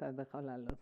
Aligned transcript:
Te 0.00 0.06
has 0.06 0.16
dejado 0.16 0.42
la 0.42 0.56
luz. 0.56 0.78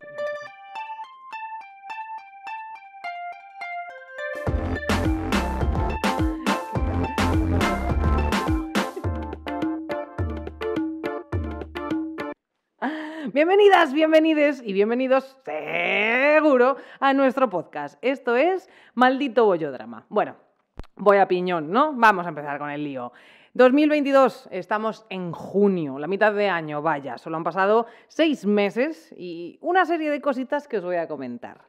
Bienvenidas, 13.33 13.91
bienvenides 13.91 14.61
y 14.63 14.71
bienvenidos 14.71 15.37
seguro 15.43 16.77
a 17.01 17.13
nuestro 17.13 17.49
podcast. 17.49 17.99
Esto 18.01 18.37
es 18.37 18.69
Maldito 18.93 19.43
Bollodrama. 19.43 20.05
Bueno, 20.07 20.37
voy 20.95 21.17
a 21.17 21.27
piñón, 21.27 21.71
¿no? 21.71 21.91
Vamos 21.93 22.25
a 22.25 22.29
empezar 22.29 22.57
con 22.57 22.69
el 22.69 22.85
lío. 22.85 23.11
2022, 23.53 24.47
estamos 24.51 25.05
en 25.09 25.31
junio, 25.31 25.97
la 25.97 26.07
mitad 26.07 26.33
de 26.33 26.49
año, 26.49 26.81
vaya, 26.81 27.17
solo 27.17 27.37
han 27.37 27.43
pasado 27.43 27.87
seis 28.07 28.45
meses 28.45 29.13
y 29.17 29.57
una 29.61 29.85
serie 29.85 30.11
de 30.11 30.21
cositas 30.21 30.67
que 30.67 30.77
os 30.77 30.83
voy 30.83 30.97
a 30.97 31.07
comentar. 31.07 31.68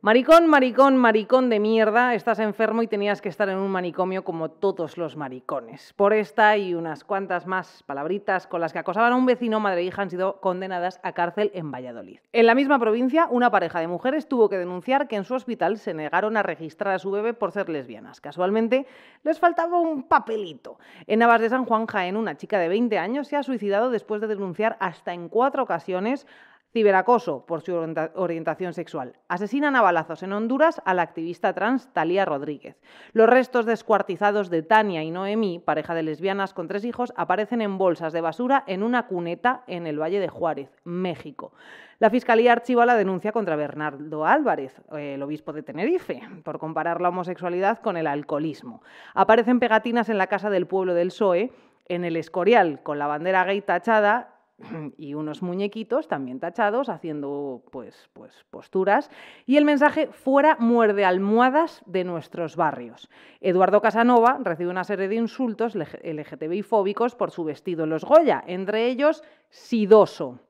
Maricón, 0.00 0.46
maricón, 0.48 0.96
maricón 0.96 1.48
de 1.48 1.58
mierda, 1.58 2.14
estás 2.14 2.38
enfermo 2.38 2.82
y 2.82 2.86
tenías 2.86 3.22
que 3.22 3.28
estar 3.28 3.48
en 3.48 3.56
un 3.56 3.70
manicomio 3.70 4.22
como 4.22 4.50
todos 4.50 4.98
los 4.98 5.16
maricones. 5.16 5.92
Por 5.94 6.12
esta 6.12 6.56
y 6.56 6.74
unas 6.74 7.04
cuantas 7.04 7.46
más 7.46 7.82
palabritas 7.84 8.46
con 8.46 8.60
las 8.60 8.72
que 8.72 8.78
acosaban 8.78 9.12
a 9.12 9.16
un 9.16 9.26
vecino, 9.26 9.60
madre 9.60 9.80
e 9.80 9.84
hija 9.84 10.02
han 10.02 10.10
sido 10.10 10.40
condenadas 10.40 11.00
a 11.02 11.12
cárcel 11.12 11.50
en 11.54 11.72
Valladolid. 11.72 12.18
En 12.32 12.46
la 12.46 12.54
misma 12.54 12.78
provincia, 12.78 13.26
una 13.30 13.50
pareja 13.50 13.80
de 13.80 13.88
mujeres 13.88 14.28
tuvo 14.28 14.48
que 14.48 14.58
denunciar 14.58 15.08
que 15.08 15.16
en 15.16 15.24
su 15.24 15.34
hospital 15.34 15.78
se 15.78 15.94
negaron 15.94 16.36
a 16.36 16.42
registrar 16.42 16.94
a 16.94 16.98
su 16.98 17.10
bebé 17.10 17.32
por 17.32 17.52
ser 17.52 17.68
lesbianas. 17.68 18.20
Casualmente, 18.20 18.86
les 19.22 19.38
faltaba 19.38 19.80
un 19.80 20.02
papelito. 20.02 20.78
En 21.06 21.20
Navas 21.20 21.40
de 21.40 21.48
San 21.48 21.64
Juan, 21.64 21.86
Jaén, 21.86 22.16
una 22.16 22.36
chica 22.36 22.58
de 22.58 22.68
20 22.68 22.98
años 22.98 23.28
se 23.28 23.36
ha 23.36 23.42
suicidado 23.42 23.90
después 23.90 24.20
de 24.20 24.26
denunciar 24.26 24.76
hasta 24.80 25.14
en 25.14 25.28
cuatro 25.28 25.62
ocasiones 25.62 26.26
ciberacoso 26.74 27.46
por 27.46 27.62
su 27.62 27.72
orientación 28.16 28.74
sexual. 28.74 29.14
Asesinan 29.28 29.76
a 29.76 29.80
balazos 29.80 30.24
en 30.24 30.32
Honduras 30.32 30.82
a 30.84 30.92
la 30.92 31.02
activista 31.02 31.52
trans 31.54 31.88
Talía 31.92 32.24
Rodríguez. 32.24 32.76
Los 33.12 33.28
restos 33.28 33.64
descuartizados 33.64 34.50
de 34.50 34.62
Tania 34.62 35.04
y 35.04 35.12
Noemí, 35.12 35.60
pareja 35.60 35.94
de 35.94 36.02
lesbianas 36.02 36.52
con 36.52 36.66
tres 36.66 36.84
hijos, 36.84 37.12
aparecen 37.16 37.62
en 37.62 37.78
bolsas 37.78 38.12
de 38.12 38.20
basura 38.20 38.64
en 38.66 38.82
una 38.82 39.06
cuneta 39.06 39.62
en 39.68 39.86
el 39.86 40.00
Valle 40.00 40.18
de 40.18 40.28
Juárez, 40.28 40.68
México. 40.82 41.52
La 42.00 42.10
Fiscalía 42.10 42.50
archiva 42.50 42.84
la 42.84 42.96
denuncia 42.96 43.30
contra 43.30 43.54
Bernardo 43.54 44.26
Álvarez, 44.26 44.82
el 44.90 45.22
obispo 45.22 45.52
de 45.52 45.62
Tenerife, 45.62 46.22
por 46.42 46.58
comparar 46.58 47.00
la 47.00 47.10
homosexualidad 47.10 47.78
con 47.78 47.96
el 47.96 48.08
alcoholismo. 48.08 48.82
Aparecen 49.14 49.60
pegatinas 49.60 50.08
en 50.08 50.18
la 50.18 50.26
casa 50.26 50.50
del 50.50 50.66
pueblo 50.66 50.92
del 50.92 51.08
PSOE, 51.08 51.52
en 51.86 52.04
el 52.04 52.16
Escorial, 52.16 52.82
con 52.82 52.98
la 52.98 53.06
bandera 53.06 53.44
gay 53.44 53.60
tachada 53.60 54.33
y 54.96 55.14
unos 55.14 55.42
muñequitos 55.42 56.08
también 56.08 56.40
tachados 56.40 56.88
haciendo 56.88 57.62
pues, 57.70 58.08
pues 58.12 58.32
posturas 58.50 59.10
y 59.46 59.56
el 59.56 59.64
mensaje 59.64 60.08
fuera 60.08 60.56
muerde 60.58 61.04
almohadas 61.04 61.82
de 61.86 62.04
nuestros 62.04 62.56
barrios. 62.56 63.08
Eduardo 63.40 63.80
Casanova 63.80 64.38
recibe 64.42 64.70
una 64.70 64.84
serie 64.84 65.08
de 65.08 65.16
insultos 65.16 65.74
LGTBI 65.74 66.62
fóbicos 66.62 67.14
por 67.14 67.30
su 67.30 67.44
vestido 67.44 67.84
en 67.84 67.90
los 67.90 68.04
Goya, 68.04 68.42
entre 68.46 68.86
ellos 68.86 69.22
sidoso. 69.50 70.40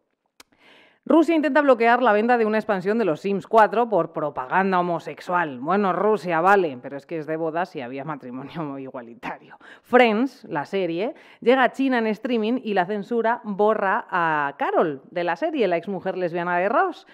Rusia 1.07 1.35
intenta 1.35 1.61
bloquear 1.61 2.03
la 2.03 2.15
venta 2.15 2.39
de 2.39 2.47
una 2.47 2.57
expansión 2.57 2.97
de 2.97 3.05
los 3.05 3.21
Sims 3.21 3.47
4 3.47 3.91
por 3.91 4.15
propaganda 4.15 4.81
homosexual. 4.81 5.61
Bueno, 5.61 5.93
Rusia 5.93 6.41
vale, 6.41 6.79
pero 6.81 6.97
es 6.97 7.05
que 7.05 7.19
es 7.19 7.27
de 7.27 7.37
bodas 7.37 7.77
y 7.77 7.83
había 7.83 8.05
matrimonio 8.05 8.79
igualitario. 8.79 9.59
Friends, 9.83 10.45
la 10.45 10.65
serie, 10.65 11.15
llega 11.43 11.63
a 11.63 11.73
China 11.73 11.99
en 11.99 12.07
streaming 12.07 12.59
y 12.65 12.73
la 12.73 12.87
censura 12.87 13.43
borra 13.45 14.07
a 14.09 14.55
Carol 14.57 15.03
de 15.11 15.25
la 15.25 15.37
serie, 15.37 15.69
la 15.69 15.77
exmujer 15.77 16.17
lesbiana 16.17 16.57
de 16.57 16.71
Ross 16.71 17.07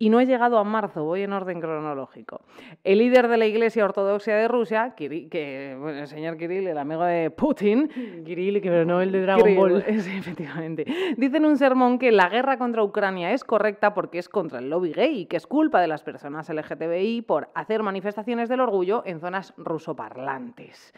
y 0.00 0.08
no 0.08 0.18
he 0.18 0.24
llegado 0.24 0.56
a 0.56 0.64
marzo, 0.64 1.04
voy 1.04 1.20
en 1.20 1.34
orden 1.34 1.60
cronológico. 1.60 2.40
El 2.84 3.00
líder 3.00 3.28
de 3.28 3.36
la 3.36 3.44
Iglesia 3.44 3.84
Ortodoxa 3.84 4.32
de 4.32 4.48
Rusia, 4.48 4.94
que, 4.96 5.28
el 5.72 6.06
señor 6.06 6.38
Kirill, 6.38 6.68
el 6.68 6.78
amigo 6.78 7.04
de 7.04 7.30
Putin, 7.30 8.22
Kirill, 8.24 8.62
que 8.62 8.86
no 8.86 9.02
el 9.02 9.12
de 9.12 9.20
Dragon 9.20 9.54
Ball, 9.54 9.84
efectivamente, 9.86 10.86
dice 11.18 11.36
en 11.36 11.44
un 11.44 11.58
sermón 11.58 11.98
que 11.98 12.12
la 12.12 12.30
guerra 12.30 12.56
contra 12.56 12.82
Ucrania 12.82 13.32
es 13.32 13.44
correcta 13.44 13.92
porque 13.92 14.18
es 14.18 14.30
contra 14.30 14.60
el 14.60 14.70
lobby 14.70 14.94
gay 14.94 15.20
y 15.20 15.26
que 15.26 15.36
es 15.36 15.46
culpa 15.46 15.82
de 15.82 15.88
las 15.88 16.02
personas 16.02 16.48
LGTBI 16.48 17.20
por 17.20 17.50
hacer 17.54 17.82
manifestaciones 17.82 18.48
del 18.48 18.60
orgullo 18.60 19.02
en 19.04 19.20
zonas 19.20 19.52
rusoparlantes. 19.58 20.94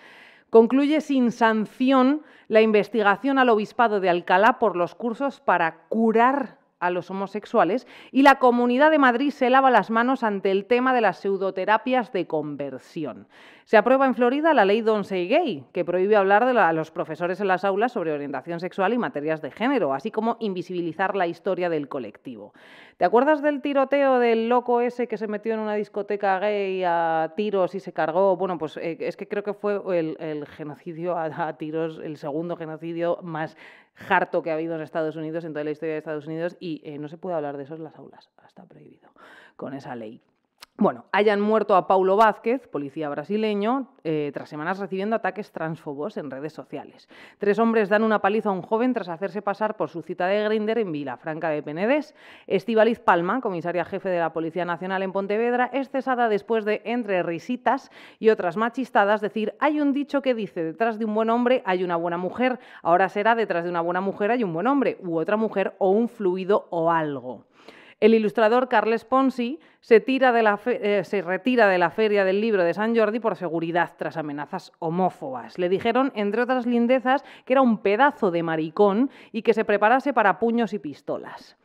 Concluye 0.49 1.01
sin 1.01 1.33
sanción 1.33 2.23
la 2.47 2.61
investigación 2.61 3.41
al 3.41 3.49
obispado 3.49 3.99
de 3.99 4.11
Alcalá 4.11 4.61
por 4.61 4.77
los 4.77 4.95
cursos 4.95 5.41
para 5.41 5.89
curar 5.89 6.62
a 6.83 6.91
los 6.91 7.11
homosexuales 7.11 7.87
y 8.11 8.23
la 8.23 8.41
Comunidad 8.41 8.91
de 8.91 8.99
Madrid 8.99 9.31
se 9.31 9.49
lava 9.49 9.71
las 9.71 9.91
manos 9.91 10.25
ante 10.25 10.51
el 10.51 10.67
tema 10.67 10.93
de 10.93 11.01
las 11.01 11.19
pseudoterapias 11.21 12.13
de 12.13 12.27
conversión. 12.27 13.29
Se 13.65 13.77
aprueba 13.77 14.07
en 14.07 14.17
Florida 14.17 14.53
la 14.53 14.65
ley 14.65 14.81
Don't 14.81 15.05
Say 15.05 15.29
Gay, 15.29 15.65
que 15.73 15.85
prohíbe 15.85 16.17
hablar 16.17 16.43
a 16.43 16.73
los 16.73 16.91
profesores 16.91 17.41
en 17.41 17.47
las 17.47 17.65
aulas 17.65 17.93
sobre 17.93 18.13
orientación 18.13 18.59
sexual 18.59 18.93
y 18.93 18.99
materias 18.99 19.41
de 19.41 19.53
género, 19.53 19.95
así 19.95 20.11
como 20.11 20.37
invisibilizar 20.41 21.15
la 21.15 21.29
historia 21.29 21.71
del 21.71 21.89
colectivo. 21.89 22.53
¿Te 22.97 23.05
acuerdas 23.05 23.41
del 23.41 23.63
tiroteo 23.63 24.19
del 24.19 24.49
loco 24.49 24.81
ese 24.81 25.07
que 25.07 25.17
se 25.17 25.29
metió 25.29 25.55
en 25.55 25.61
una 25.61 25.75
discoteca 25.75 26.39
gay 26.41 26.83
a 26.85 27.33
tiros 27.37 27.75
y 27.75 27.81
se 27.81 27.93
cargó? 27.93 28.37
Bueno, 28.37 28.59
pues 28.59 28.77
eh, 28.77 28.97
es 29.01 29.17
que 29.17 29.29
creo 29.29 29.43
que 29.43 29.55
fue 29.55 29.81
el, 29.97 30.47
genocidio 30.49 31.17
a, 31.17 31.53
tiros, 31.57 32.01
el 32.03 32.17
segundo 32.17 32.57
genocidio 32.57 33.19
más 33.23 33.57
harto 34.09 34.43
que 34.43 34.51
ha 34.51 34.55
habido 34.55 34.75
en 34.75 34.83
Estados 34.83 35.17
Unidos, 35.17 35.45
en 35.45 35.53
toda 35.53 35.65
la 35.65 35.71
historia 35.71 35.95
de 35.95 35.99
Estados 35.99 36.27
Unidos, 36.27 36.57
y 36.61 36.81
eh, 36.85 36.99
no 36.99 37.09
se 37.09 37.19
puede 37.19 37.37
hablar 37.37 37.57
de 37.57 37.65
eso 37.65 37.75
en 37.75 37.85
las 37.85 37.97
aulas, 37.97 38.31
está 38.47 38.65
prohibido 38.65 39.11
con 39.57 39.75
esa 39.75 39.95
ley. 39.95 40.23
Bueno, 40.83 41.05
hayan 41.13 41.41
muerto 41.41 41.77
a 41.77 41.87
Paulo 41.87 42.17
Vázquez, 42.17 42.67
policía 42.67 43.09
brasileño, 43.09 43.87
eh, 44.03 44.33
tras 44.35 44.49
semanas 44.49 44.81
recibiendo 44.81 45.15
ataques 45.15 45.53
transfobos 45.53 46.17
en 46.17 46.29
redes 46.29 46.55
sociales. 46.55 47.09
Tres 47.39 47.61
hombres 47.61 47.89
dan 47.89 48.03
una 48.03 48.21
paliza 48.21 48.49
a 48.49 48.53
un 48.53 48.63
joven 48.63 48.93
tras 48.93 49.09
hacerse 49.09 49.43
pasar 49.43 49.77
por 49.77 49.91
su 49.91 50.03
cita 50.03 50.27
de 50.27 50.43
Grinder 50.43 50.79
en 50.79 50.91
Vilafranca 50.91 51.51
de 51.51 51.63
Penedés. 51.63 52.17
Estivaliz 52.49 52.99
Palma, 52.99 53.41
comisaria 53.41 53.85
jefe 53.85 54.09
de 54.09 54.19
la 54.19 54.33
Policía 54.33 54.65
Nacional 54.65 55.05
en 55.05 55.13
Pontevedra, 55.13 55.71
es 55.73 55.89
cesada 55.89 56.29
después 56.29 56.65
de, 56.65 56.83
entre 56.85 57.23
risitas 57.23 57.93
y 58.19 58.31
otras 58.31 58.57
machistadas, 58.57 59.21
decir, 59.21 59.55
hay 59.61 59.81
un 59.81 59.93
dicho 59.93 60.21
que 60.21 60.35
dice, 60.35 60.65
detrás 60.65 60.99
de 60.99 61.05
un 61.05 61.15
buen 61.15 61.31
hombre 61.31 61.63
hay 61.65 61.85
una 61.85 61.95
buena 61.95 62.17
mujer, 62.17 62.59
ahora 62.83 63.09
será 63.09 63.37
detrás 63.37 63.63
de 63.63 63.71
una 63.71 63.83
buena 63.83 64.01
mujer 64.01 64.33
hay 64.33 64.43
un 64.43 64.53
buen 64.53 64.67
hombre, 64.67 64.99
u 65.01 65.17
otra 65.17 65.37
mujer, 65.37 65.77
o 65.79 65.91
un 65.91 66.09
fluido 66.09 66.67
o 66.71 66.91
algo. 66.91 67.45
El 68.03 68.15
ilustrador 68.15 68.69
Carles 68.69 69.05
Ponsi 69.05 69.61
se, 69.79 70.05
eh, 70.05 71.05
se, 71.05 71.23
retira 71.23 71.69
de 71.69 71.79
la 71.79 71.91
Feria 71.91 72.25
del 72.25 72.41
Libro 72.41 72.65
de 72.65 72.75
San 72.75 72.97
Jordi 72.97 73.21
por 73.21 73.37
seguridad 73.37 73.93
tras 73.97 74.17
amenazas 74.17 74.73
homófobas. 74.81 75.57
Le 75.57 75.69
dijeron, 75.69 76.11
entre 76.17 76.43
otras 76.43 76.67
lindezas, 76.67 77.25
que 77.45 77.53
era 77.53 77.63
un 77.63 77.79
pedazo 77.79 78.33
de 78.33 78.43
maricón 78.43 79.09
y 79.31 79.43
que 79.43 79.55
se 79.55 79.65
preparase 79.65 80.13
para 80.13 80.41
puños 80.41 80.73
y 80.73 80.81
pistolas. 80.81 81.57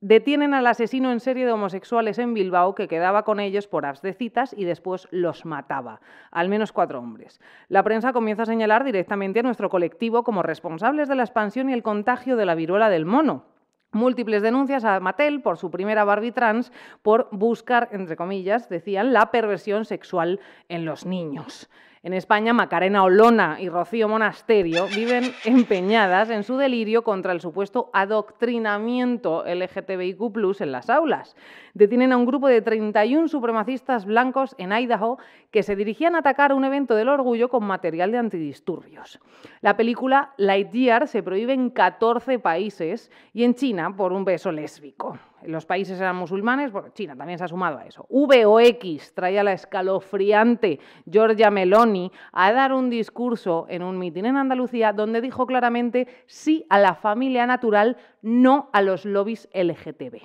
Detienen 0.00 0.54
al 0.54 0.68
asesino 0.68 1.10
en 1.10 1.18
serie 1.18 1.44
de 1.44 1.50
homosexuales 1.50 2.20
en 2.20 2.34
Bilbao 2.34 2.76
que 2.76 2.86
quedaba 2.86 3.24
con 3.24 3.40
ellos 3.40 3.66
por 3.66 3.84
apps 3.84 4.00
de 4.00 4.12
citas 4.12 4.54
y 4.56 4.62
después 4.66 5.08
los 5.10 5.44
mataba. 5.44 6.00
Al 6.30 6.48
menos 6.48 6.70
cuatro 6.70 7.00
hombres. 7.00 7.40
La 7.66 7.82
prensa 7.82 8.12
comienza 8.12 8.44
a 8.44 8.46
señalar 8.46 8.84
directamente 8.84 9.40
a 9.40 9.42
nuestro 9.42 9.70
colectivo 9.70 10.22
como 10.22 10.44
responsables 10.44 11.08
de 11.08 11.16
la 11.16 11.24
expansión 11.24 11.68
y 11.68 11.72
el 11.72 11.82
contagio 11.82 12.36
de 12.36 12.46
la 12.46 12.54
viruela 12.54 12.90
del 12.90 13.06
mono 13.06 13.53
múltiples 13.94 14.42
denuncias 14.42 14.84
a 14.84 15.00
Mattel 15.00 15.40
por 15.42 15.56
su 15.56 15.70
primera 15.70 16.04
Barbie 16.04 16.32
trans 16.32 16.72
por 17.02 17.28
buscar, 17.30 17.88
entre 17.92 18.16
comillas, 18.16 18.68
decían, 18.68 19.12
la 19.12 19.30
perversión 19.30 19.84
sexual 19.84 20.40
en 20.68 20.84
los 20.84 21.06
niños. 21.06 21.68
En 22.04 22.12
España, 22.12 22.52
Macarena 22.52 23.02
Olona 23.02 23.56
y 23.58 23.70
Rocío 23.70 24.10
Monasterio 24.10 24.88
viven 24.94 25.24
empeñadas 25.46 26.28
en 26.28 26.42
su 26.42 26.58
delirio 26.58 27.02
contra 27.02 27.32
el 27.32 27.40
supuesto 27.40 27.88
adoctrinamiento 27.94 29.42
LGTBIQ 29.46 30.60
en 30.60 30.70
las 30.70 30.90
aulas. 30.90 31.34
Detienen 31.72 32.12
a 32.12 32.18
un 32.18 32.26
grupo 32.26 32.46
de 32.46 32.60
31 32.60 33.28
supremacistas 33.28 34.04
blancos 34.04 34.54
en 34.58 34.72
Idaho 34.72 35.16
que 35.50 35.62
se 35.62 35.76
dirigían 35.76 36.14
a 36.14 36.18
atacar 36.18 36.52
un 36.52 36.66
evento 36.66 36.94
del 36.94 37.08
orgullo 37.08 37.48
con 37.48 37.64
material 37.64 38.12
de 38.12 38.18
antidisturbios. 38.18 39.18
La 39.62 39.74
película 39.74 40.34
Lightyear 40.36 41.08
se 41.08 41.22
prohíbe 41.22 41.54
en 41.54 41.70
14 41.70 42.38
países 42.38 43.10
y 43.32 43.44
en 43.44 43.54
China 43.54 43.96
por 43.96 44.12
un 44.12 44.26
beso 44.26 44.52
lésbico 44.52 45.18
los 45.46 45.66
países 45.66 46.00
eran 46.00 46.16
musulmanes, 46.16 46.72
bueno, 46.72 46.88
China 46.90 47.16
también 47.16 47.38
se 47.38 47.44
ha 47.44 47.48
sumado 47.48 47.78
a 47.78 47.86
eso. 47.86 48.06
V 48.08 48.46
o 48.46 48.60
X 48.60 49.12
traía 49.14 49.42
la 49.42 49.52
escalofriante 49.52 50.80
Giorgia 51.10 51.50
Meloni 51.50 52.10
a 52.32 52.52
dar 52.52 52.72
un 52.72 52.90
discurso 52.90 53.66
en 53.68 53.82
un 53.82 53.98
mitin 53.98 54.26
en 54.26 54.36
Andalucía 54.36 54.92
donde 54.92 55.20
dijo 55.20 55.46
claramente 55.46 56.08
sí 56.26 56.66
a 56.68 56.78
la 56.78 56.94
familia 56.94 57.46
natural, 57.46 57.96
no 58.22 58.70
a 58.72 58.82
los 58.82 59.04
lobbies 59.04 59.48
LGTB. 59.52 60.22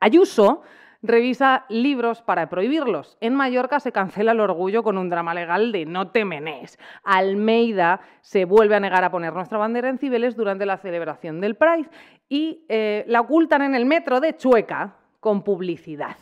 Ayuso 0.00 0.62
revisa 1.02 1.64
libros 1.68 2.22
para 2.22 2.48
prohibirlos. 2.48 3.16
En 3.20 3.34
Mallorca 3.34 3.80
se 3.80 3.92
cancela 3.92 4.32
el 4.32 4.40
orgullo 4.40 4.82
con 4.82 4.98
un 4.98 5.08
drama 5.08 5.34
legal 5.34 5.72
de 5.72 5.86
no 5.86 6.10
te 6.10 6.24
menes. 6.24 6.78
Almeida 7.04 8.00
se 8.20 8.44
vuelve 8.44 8.76
a 8.76 8.80
negar 8.80 9.04
a 9.04 9.10
poner 9.10 9.32
nuestra 9.32 9.58
bandera 9.58 9.88
en 9.88 9.98
Cibeles 9.98 10.36
durante 10.36 10.66
la 10.66 10.76
celebración 10.76 11.40
del 11.40 11.56
Pride 11.56 11.88
y 12.28 12.64
eh, 12.68 13.04
la 13.08 13.20
ocultan 13.20 13.62
en 13.62 13.74
el 13.74 13.86
metro 13.86 14.20
de 14.20 14.36
Chueca 14.36 14.96
con 15.20 15.42
publicidad. 15.42 16.16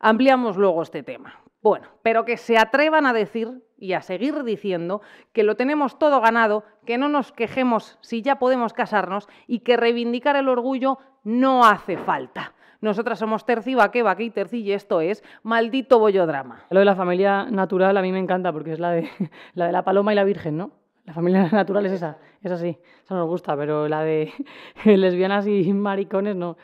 Ampliamos 0.00 0.56
luego 0.56 0.82
este 0.82 1.02
tema. 1.02 1.40
Bueno, 1.62 1.88
pero 2.02 2.26
que 2.26 2.36
se 2.36 2.58
atrevan 2.58 3.06
a 3.06 3.14
decir 3.14 3.62
y 3.78 3.94
a 3.94 4.02
seguir 4.02 4.44
diciendo 4.44 5.00
que 5.32 5.44
lo 5.44 5.56
tenemos 5.56 5.98
todo 5.98 6.20
ganado, 6.20 6.64
que 6.84 6.98
no 6.98 7.08
nos 7.08 7.32
quejemos 7.32 7.98
si 8.02 8.20
ya 8.20 8.38
podemos 8.38 8.74
casarnos 8.74 9.28
y 9.46 9.60
que 9.60 9.78
reivindicar 9.78 10.36
el 10.36 10.50
orgullo 10.50 10.98
no 11.22 11.64
hace 11.64 11.96
falta. 11.96 12.52
Nosotras 12.80 13.18
somos 13.18 13.44
Terci, 13.44 13.74
Baque, 13.74 14.02
Baque 14.02 14.24
y 14.24 14.30
Terci 14.30 14.60
y 14.60 14.72
esto 14.72 15.00
es 15.00 15.22
Maldito 15.42 15.98
Bollodrama. 15.98 16.64
Lo 16.70 16.80
de 16.80 16.84
la 16.84 16.96
familia 16.96 17.46
natural 17.50 17.96
a 17.96 18.02
mí 18.02 18.12
me 18.12 18.18
encanta 18.18 18.52
porque 18.52 18.72
es 18.72 18.80
la 18.80 18.90
de 18.90 19.08
la, 19.54 19.66
de 19.66 19.72
la 19.72 19.82
paloma 19.82 20.12
y 20.12 20.16
la 20.16 20.24
virgen, 20.24 20.56
¿no? 20.56 20.70
La 21.04 21.12
familia 21.12 21.48
natural 21.52 21.84
es 21.86 21.92
esa, 21.92 22.16
es 22.42 22.50
así, 22.50 22.78
esa 23.04 23.14
nos 23.14 23.28
gusta, 23.28 23.56
pero 23.56 23.88
la 23.88 24.02
de 24.02 24.32
lesbianas 24.84 25.46
y 25.46 25.72
maricones 25.72 26.34
no. 26.34 26.56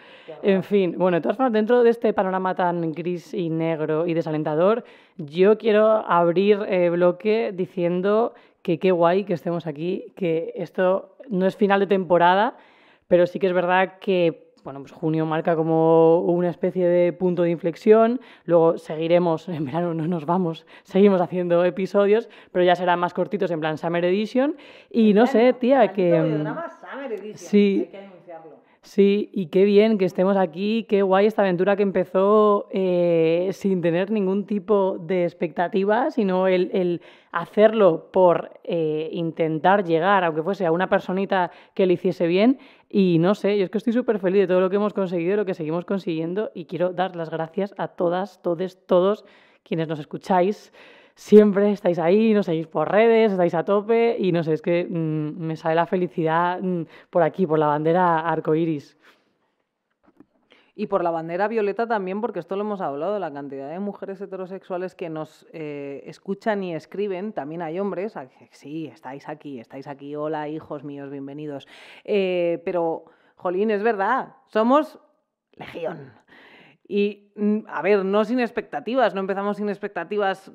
En 0.43 0.63
fin, 0.63 0.95
bueno, 0.97 1.19
de 1.19 1.21
todas 1.21 1.37
formas, 1.37 1.53
dentro 1.53 1.83
de 1.83 1.91
este 1.91 2.13
panorama 2.13 2.55
tan 2.55 2.93
gris 2.93 3.35
y 3.35 3.51
negro 3.51 4.07
y 4.07 4.15
desalentador, 4.15 4.85
yo 5.19 5.59
quiero 5.59 5.89
abrir 5.89 6.61
eh, 6.69 6.89
bloque 6.89 7.53
diciendo 7.55 8.33
que 8.63 8.79
qué 8.79 8.93
guay 8.93 9.25
que 9.25 9.35
estemos 9.35 9.67
aquí, 9.67 10.13
que 10.17 10.53
esto 10.57 11.17
no 11.29 11.47
es 11.47 11.57
final 11.57 11.81
de 11.81 11.87
temporada, 11.87 12.57
pero 13.09 13.27
sí 13.27 13.39
que 13.39 13.47
es 13.47 13.53
verdad 13.53 13.99
que 14.01 14.50
bueno, 14.65 14.81
pues 14.81 14.93
junio 14.93 15.27
marca 15.27 15.57
como 15.57 16.21
una 16.21 16.51
especie 16.51 16.87
de 16.87 17.13
punto 17.13 17.43
de 17.43 17.51
inflexión, 17.51 18.21
luego 18.45 18.79
seguiremos, 18.79 19.49
en 19.49 19.65
verano 19.65 19.95
no 19.95 20.07
nos 20.07 20.27
vamos, 20.27 20.67
seguimos 20.83 21.21
haciendo 21.21 21.65
episodios, 21.65 22.29
pero 22.53 22.65
ya 22.65 22.77
serán 22.77 22.99
más 22.99 23.15
cortitos 23.15 23.51
en 23.51 23.61
plan 23.61 23.79
Summer 23.79 24.05
Edition, 24.05 24.57
y 24.91 25.15
no 25.15 25.27
sé, 25.27 25.53
tía, 25.55 25.93
que... 25.93 26.21
Mm, 26.21 26.45
Summer 26.81 27.13
Edition, 27.13 27.37
sí, 27.37 27.89
que. 27.91 28.20
Sí, 28.83 29.29
y 29.35 29.47
qué 29.47 29.65
bien 29.65 29.99
que 29.99 30.07
estemos 30.07 30.39
aquí, 30.39 30.87
qué 30.89 31.03
guay 31.03 31.27
esta 31.27 31.43
aventura 31.43 31.77
que 31.77 31.83
empezó 31.83 32.67
eh, 32.71 33.51
sin 33.53 33.83
tener 33.83 34.11
ningún 34.11 34.47
tipo 34.47 34.97
de 34.99 35.25
expectativa, 35.25 36.11
sino 36.11 36.49
el, 36.49 37.03
hacerlo 37.31 38.11
por 38.11 38.59
eh, 38.65 39.11
intentar 39.13 39.85
llegar, 39.85 40.25
aunque 40.25 40.43
fuese 40.43 40.65
a 40.65 40.73
una 40.73 40.89
personita 40.89 41.51
que 41.75 41.85
le 41.85 41.93
hiciese 41.95 42.27
bien. 42.27 42.59
Y 42.89 43.19
no 43.19 43.35
sé, 43.35 43.59
yo 43.59 43.65
es 43.65 43.71
que 43.71 43.79
estoy 43.79 43.93
súper 43.93 44.19
feliz 44.19 44.41
de 44.41 44.47
todo 44.47 44.61
lo 44.61 44.71
que 44.71 44.77
hemos 44.77 44.95
conseguido, 44.95 45.37
lo 45.37 45.45
que 45.45 45.55
seguimos 45.55 45.85
consiguiendo, 45.85 46.51
y 46.55 46.65
quiero 46.65 46.93
dar 46.95 47.17
las 47.17 47.29
gracias 47.29 47.75
a 47.77 47.89
todas, 47.89 48.41
todos, 48.41 48.79
todos 48.87 49.27
quienes 49.63 49.89
nos 49.89 50.01
escucháis 50.01 50.73
siempre 51.15 51.73
estáis 51.73 51.99
ahí, 51.99 52.35
nos 52.35 52.47
seguís 52.47 52.67
por 52.67 52.91
redes, 52.91 53.33
estáis 53.33 53.55
a 53.55 53.65
tope 53.65 54.17
y 54.19 54.33
no 54.33 54.43
sé, 54.43 54.55
es 54.55 54.63
que 54.63 54.85
mm, 54.89 55.39
me 55.39 55.57
sale 55.57 55.75
la 55.75 55.87
felicidad 55.87 56.61
mm, 56.61 56.83
por 57.11 57.23
aquí, 57.23 57.47
por 57.47 57.59
la 57.59 57.67
bandera 57.67 58.21
arcoiris. 58.21 58.97
Y 60.75 60.87
por 60.87 61.05
la 61.05 61.11
bandera 61.11 61.47
violeta 61.47 61.87
también, 61.87 62.23
porque 62.23 62.39
esto 62.39 62.57
lo 62.57 62.63
hemos 62.63 62.81
hablado, 62.81 63.19
la 63.19 63.31
cantidad 63.31 63.69
de 63.69 63.79
mujeres 63.79 64.19
heterosexuales 64.21 64.95
que 64.95 65.11
nos 65.11 65.47
eh, 65.53 66.03
escuchan 66.07 66.63
y 66.65 66.75
escriben, 66.75 67.35
también 67.35 67.61
hay 67.61 67.79
hombres, 67.79 68.15
sí, 68.53 68.87
estáis 68.87 69.29
aquí, 69.29 69.61
estáis 69.61 69.87
aquí, 69.87 70.17
hola 70.17 70.49
hijos 70.49 70.83
míos, 70.83 71.11
bienvenidos. 71.11 71.69
Eh, 72.05 72.63
pero, 72.65 73.05
Jolín, 73.37 73.71
es 73.71 73.83
verdad, 73.83 74.37
somos 74.47 74.99
legión. 75.53 76.13
Y, 76.93 77.31
mm, 77.37 77.59
a 77.69 77.83
ver, 77.83 78.05
no 78.05 78.25
sin 78.25 78.41
expectativas, 78.41 79.15
no 79.15 79.21
empezamos 79.21 79.59
sin 79.59 79.69
expectativas 79.69 80.51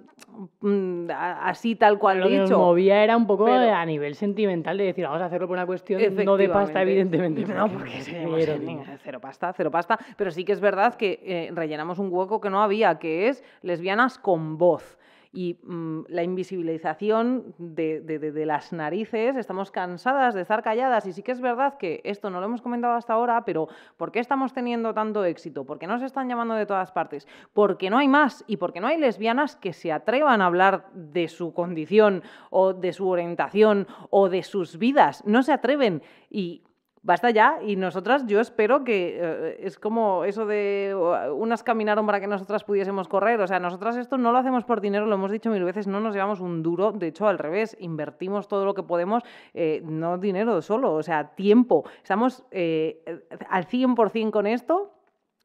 mm, 0.59 1.07
así 1.09 1.77
tal 1.77 1.97
cual 1.97 2.19
Lo 2.19 2.27
dicho. 2.27 2.43
que 2.43 2.49
nos 2.49 2.59
movía 2.59 3.01
era 3.05 3.15
un 3.15 3.25
poco 3.25 3.47
a 3.47 3.85
nivel 3.85 4.15
sentimental 4.15 4.77
de 4.77 4.83
decir, 4.83 5.05
vamos 5.05 5.21
a 5.21 5.27
hacerlo 5.27 5.47
por 5.47 5.55
una 5.55 5.65
cuestión 5.65 6.01
no 6.25 6.35
de 6.35 6.49
pasta, 6.49 6.81
evidentemente. 6.81 7.45
No, 7.45 7.69
porque 7.69 8.01
cero 8.01 9.21
pasta, 9.21 9.53
cero 9.53 9.71
pasta. 9.71 9.97
Pero 10.17 10.29
sí 10.29 10.43
que 10.43 10.51
es 10.51 10.59
verdad 10.59 10.95
que 10.95 11.21
eh, 11.23 11.51
rellenamos 11.53 11.99
un 11.99 12.09
hueco 12.11 12.41
que 12.41 12.49
no 12.49 12.61
había, 12.61 12.99
que 12.99 13.29
es 13.29 13.41
lesbianas 13.61 14.19
con 14.19 14.57
voz 14.57 14.97
y 15.35 15.59
mm, 15.63 16.05
la 16.07 16.23
invisibilización 16.23 17.53
de, 17.57 18.45
las 18.45 18.71
narices, 18.71 19.35
estamos 19.35 19.69
cansadas 19.69 20.33
de 20.33 20.41
estar 20.41 20.63
calladas 20.63 21.05
y 21.05 21.11
sí 21.11 21.21
que 21.21 21.33
es 21.33 21.41
verdad 21.41 21.77
que 21.77 22.01
esto 22.05 22.29
no 22.29 22.39
lo 22.39 22.45
hemos 22.45 22.61
comentado 22.61 22.93
hasta 22.93 23.13
ahora, 23.13 23.43
pero 23.43 23.67
¿por 23.97 24.11
qué 24.11 24.19
estamos 24.19 24.53
teniendo 24.53 24.93
tanto 24.93 25.25
éxito? 25.25 25.65
¿Por 25.65 25.77
qué 25.77 25.87
nos 25.87 26.01
están 26.01 26.29
llamando 26.29 26.55
de 26.55 26.65
todas 26.65 26.91
partes? 26.91 27.27
Porque 27.53 27.89
no 27.89 27.97
hay 27.97 28.07
más 28.07 28.45
y 28.47 28.57
porque 28.57 28.79
no 28.79 28.87
hay 28.87 28.97
lesbianas 28.97 29.57
que 29.57 29.73
se 29.73 29.91
atrevan 29.91 30.41
a 30.41 30.45
hablar 30.45 30.89
de 30.93 31.27
su 31.27 31.53
condición 31.53 32.23
o 32.49 32.73
de 32.73 32.93
su 32.93 33.07
orientación 33.09 33.87
o 34.09 34.29
de 34.29 34.41
sus 34.41 34.77
vidas, 34.77 35.21
no 35.25 35.43
se 35.43 35.51
atreven 35.51 36.01
y 36.29 36.63
basta 37.05 37.29
ya. 37.29 37.59
Y 37.61 37.75
nosotras, 37.75 38.25
yo 38.25 38.41
espero 38.41 38.83
que 38.83 39.17
eh, 39.21 39.57
es 39.61 39.79
como 39.79 40.25
eso 40.25 40.45
de 40.45 40.93
unas 41.33 41.63
caminaron 41.63 42.05
para 42.05 42.19
que 42.19 42.27
nosotras 42.27 42.63
pudiésemos 42.63 43.07
correr. 43.07 43.39
O 43.39 43.47
sea, 43.47 43.59
nosotras 43.59 43.95
esto 43.95 44.17
no 44.17 44.31
lo 44.31 44.39
hacemos 44.39 44.65
por 44.65 44.81
dinero, 44.81 45.05
lo 45.05 45.15
hemos 45.15 45.31
dicho 45.31 45.49
mil 45.49 45.63
veces, 45.63 45.87
no 45.87 45.99
nos 46.01 46.13
llevamos 46.13 46.41
un 46.41 46.63
duro. 46.63 46.91
De 46.91 47.07
hecho, 47.07 47.27
al 47.27 47.37
revés, 47.37 47.77
invertimos 47.79 48.47
todo 48.47 48.65
lo 48.65 48.73
que 48.73 48.83
podemos, 48.83 49.23
eh, 49.53 49.81
no 49.85 50.17
dinero 50.17 50.61
solo, 50.61 50.93
o 50.93 51.03
sea, 51.03 51.35
tiempo. 51.35 51.85
Estamos 52.01 52.43
eh, 52.51 53.03
al 53.49 53.67
100% 53.67 54.31
con 54.31 54.47
esto. 54.47 54.91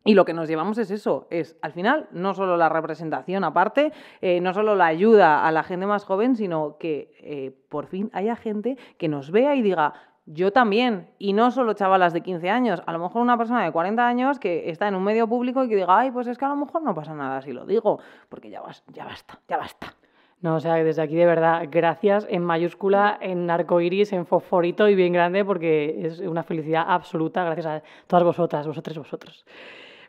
Y 0.02 0.14
lo 0.14 0.24
que 0.24 0.32
nos 0.32 0.48
llevamos 0.48 0.78
es 0.78 0.90
eso, 0.90 1.26
es 1.28 1.58
al 1.60 1.72
final 1.72 2.08
no 2.10 2.32
solo 2.32 2.56
la 2.56 2.70
representación 2.70 3.44
aparte, 3.44 3.92
no 4.40 4.54
solo 4.54 4.74
la 4.74 4.86
ayuda 4.86 5.46
a 5.46 5.52
la 5.52 5.62
gente 5.62 5.84
más 5.84 6.06
joven, 6.06 6.36
sino 6.36 6.78
que 6.78 7.54
por 7.68 7.86
fin 7.86 8.08
haya 8.14 8.34
gente 8.34 8.78
que 8.96 9.08
nos 9.08 9.30
vea 9.30 9.54
y 9.56 9.60
diga, 9.60 9.92
yo 10.26 10.52
también, 10.52 11.10
y 11.18 11.32
no 11.32 11.50
solo 11.50 11.72
chavalas 11.74 12.12
de 12.12 12.20
15 12.20 12.50
años, 12.50 12.82
a 12.86 12.92
lo 12.92 12.98
mejor 12.98 13.22
una 13.22 13.36
persona 13.36 13.64
de 13.64 13.72
40 13.72 14.06
años 14.06 14.38
que 14.38 14.70
está 14.70 14.86
en 14.88 14.94
un 14.94 15.04
medio 15.04 15.26
público 15.26 15.64
y 15.64 15.68
que 15.68 15.76
diga, 15.76 15.98
ay, 15.98 16.10
pues 16.10 16.26
es 16.26 16.38
que 16.38 16.44
a 16.44 16.48
lo 16.48 16.56
mejor 16.56 16.82
no 16.82 16.94
pasa 16.94 17.14
nada 17.14 17.42
si 17.42 17.52
lo 17.52 17.66
digo, 17.66 18.00
porque 18.28 18.50
ya, 18.50 18.62
ya 18.92 19.04
basta, 19.04 19.40
ya 19.48 19.56
basta. 19.56 19.94
No, 20.40 20.54
o 20.54 20.60
sea, 20.60 20.74
desde 20.76 21.02
aquí 21.02 21.16
de 21.16 21.26
verdad, 21.26 21.68
gracias 21.70 22.26
en 22.30 22.42
mayúscula, 22.42 23.18
en 23.20 23.50
arcoiris, 23.50 24.12
en 24.14 24.24
fosforito 24.24 24.88
y 24.88 24.94
bien 24.94 25.12
grande, 25.12 25.44
porque 25.44 26.06
es 26.06 26.20
una 26.20 26.42
felicidad 26.42 26.84
absoluta, 26.86 27.44
gracias 27.44 27.66
a 27.66 27.82
todas 28.06 28.24
vosotras, 28.24 28.66
vosotros, 28.66 28.96
vosotros. 28.96 29.44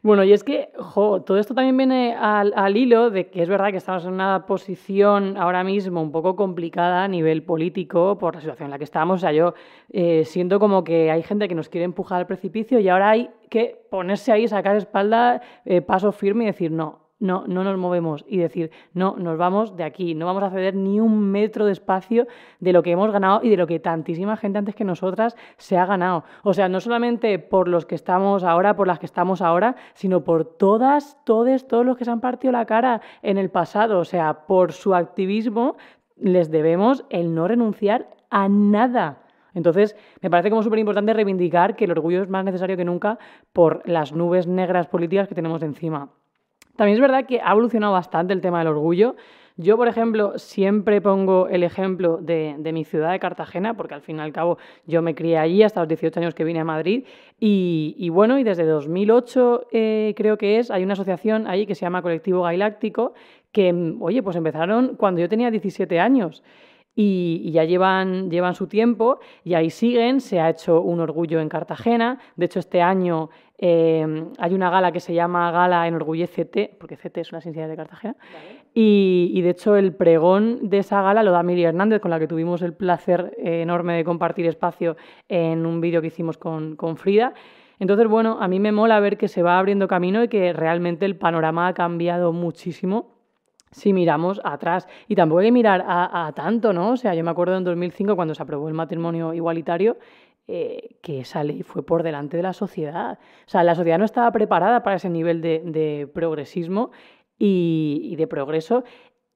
Bueno, 0.03 0.23
y 0.23 0.33
es 0.33 0.43
que, 0.43 0.71
jo, 0.79 1.21
todo 1.21 1.37
esto 1.37 1.53
también 1.53 1.77
viene 1.77 2.15
al, 2.15 2.75
hilo 2.75 3.11
de 3.11 3.27
que 3.29 3.43
es 3.43 3.49
verdad 3.49 3.69
que 3.69 3.77
estamos 3.77 4.03
en 4.03 4.13
una 4.13 4.47
posición 4.47 5.37
ahora 5.37 5.63
mismo 5.63 6.01
un 6.01 6.11
poco 6.11 6.35
complicada 6.35 7.03
a 7.03 7.07
nivel 7.07 7.43
político 7.43 8.17
por 8.17 8.33
la 8.33 8.41
situación 8.41 8.65
en 8.65 8.71
la 8.71 8.77
que 8.79 8.83
estamos. 8.83 9.17
O 9.17 9.19
sea, 9.19 9.31
yo 9.31 9.53
eh, 9.91 10.25
siento 10.25 10.59
como 10.59 10.83
que 10.83 11.11
hay 11.11 11.21
gente 11.21 11.47
que 11.47 11.53
nos 11.53 11.69
quiere 11.69 11.85
empujar 11.85 12.19
al 12.19 12.25
precipicio 12.25 12.79
y 12.79 12.89
ahora 12.89 13.11
hay 13.11 13.29
que 13.49 13.79
ponerse 13.91 14.31
ahí, 14.31 14.47
sacar 14.47 14.75
espalda, 14.75 15.39
eh, 15.65 15.81
paso 15.81 16.11
firme 16.11 16.45
y 16.45 16.47
decir, 16.47 16.71
no, 16.71 17.00
no, 17.21 17.45
no 17.47 17.63
nos 17.63 17.77
movemos 17.77 18.25
y 18.27 18.37
decir, 18.37 18.71
no, 18.93 19.15
nos 19.17 19.37
vamos 19.37 19.77
de 19.77 19.83
aquí, 19.83 20.15
no 20.15 20.25
vamos 20.25 20.43
a 20.43 20.49
ceder 20.49 20.75
ni 20.75 20.99
un 20.99 21.31
metro 21.31 21.65
de 21.65 21.71
espacio 21.71 22.27
de 22.59 22.73
lo 22.73 22.83
que 22.83 22.91
hemos 22.91 23.11
ganado 23.11 23.39
y 23.43 23.49
de 23.49 23.57
lo 23.57 23.67
que 23.67 23.79
tantísima 23.79 24.35
gente 24.35 24.57
antes 24.57 24.75
que 24.75 24.83
nosotras 24.83 25.37
se 25.57 25.77
ha 25.77 25.85
ganado. 25.85 26.23
O 26.43 26.53
sea, 26.53 26.67
no 26.67 26.79
solamente 26.79 27.37
por 27.39 27.67
los 27.67 27.85
que 27.85 27.95
estamos 27.95 28.43
ahora, 28.43 28.75
por 28.75 28.87
las 28.87 28.99
que 28.99 29.05
estamos 29.05 29.41
ahora, 29.41 29.75
sino 29.93 30.23
por 30.23 30.45
todas, 30.45 31.17
todos, 31.23 31.67
todos 31.67 31.85
los 31.85 31.95
que 31.95 32.05
se 32.05 32.11
han 32.11 32.21
partido 32.21 32.51
la 32.51 32.65
cara 32.65 33.01
en 33.21 33.37
el 33.37 33.49
pasado. 33.49 33.99
O 33.99 34.05
sea, 34.05 34.45
por 34.47 34.73
su 34.73 34.95
activismo 34.95 35.77
les 36.17 36.49
debemos 36.49 37.05
el 37.09 37.35
no 37.35 37.47
renunciar 37.47 38.09
a 38.31 38.49
nada. 38.49 39.19
Entonces, 39.53 39.95
me 40.21 40.29
parece 40.29 40.49
como 40.49 40.63
súper 40.63 40.79
importante 40.79 41.13
reivindicar 41.13 41.75
que 41.75 41.85
el 41.85 41.91
orgullo 41.91 42.23
es 42.23 42.29
más 42.29 42.45
necesario 42.45 42.77
que 42.77 42.85
nunca 42.85 43.19
por 43.53 43.87
las 43.87 44.11
nubes 44.11 44.47
negras 44.47 44.87
políticas 44.87 45.27
que 45.27 45.35
tenemos 45.35 45.61
encima. 45.61 46.09
También 46.75 46.95
es 46.95 47.01
verdad 47.01 47.25
que 47.25 47.41
ha 47.41 47.51
evolucionado 47.51 47.93
bastante 47.93 48.33
el 48.33 48.41
tema 48.41 48.59
del 48.59 48.69
orgullo. 48.69 49.15
Yo, 49.57 49.77
por 49.77 49.87
ejemplo, 49.87 50.39
siempre 50.39 51.01
pongo 51.01 51.47
el 51.47 51.63
ejemplo 51.63 52.17
de, 52.17 52.55
mi 52.73 52.83
ciudad 52.85 53.11
de 53.11 53.19
Cartagena, 53.19 53.75
porque 53.75 53.93
al 53.93 54.01
fin 54.01 54.17
y 54.17 54.19
al 54.21 54.31
cabo 54.31 54.57
yo 54.87 55.01
me 55.01 55.13
crié 55.13 55.37
allí 55.37 55.61
hasta 55.61 55.81
los 55.81 55.89
18 55.89 56.19
años 56.19 56.33
que 56.33 56.43
vine 56.43 56.61
a 56.61 56.63
Madrid. 56.63 57.05
Y, 57.39 58.09
bueno, 58.09 58.39
y 58.39 58.43
desde 58.43 58.65
2008 58.65 59.67
eh, 59.71 60.13
creo 60.15 60.37
que 60.37 60.57
es, 60.57 60.71
hay 60.71 60.83
una 60.83 60.93
asociación 60.93 61.47
ahí 61.47 61.65
que 61.65 61.75
se 61.75 61.81
llama 61.81 62.01
Colectivo 62.01 62.43
Galáctico, 62.43 63.13
que, 63.51 63.95
oye, 63.99 64.23
pues 64.23 64.35
empezaron 64.35 64.95
cuando 64.95 65.21
yo 65.21 65.29
tenía 65.29 65.51
17 65.51 65.99
años. 65.99 66.43
Y, 66.93 67.51
ya 67.51 67.63
llevan, 67.63 68.29
llevan 68.29 68.53
su 68.53 68.67
tiempo 68.67 69.19
y 69.43 69.53
ahí 69.53 69.69
siguen. 69.69 70.19
Se 70.19 70.39
ha 70.39 70.49
hecho 70.49 70.81
un 70.81 70.99
orgullo 70.99 71.39
en 71.39 71.47
Cartagena. 71.47 72.19
De 72.35 72.45
hecho, 72.45 72.59
este 72.59 72.81
año 72.81 73.29
eh, 73.57 74.25
hay 74.37 74.53
una 74.53 74.69
gala 74.69 74.91
que 74.91 74.99
se 74.99 75.13
llama 75.13 75.51
Gala 75.51 75.87
Enorgullecete, 75.87 76.75
porque 76.79 76.97
CT 76.97 77.17
es 77.19 77.31
una 77.31 77.41
ciencia 77.41 77.67
de 77.67 77.75
Cartagena. 77.75 78.15
Y, 78.73 79.39
de 79.41 79.49
hecho, 79.49 79.75
el 79.75 79.93
pregón 79.93 80.69
de 80.69 80.79
esa 80.79 81.01
gala 81.01 81.23
lo 81.23 81.31
da 81.31 81.43
Miri 81.43 81.63
Hernández, 81.63 82.01
con 82.01 82.11
la 82.11 82.19
que 82.19 82.27
tuvimos 82.27 82.61
el 82.61 82.73
placer 82.73 83.35
enorme 83.37 83.95
de 83.95 84.03
compartir 84.03 84.45
espacio 84.45 84.97
en 85.29 85.65
un 85.65 85.79
vídeo 85.79 86.01
que 86.01 86.07
hicimos 86.07 86.37
con, 86.37 86.75
con 86.75 86.97
Frida. 86.97 87.33
Entonces, 87.79 88.07
bueno, 88.07 88.37
a 88.39 88.47
mí 88.47 88.59
me 88.59 88.71
mola 88.71 88.99
ver 88.99 89.17
que 89.17 89.27
se 89.27 89.41
va 89.43 89.57
abriendo 89.57 89.87
camino 89.87 90.23
y 90.23 90.27
que 90.27 90.53
realmente 90.53 91.05
el 91.05 91.15
panorama 91.15 91.67
ha 91.67 91.73
cambiado 91.73 92.31
muchísimo 92.31 93.20
si 93.71 93.93
miramos 93.93 94.41
atrás. 94.43 94.87
Y 95.07 95.15
tampoco 95.15 95.39
hay 95.39 95.47
que 95.47 95.51
mirar 95.51 95.83
a, 95.87 96.31
tanto, 96.35 96.73
¿no? 96.73 96.91
O 96.91 96.97
sea, 96.97 97.15
yo 97.15 97.23
me 97.23 97.31
acuerdo 97.31 97.57
en 97.57 97.63
2005 97.63 98.15
cuando 98.15 98.35
se 98.35 98.43
aprobó 98.43 98.67
el 98.67 98.73
matrimonio 98.73 99.33
igualitario, 99.33 99.97
eh, 100.47 100.97
que 101.01 101.21
esa 101.21 101.43
ley 101.43 101.63
fue 101.63 101.83
por 101.83 102.03
delante 102.03 102.37
de 102.37 102.43
la 102.43 102.53
sociedad. 102.53 103.19
O 103.47 103.49
sea, 103.49 103.63
la 103.63 103.75
sociedad 103.75 103.97
no 103.97 104.05
estaba 104.05 104.31
preparada 104.31 104.83
para 104.83 104.97
ese 104.97 105.09
nivel 105.09 105.41
de, 105.41 106.09
progresismo 106.13 106.91
y, 107.37 108.01
y, 108.03 108.15
de 108.15 108.27
progreso. 108.27 108.83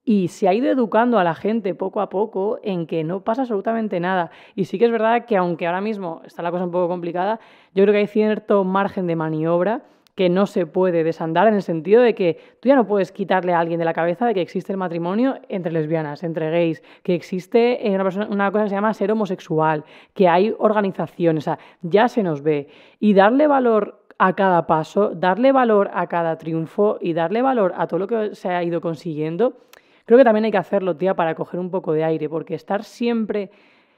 Y 0.04 0.28
se 0.28 0.48
ha 0.48 0.54
ido 0.54 0.70
educando 0.70 1.18
a 1.18 1.24
la 1.24 1.34
gente 1.34 1.74
poco 1.74 2.00
a 2.00 2.10
poco 2.10 2.60
en 2.62 2.86
que 2.86 3.04
no 3.04 3.24
pasa 3.24 3.42
absolutamente 3.44 4.00
nada. 4.00 4.30
Y 4.54 4.66
sí 4.66 4.78
que 4.78 4.86
es 4.86 4.92
verdad 4.92 5.26
que 5.26 5.36
aunque 5.38 5.66
ahora 5.66 5.82
mismo 5.82 6.22
está 6.26 6.44
la 6.44 6.52
cosa 6.52 6.66
un 6.66 6.72
poco 6.72 6.88
complicada, 6.88 7.40
yo 7.74 7.84
creo 7.84 7.94
que 7.94 8.00
hay 8.00 8.08
cierto 8.08 8.64
margen 8.64 9.08
de 9.08 9.16
maniobra 9.16 9.84
que 10.16 10.30
no 10.30 10.46
se 10.48 10.66
puede 10.66 11.04
desandar 11.04 11.48
en 11.48 11.56
el 11.56 11.62
sentido 11.62 12.02
de 12.02 12.16
que 12.16 12.40
tú 12.62 12.70
ya 12.70 12.76
no 12.76 12.88
puedes 12.88 13.12
quitarle 13.12 13.54
a 13.54 13.60
alguien 13.60 13.80
de 13.80 13.86
la 13.86 13.94
cabeza 13.94 14.26
de 14.26 14.34
que 14.34 14.42
existe 14.42 14.72
el 14.72 14.78
matrimonio 14.78 15.40
entre 15.50 15.72
lesbianas, 15.72 16.24
entre 16.24 16.50
gays, 16.50 16.82
que 17.04 17.14
existe 17.14 17.88
eh, 17.88 17.96
una, 17.96 18.28
una 18.28 18.52
cosa 18.52 18.64
que 18.64 18.70
se 18.70 18.76
llama 18.76 18.94
ser 18.94 19.12
homosexual, 19.12 19.84
que 20.14 20.28
hay 20.28 20.56
organizaciones, 20.58 21.44
o 21.44 21.46
sea, 21.46 21.60
ya 21.82 22.08
se 22.08 22.24
nos 22.24 22.42
ve. 22.42 22.70
Y 23.00 23.14
darle 23.14 23.48
valor 23.48 24.06
a 24.18 24.34
cada 24.34 24.66
paso, 24.66 25.14
darle 25.14 25.52
valor 25.52 25.92
a 25.94 26.08
cada 26.08 26.38
triunfo 26.38 26.98
y 27.02 27.14
darle 27.14 27.42
valor 27.42 27.74
a 27.76 27.88
todo 27.88 28.00
lo 28.00 28.08
que 28.08 28.36
se 28.36 28.50
ha 28.50 28.64
ido 28.64 28.80
consiguiendo, 28.80 29.58
creo 30.06 30.18
que 30.18 30.24
también 30.24 30.46
hay 30.46 30.52
que 30.52 30.58
hacerlo, 30.58 30.96
tía, 30.96 31.16
para 31.16 31.36
coger 31.36 31.60
un 31.60 31.70
poco 31.70 31.92
de 31.92 32.06
aire, 32.06 32.30
porque 32.30 32.56
estar 32.56 32.84
siempre 32.86 33.50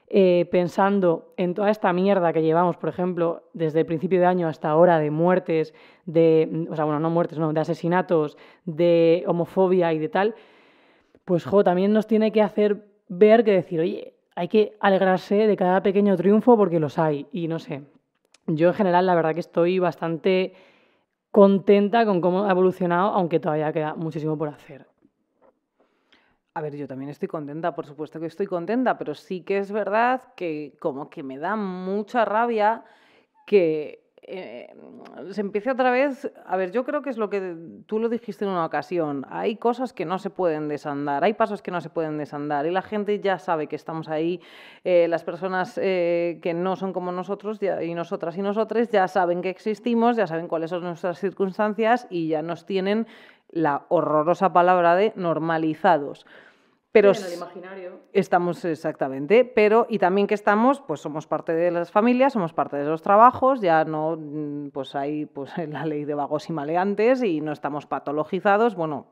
eh, 0.09 0.47
pensando 0.51 1.33
en 1.35 1.53
toda 1.53 1.69
esta 1.69 1.91
mierda 1.91 2.31
que 2.31 2.41
llevamos, 2.41 2.77
por 2.77 2.89
ejemplo, 2.89 3.43
desde 3.53 3.81
el 3.81 3.85
principio 3.85 4.19
de 4.19 4.25
año 4.25 4.47
hasta 4.47 4.69
ahora, 4.69 4.99
de 4.99 5.11
muertes, 5.11 5.73
de, 6.05 6.67
o 6.69 6.75
sea, 6.75 6.85
bueno, 6.85 6.99
no 6.99 7.09
muertes, 7.09 7.37
no, 7.37 7.51
de 7.51 7.59
asesinatos, 7.59 8.37
de 8.65 9.25
homofobia 9.27 9.91
y 9.93 9.99
de 9.99 10.09
tal, 10.09 10.35
pues, 11.25 11.43
jo, 11.43 11.63
también 11.63 11.91
nos 11.91 12.07
tiene 12.07 12.31
que 12.31 12.41
hacer 12.41 12.85
ver 13.09 13.43
que 13.43 13.51
decir, 13.51 13.81
oye, 13.81 14.13
hay 14.35 14.47
que 14.47 14.77
alegrarse 14.79 15.47
de 15.47 15.57
cada 15.57 15.83
pequeño 15.83 16.15
triunfo 16.15 16.55
porque 16.55 16.79
los 16.79 16.97
hay. 16.97 17.27
Y 17.31 17.47
no 17.47 17.59
sé, 17.59 17.81
yo 18.45 18.69
en 18.69 18.73
general 18.75 19.05
la 19.05 19.15
verdad 19.15 19.33
que 19.33 19.41
estoy 19.41 19.79
bastante 19.79 20.53
contenta 21.31 22.05
con 22.05 22.21
cómo 22.21 22.45
ha 22.45 22.51
evolucionado, 22.51 23.09
aunque 23.09 23.39
todavía 23.39 23.73
queda 23.73 23.93
muchísimo 23.95 24.37
por 24.37 24.47
hacer. 24.47 24.87
A 26.57 26.61
ver, 26.61 26.75
yo 26.75 26.87
también 26.87 27.11
estoy 27.11 27.27
contenta, 27.27 27.75
por 27.75 27.85
supuesto 27.85 28.19
que 28.19 28.25
estoy 28.25 28.47
contenta, 28.47 28.97
pero 28.97 29.13
sí 29.13 29.41
que 29.41 29.59
es 29.59 29.71
verdad 29.71 30.23
que 30.35 30.73
como 30.79 31.07
que 31.07 31.21
me 31.21 31.37
da 31.37 31.55
mucha 31.55 32.25
rabia 32.25 32.83
que 33.45 34.07
eh, 34.23 34.73
se 35.29 35.41
empiece 35.41 35.69
otra 35.69 35.91
vez, 35.91 36.29
a 36.47 36.57
ver, 36.57 36.71
yo 36.71 36.83
creo 36.83 37.03
que 37.03 37.11
es 37.11 37.17
lo 37.17 37.29
que 37.29 37.55
tú 37.85 37.99
lo 37.99 38.09
dijiste 38.09 38.43
en 38.43 38.51
una 38.51 38.65
ocasión, 38.65 39.25
hay 39.29 39.57
cosas 39.57 39.93
que 39.93 40.03
no 40.03 40.17
se 40.17 40.31
pueden 40.31 40.67
desandar, 40.67 41.23
hay 41.23 41.33
pasos 41.33 41.61
que 41.61 41.69
no 41.69 41.79
se 41.79 41.89
pueden 41.89 42.17
desandar 42.17 42.65
y 42.65 42.71
la 42.71 42.81
gente 42.81 43.19
ya 43.19 43.37
sabe 43.37 43.67
que 43.67 43.75
estamos 43.75 44.09
ahí, 44.09 44.41
eh, 44.83 45.07
las 45.07 45.23
personas 45.23 45.79
eh, 45.81 46.39
que 46.41 46.55
no 46.55 46.75
son 46.75 46.91
como 46.91 47.11
nosotros 47.11 47.59
y 47.61 47.93
nosotras 47.93 48.35
y 48.35 48.41
nosotros 48.41 48.89
ya 48.89 49.07
saben 49.07 49.43
que 49.43 49.51
existimos, 49.51 50.17
ya 50.17 50.25
saben 50.25 50.47
cuáles 50.47 50.71
son 50.71 50.81
nuestras 50.81 51.19
circunstancias 51.19 52.07
y 52.09 52.29
ya 52.29 52.41
nos 52.41 52.65
tienen 52.65 53.05
la 53.49 53.85
horrorosa 53.89 54.53
palabra 54.53 54.95
de 54.95 55.13
normalizados. 55.15 56.25
Pero 56.91 57.11
en 57.11 57.25
el 57.25 57.33
imaginario. 57.33 57.99
Estamos 58.13 58.63
exactamente, 58.65 59.45
pero 59.45 59.85
y 59.89 59.99
también 59.99 60.25
que 60.25 60.33
estamos, 60.33 60.81
pues 60.81 61.01
somos 61.01 61.27
parte 61.27 61.53
de 61.53 61.69
las 61.69 61.91
familias, 61.91 62.33
somos 62.33 62.53
parte 62.53 62.77
de 62.77 62.85
los 62.85 63.03
trabajos, 63.03 63.61
ya 63.61 63.83
no, 63.83 64.17
mm, 64.17 64.69
pues 64.69 64.95
hay 64.95 65.25
pues 65.25 65.51
la 65.69 65.85
ley 65.85 66.05
de 66.05 66.15
vagos 66.15 66.49
y 66.49 66.53
maleantes 66.53 67.21
y 67.21 67.41
no 67.41 67.51
estamos 67.51 67.85
patologizados, 67.85 68.75
bueno, 68.75 69.07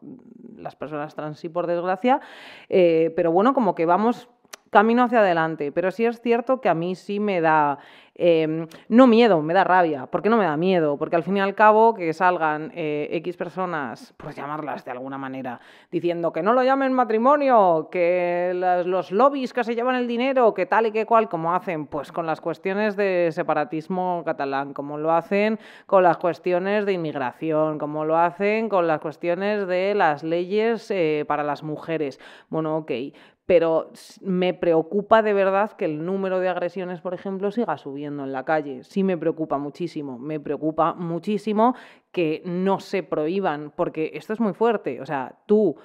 las 0.58 0.76
personas 0.76 1.14
trans 1.14 1.38
sí 1.38 1.50
por 1.50 1.68
desgracia, 1.68 2.22
eh, 2.70 3.14
pero 3.16 3.32
bueno, 3.32 3.54
como 3.54 3.76
que 3.76 3.86
vamos 3.86 4.30
camino 4.70 5.04
hacia 5.04 5.20
adelante, 5.20 5.72
pero 5.72 5.92
sí 5.92 6.06
es 6.06 6.22
cierto 6.22 6.60
que 6.60 6.70
a 6.70 6.74
mí 6.74 6.96
sí 6.96 7.20
me 7.20 7.40
da 7.40 7.80
Em, 8.18 8.68
no 8.88 9.08
miedo, 9.08 9.42
me 9.42 9.54
da 9.54 9.66
rabia. 9.66 10.06
¿Por 10.06 10.22
qué 10.22 10.30
no 10.30 10.38
me 10.38 10.46
da 10.46 10.56
miedo? 10.56 10.96
Porque 10.98 11.18
al 11.18 11.24
fin 11.24 11.36
y 11.36 11.42
al 11.42 11.54
cabo 11.54 11.94
que 11.94 12.14
salgan 12.14 12.72
eh, 12.74 13.10
X 13.12 13.36
personas, 13.36 14.14
por 14.16 14.34
llamarlas 14.34 14.86
de 14.86 14.92
alguna 14.92 15.18
manera, 15.18 15.60
diciendo 15.92 16.32
que 16.32 16.42
no 16.42 16.54
lo 16.54 16.64
llamen 16.64 16.94
matrimonio, 16.94 17.90
que 17.92 18.54
los 18.86 19.12
lobbies 19.12 19.52
que 19.52 19.66
se 19.66 19.76
llevan 19.76 19.96
el 19.96 20.08
dinero, 20.08 20.54
que 20.54 20.66
tal 20.66 20.86
y 20.86 20.92
que 20.94 21.06
cual, 21.06 21.28
como 21.28 21.54
hacen 21.54 21.88
pues 21.88 22.14
con 22.14 22.26
las 22.26 22.40
cuestiones 22.40 22.96
de 22.96 23.32
separatismo 23.34 24.24
catalán, 24.26 24.74
como 24.74 24.98
lo 24.98 25.12
hacen 25.12 25.60
con 25.86 26.04
las 26.04 26.16
cuestiones 26.16 26.86
de 26.86 26.94
inmigración, 26.94 27.78
como 27.78 28.06
lo 28.06 28.18
hacen 28.18 28.70
con 28.70 28.88
las 28.88 29.02
cuestiones 29.02 29.68
de 29.68 29.94
las 29.94 30.24
leyes 30.24 30.90
eh, 30.90 31.26
para 31.28 31.44
las 31.44 31.64
mujeres. 31.64 32.22
Bueno, 32.48 32.78
ok, 32.78 32.92
pero 33.46 33.92
me 34.22 34.54
preocupa 34.54 35.22
de 35.22 35.34
verdad 35.34 35.74
que 35.74 35.86
el 35.86 36.04
número 36.04 36.40
de 36.40 36.50
agresiones, 36.50 37.02
por 37.02 37.14
ejemplo, 37.14 37.52
siga 37.52 37.78
subiendo 37.78 38.24
en 38.24 38.32
la 38.32 38.44
calle. 38.44 38.84
Sí 38.84 39.04
me 39.04 39.18
preocupa 39.18 39.58
muchísimo, 39.58 40.18
me 40.18 40.40
preocupa 40.40 40.94
muchísimo 40.94 41.76
que 42.12 42.42
no 42.46 42.80
se 42.80 43.04
prohíban, 43.04 43.72
porque 43.76 44.12
esto 44.16 44.34
es 44.34 44.40
muy 44.40 44.54
fuerte. 44.54 45.00
O 45.02 45.06
sea, 45.06 45.40
tú 45.46 45.76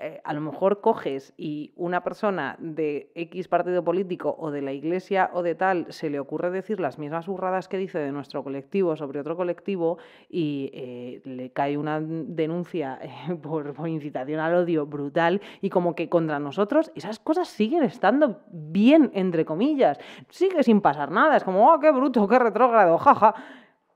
eh, 0.00 0.20
a 0.22 0.32
lo 0.32 0.40
mejor 0.40 0.80
coges 0.80 1.34
y 1.36 1.72
una 1.74 2.04
persona 2.04 2.54
de 2.60 3.10
X 3.16 3.48
partido 3.48 3.82
político 3.82 4.36
o 4.38 4.52
de 4.52 4.62
la 4.62 4.72
iglesia 4.72 5.28
o 5.32 5.42
de 5.42 5.56
tal 5.56 5.86
se 5.92 6.08
le 6.08 6.20
ocurre 6.20 6.52
decir 6.52 6.78
las 6.78 7.00
mismas 7.00 7.26
burradas 7.26 7.66
que 7.66 7.78
dice 7.78 7.98
de 7.98 8.12
nuestro 8.12 8.44
colectivo 8.44 8.94
sobre 8.94 9.18
otro 9.18 9.36
colectivo 9.36 9.98
y 10.28 10.70
eh, 10.72 11.20
le 11.24 11.50
cae 11.50 11.76
una 11.76 12.00
denuncia 12.00 13.00
eh, 13.02 13.34
por, 13.42 13.74
incitación 13.88 14.38
al 14.38 14.54
odio 14.54 14.86
brutal 14.86 15.40
y 15.60 15.68
como 15.68 15.96
que 15.96 16.08
contra 16.08 16.38
nosotros 16.38 16.92
esas 16.94 17.18
cosas 17.18 17.48
siguen 17.48 17.82
estando 17.82 18.42
bien, 18.52 19.10
entre 19.14 19.44
comillas. 19.44 19.98
Sigue 20.28 20.62
sin 20.62 20.80
pasar 20.80 21.10
nada, 21.10 21.36
es 21.36 21.42
como, 21.42 21.72
oh, 21.72 21.80
qué 21.80 21.90
bruto, 21.90 22.28
qué 22.28 22.38
retrógrado, 22.38 22.98
jaja. 22.98 23.34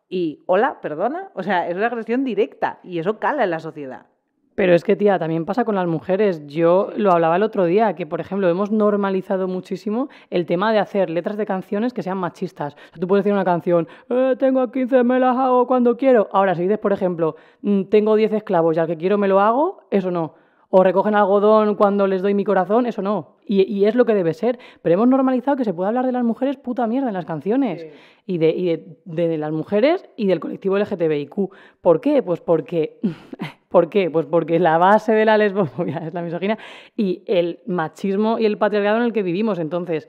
Y, 0.08 0.42
hola, 0.46 0.80
perdona, 0.80 1.30
o 1.34 1.44
sea, 1.44 1.68
es 1.68 1.76
una 1.76 1.86
agresión 1.86 2.24
directa 2.24 2.80
y 2.82 2.98
eso 2.98 3.20
cala 3.20 3.44
en 3.44 3.50
la 3.50 3.60
sociedad. 3.60 4.11
Pero 4.54 4.74
es 4.74 4.84
que, 4.84 4.96
tía, 4.96 5.18
también 5.18 5.46
pasa 5.46 5.64
con 5.64 5.74
las 5.74 5.86
mujeres. 5.86 6.46
Yo 6.46 6.90
lo 6.96 7.12
hablaba 7.12 7.36
el 7.36 7.42
otro 7.42 7.64
día, 7.64 7.94
que, 7.94 8.06
por 8.06 8.20
ejemplo, 8.20 8.48
hemos 8.48 8.70
normalizado 8.70 9.48
muchísimo 9.48 10.08
el 10.30 10.44
tema 10.46 10.72
de 10.72 10.78
hacer 10.78 11.08
letras 11.08 11.36
de 11.36 11.46
canciones 11.46 11.92
que 11.92 12.02
sean 12.02 12.18
machistas. 12.18 12.76
tú 12.98 13.06
puedes 13.06 13.24
decir 13.24 13.32
una 13.32 13.44
canción, 13.44 13.88
eh, 14.10 14.36
tengo 14.38 14.70
15, 14.70 15.04
me 15.04 15.18
las 15.18 15.36
hago 15.36 15.66
cuando 15.66 15.96
quiero. 15.96 16.28
Ahora, 16.32 16.54
si 16.54 16.62
dices, 16.62 16.78
por 16.78 16.92
ejemplo, 16.92 17.36
mm, 17.62 17.84
tengo 17.84 18.14
10 18.14 18.32
esclavos 18.34 18.76
y 18.76 18.80
al 18.80 18.86
que 18.86 18.96
quiero 18.96 19.16
me 19.16 19.28
lo 19.28 19.40
hago, 19.40 19.84
eso 19.90 20.10
no. 20.10 20.34
O 20.74 20.82
recogen 20.82 21.14
algodón 21.14 21.74
cuando 21.74 22.06
les 22.06 22.22
doy 22.22 22.32
mi 22.32 22.44
corazón, 22.44 22.86
eso 22.86 23.02
no. 23.02 23.36
Y, 23.44 23.84
es 23.84 23.94
lo 23.94 24.06
que 24.06 24.14
debe 24.14 24.32
ser. 24.32 24.58
Pero 24.80 24.94
hemos 24.94 25.08
normalizado 25.08 25.58
que 25.58 25.64
se 25.64 25.74
puede 25.74 25.88
hablar 25.88 26.06
de 26.06 26.12
las 26.12 26.24
mujeres 26.24 26.56
puta 26.56 26.86
mierda 26.86 27.08
en 27.08 27.14
las 27.14 27.26
canciones. 27.26 27.86
Y, 28.24 28.38
de, 28.38 28.50
y 28.50 28.64
de, 29.04 29.28
de 29.28 29.36
las 29.36 29.52
mujeres 29.52 30.08
y 30.16 30.28
del 30.28 30.40
colectivo 30.40 30.78
LGTBIQ. 30.78 31.50
¿Por 31.82 32.00
qué? 32.00 32.22
Pues 32.22 32.40
porque 32.40 33.00
¿Por 33.72 33.88
qué? 33.88 34.10
Pues 34.10 34.26
porque 34.26 34.60
la 34.60 34.78
base 34.78 35.12
de 35.12 35.24
la 35.24 35.38
lesbofobia 35.38 35.96
es 36.06 36.14
la 36.14 36.22
misoginia 36.22 36.58
y 36.94 37.24
el 37.26 37.60
machismo 37.66 38.38
y 38.38 38.44
el 38.44 38.58
patriarcado 38.58 38.98
en 38.98 39.04
el 39.04 39.12
que 39.12 39.22
vivimos. 39.22 39.58
Entonces, 39.58 40.08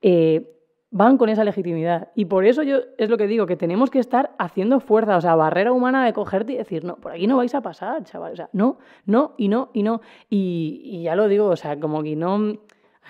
eh, 0.00 0.48
van 0.92 1.16
con 1.16 1.28
esa 1.28 1.42
legitimidad. 1.42 2.10
Y 2.14 2.26
por 2.26 2.46
eso 2.46 2.62
yo 2.62 2.78
es 2.98 3.10
lo 3.10 3.18
que 3.18 3.26
digo, 3.26 3.46
que 3.46 3.56
tenemos 3.56 3.90
que 3.90 3.98
estar 3.98 4.34
haciendo 4.38 4.78
fuerza, 4.78 5.16
o 5.16 5.20
sea, 5.20 5.34
barrera 5.34 5.72
humana 5.72 6.04
de 6.04 6.12
cogerte 6.12 6.52
y 6.52 6.56
decir, 6.56 6.84
no, 6.84 6.96
por 6.96 7.10
aquí 7.10 7.26
no 7.26 7.38
vais 7.38 7.54
a 7.54 7.60
pasar, 7.60 8.04
chaval. 8.04 8.34
O 8.34 8.36
sea, 8.36 8.48
no, 8.52 8.78
no, 9.04 9.34
y 9.36 9.48
no, 9.48 9.70
y 9.72 9.82
no. 9.82 10.00
Y, 10.30 11.02
ya 11.02 11.16
lo 11.16 11.26
digo, 11.26 11.46
o 11.46 11.56
sea, 11.56 11.80
como 11.80 12.02
que 12.04 12.14
no, 12.14 12.52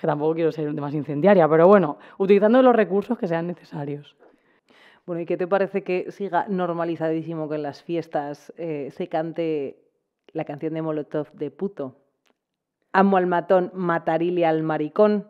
que 0.00 0.06
tampoco 0.06 0.34
quiero 0.34 0.52
ser 0.52 0.72
más 0.72 0.94
incendiaria, 0.94 1.46
pero 1.48 1.68
bueno, 1.68 1.98
utilizando 2.16 2.62
los 2.62 2.74
recursos 2.74 3.18
que 3.18 3.26
sean 3.26 3.46
necesarios. 3.46 4.16
Bueno, 5.04 5.22
¿y 5.22 5.26
qué 5.26 5.36
te 5.36 5.48
parece 5.48 5.82
que 5.82 6.12
siga 6.12 6.46
normalizadísimo 6.48 7.48
que 7.48 7.56
en 7.56 7.62
las 7.62 7.82
fiestas 7.82 8.52
eh, 8.56 8.90
se 8.92 9.08
cante 9.08 9.82
la 10.32 10.44
canción 10.44 10.74
de 10.74 10.82
Molotov 10.82 11.32
de 11.32 11.50
puto. 11.50 11.96
Amo 12.92 13.16
al 13.16 13.26
matón, 13.26 13.70
matarile 13.74 14.46
al 14.46 14.62
maricón. 14.62 15.26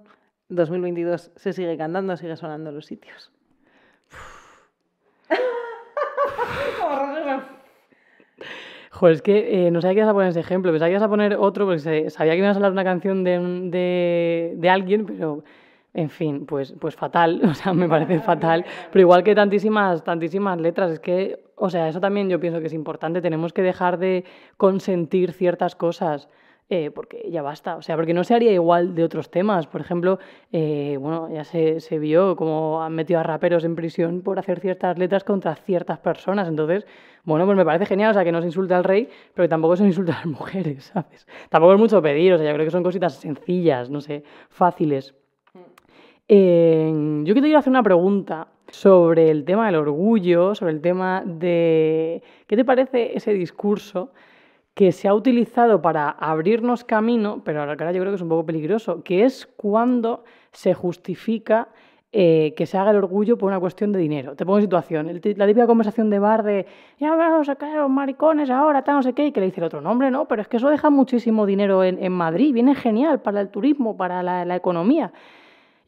2022 0.49 1.33
se 1.35 1.53
sigue 1.53 1.77
cantando, 1.77 2.17
sigue 2.17 2.37
sonando 2.37 2.71
en 2.71 2.77
los 2.77 2.87
sitios. 2.87 3.33
Joder, 8.91 9.15
es 9.15 9.23
que 9.23 9.67
eh, 9.67 9.71
no 9.71 9.81
sabía 9.81 9.95
que 9.95 10.01
ibas 10.01 10.11
a 10.11 10.15
poner 10.15 10.29
ese 10.29 10.41
ejemplo, 10.41 10.71
pensaba 10.71 10.89
que 10.89 10.93
ibas 10.93 11.03
a 11.03 11.09
poner 11.09 11.37
otro, 11.37 11.65
porque 11.65 12.11
sabía 12.11 12.33
que 12.33 12.39
ibas 12.39 12.55
a 12.55 12.57
hablar 12.57 12.73
una 12.73 12.85
canción 12.85 13.25
de, 13.25 14.53
de 14.55 14.71
alguien, 14.71 15.07
pero 15.07 15.43
en 15.95 16.09
fin, 16.11 16.47
pues, 16.47 16.75
pues 16.81 16.95
fatal, 16.97 17.41
o 17.51 17.55
sea, 17.55 17.73
me 17.75 17.89
parece 17.89 18.21
fatal. 18.21 18.65
Pero 18.91 19.01
igual 19.01 19.23
que 19.23 19.35
tantísimas, 19.35 20.03
tantísimas 20.05 20.59
letras, 20.61 20.91
es 20.93 21.01
que, 21.01 21.45
o 21.57 21.69
sea, 21.71 21.89
eso 21.89 22.01
también 22.01 22.29
yo 22.29 22.41
pienso 22.41 22.61
que 22.61 22.67
es 22.67 22.73
importante. 22.73 23.21
Tenemos 23.21 23.53
que 23.53 23.63
dejar 23.63 23.99
de 23.99 24.25
consentir 24.57 25.33
ciertas 25.33 25.77
cosas. 25.77 26.29
eh, 26.69 26.91
porque 26.91 27.29
ya 27.31 27.43
basta. 27.43 27.77
O 27.77 27.83
sea, 27.83 27.97
porque 27.97 28.15
no 28.15 28.25
se 28.25 28.35
haría 28.35 28.53
igual 28.53 28.95
de 28.95 29.05
otros 29.05 29.31
temas. 29.31 29.67
Por 29.67 29.83
ejemplo, 29.83 30.19
eh, 30.53 30.97
bueno, 30.99 31.29
ya 31.31 31.45
se, 31.45 31.81
se 31.81 31.99
vio 31.99 32.35
cómo 32.37 32.83
han 32.83 32.95
metido 32.95 33.21
a 33.21 33.23
raperos 33.23 33.65
en 33.65 33.77
prisión 33.77 34.23
por 34.23 34.39
hacer 34.39 34.61
ciertas 34.61 34.97
letras 34.99 35.23
contra 35.25 35.55
ciertas 35.57 35.99
personas. 35.99 36.49
Entonces, 36.49 36.87
bueno, 37.25 37.45
pues 37.45 37.57
me 37.59 37.65
parece 37.67 37.85
genial, 37.87 38.13
o 38.13 38.15
sea, 38.15 38.25
que 38.25 38.33
no 38.33 38.41
se 38.41 38.47
insulta 38.47 38.77
al 38.79 38.85
rey, 38.85 39.09
pero 39.35 39.45
que 39.45 39.51
tampoco 39.51 39.77
se 39.77 39.85
insulta 39.85 40.15
a 40.15 40.17
las 40.19 40.27
mujeres, 40.39 40.85
¿sabes? 40.95 41.27
Tampoco 41.51 41.75
es 41.75 41.79
mucho 41.81 42.01
pedir, 42.01 42.33
o 42.33 42.39
sea, 42.39 42.47
yo 42.49 42.55
creo 42.55 42.67
que 42.67 42.71
son 42.71 42.83
cositas 42.83 43.15
sencillas, 43.17 43.91
no 43.91 44.01
sé, 44.01 44.25
fáciles. 44.49 45.15
Yo 46.35 47.35
quiero 47.35 47.59
hacer 47.59 47.71
una 47.71 47.83
pregunta 47.83 48.49
sobre 48.69 49.31
el 49.31 49.45
tema 49.45 49.67
del 49.67 49.75
orgullo, 49.75 50.55
sobre 50.55 50.73
el 50.73 50.81
tema 50.81 51.23
de... 51.27 52.23
¿Qué 52.47 52.57
te 52.57 52.65
parece 52.65 53.15
ese 53.15 53.35
discurso 53.35 54.13
que 54.73 54.93
se 54.93 55.09
ha 55.09 55.15
utilizado 55.15 55.83
para 55.83 56.09
abrirnos 56.09 56.85
camino, 56.85 57.43
pero 57.45 57.61
ahora 57.61 57.93
yo 57.93 58.01
creo 58.01 58.13
que 58.13 58.17
es 58.17 58.23
un 58.23 58.31
poco 58.31 58.47
peligroso, 58.47 59.03
que 59.03 59.27
es 59.27 59.47
cuando 59.59 60.25
se 60.53 60.73
justifica 60.73 61.69
eh, 62.13 62.55
que 62.57 62.65
se 62.65 62.79
haga 62.79 62.93
el 62.93 62.97
orgullo 62.97 63.37
por 63.37 63.49
una 63.49 63.61
cuestión 63.61 63.93
de 63.93 63.99
dinero. 63.99 64.35
Te 64.35 64.47
pongo 64.47 64.57
en 64.57 64.63
situación, 64.63 65.07
la 65.09 65.47
típica 65.47 65.67
conversación 65.67 66.09
de 66.09 66.19
bar 66.19 66.45
de 66.45 66.65
ya 66.99 67.15
vamos 67.15 67.51
a 67.51 67.57
caer 67.57 67.77
los 67.77 67.91
maricones 67.91 68.49
ahora, 68.49 68.83
tal, 68.83 68.97
no 68.97 69.03
sé 69.03 69.13
qué, 69.13 69.27
y 69.27 69.33
que 69.33 69.41
le 69.41 69.47
dice 69.47 69.61
el 69.61 69.65
otro, 69.65 69.83
nombre, 69.83 70.11
no, 70.11 70.27
pero 70.27 70.41
es 70.41 70.49
que 70.49 70.57
eso 70.57 70.71
deja 70.71 70.89
muchísimo 70.89 71.45
dinero 71.45 71.85
en, 71.85 72.13
Madrid, 72.13 72.55
viene 72.55 72.75
genial 72.75 73.21
para 73.21 73.43
el 73.43 73.51
turismo, 73.51 73.99
para 73.99 74.23
la 74.23 74.57
economía. 74.57 75.13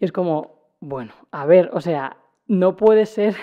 Es 0.04 0.12
como, 0.12 0.74
bueno, 0.80 1.14
a 1.30 1.46
ver, 1.46 1.70
o 1.72 1.80
sea, 1.80 2.18
no 2.46 2.76
puede 2.76 3.06
ser 3.06 3.34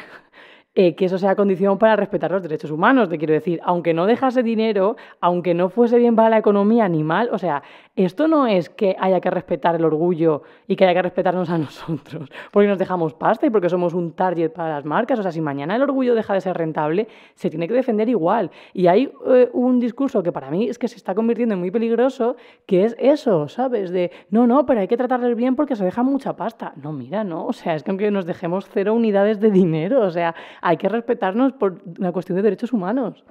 eh, 0.74 0.96
que 0.96 1.06
eso 1.06 1.18
sea 1.18 1.36
condición 1.36 1.78
para 1.78 1.98
respetar 1.98 2.32
los 2.32 2.42
derechos 2.42 2.72
humanos, 2.72 3.10
te 3.10 3.18
quiero 3.18 3.34
decir, 3.34 3.60
aunque 3.64 3.94
no 3.94 4.06
dejase 4.06 4.42
dinero, 4.42 4.96
aunque 5.20 5.54
no 5.54 5.68
fuese 5.68 5.98
bien 5.98 6.16
para 6.16 6.30
la 6.30 6.38
economía 6.38 6.88
ni 6.88 7.04
mal, 7.04 7.30
o 7.34 7.38
sea, 7.38 7.62
esto 7.98 8.30
no 8.30 8.48
es 8.48 8.70
que 8.70 8.96
haya 8.98 9.20
que 9.20 9.30
respetar 9.30 9.76
el 9.76 9.84
orgullo 9.84 10.44
y 10.68 10.78
que 10.78 10.86
haya 10.86 10.94
que 10.94 11.02
respetarnos 11.02 11.50
a 11.50 11.58
nosotros, 11.58 12.30
porque 12.52 12.70
nos 12.70 12.80
dejamos 12.80 13.14
pasta 13.14 13.46
y 13.46 13.50
porque 13.50 13.68
somos 13.68 13.94
un 13.94 14.14
target 14.14 14.54
para 14.54 14.76
las 14.76 14.86
marcas, 14.86 15.20
o 15.20 15.24
sea, 15.24 15.34
si 15.34 15.42
mañana 15.42 15.76
el 15.76 15.82
orgullo 15.82 16.16
deja 16.16 16.34
de 16.34 16.40
ser 16.40 16.56
rentable, 16.56 17.10
se 17.36 17.50
tiene 17.50 17.68
que 17.68 17.74
defender 17.74 18.08
igual. 18.08 18.50
Y 18.74 18.88
hay 18.88 19.12
eh, 19.28 19.50
un 19.52 19.82
discurso 19.82 20.24
que 20.24 20.32
para 20.32 20.50
mí 20.50 20.70
es 20.70 20.80
que 20.80 20.88
se 20.88 20.96
está 20.96 21.14
convirtiendo 21.14 21.56
en 21.56 21.60
muy 21.60 21.72
peligroso, 21.72 22.38
que 22.66 22.86
es 22.86 22.96
eso, 22.98 23.50
¿sabes? 23.50 23.92
De, 23.92 24.12
no, 24.30 24.48
no, 24.48 24.66
pero 24.66 24.80
hay 24.80 24.88
que 24.88 24.96
tratarles 24.96 25.36
bien 25.36 25.58
porque 25.58 25.76
se 25.76 25.84
deja 25.84 26.02
mucha 26.02 26.38
pasta. 26.38 26.74
No, 26.78 26.94
mira, 26.94 27.26
no, 27.26 27.46
o 27.46 27.54
sea, 27.54 27.76
es 27.76 27.84
que 27.84 27.92
aunque 27.92 28.10
nos 28.10 28.26
dejemos 28.26 28.70
cero 28.70 28.94
unidades 28.94 29.42
de 29.42 29.52
dinero, 29.52 30.02
o 30.02 30.12
sea, 30.12 30.34
hay 30.62 30.78
que 30.78 30.88
respetarnos 30.88 31.54
por 31.54 31.82
una 32.00 32.12
cuestión 32.12 32.38
de 32.38 32.44
derechos 32.44 32.72
humanos. 32.72 33.24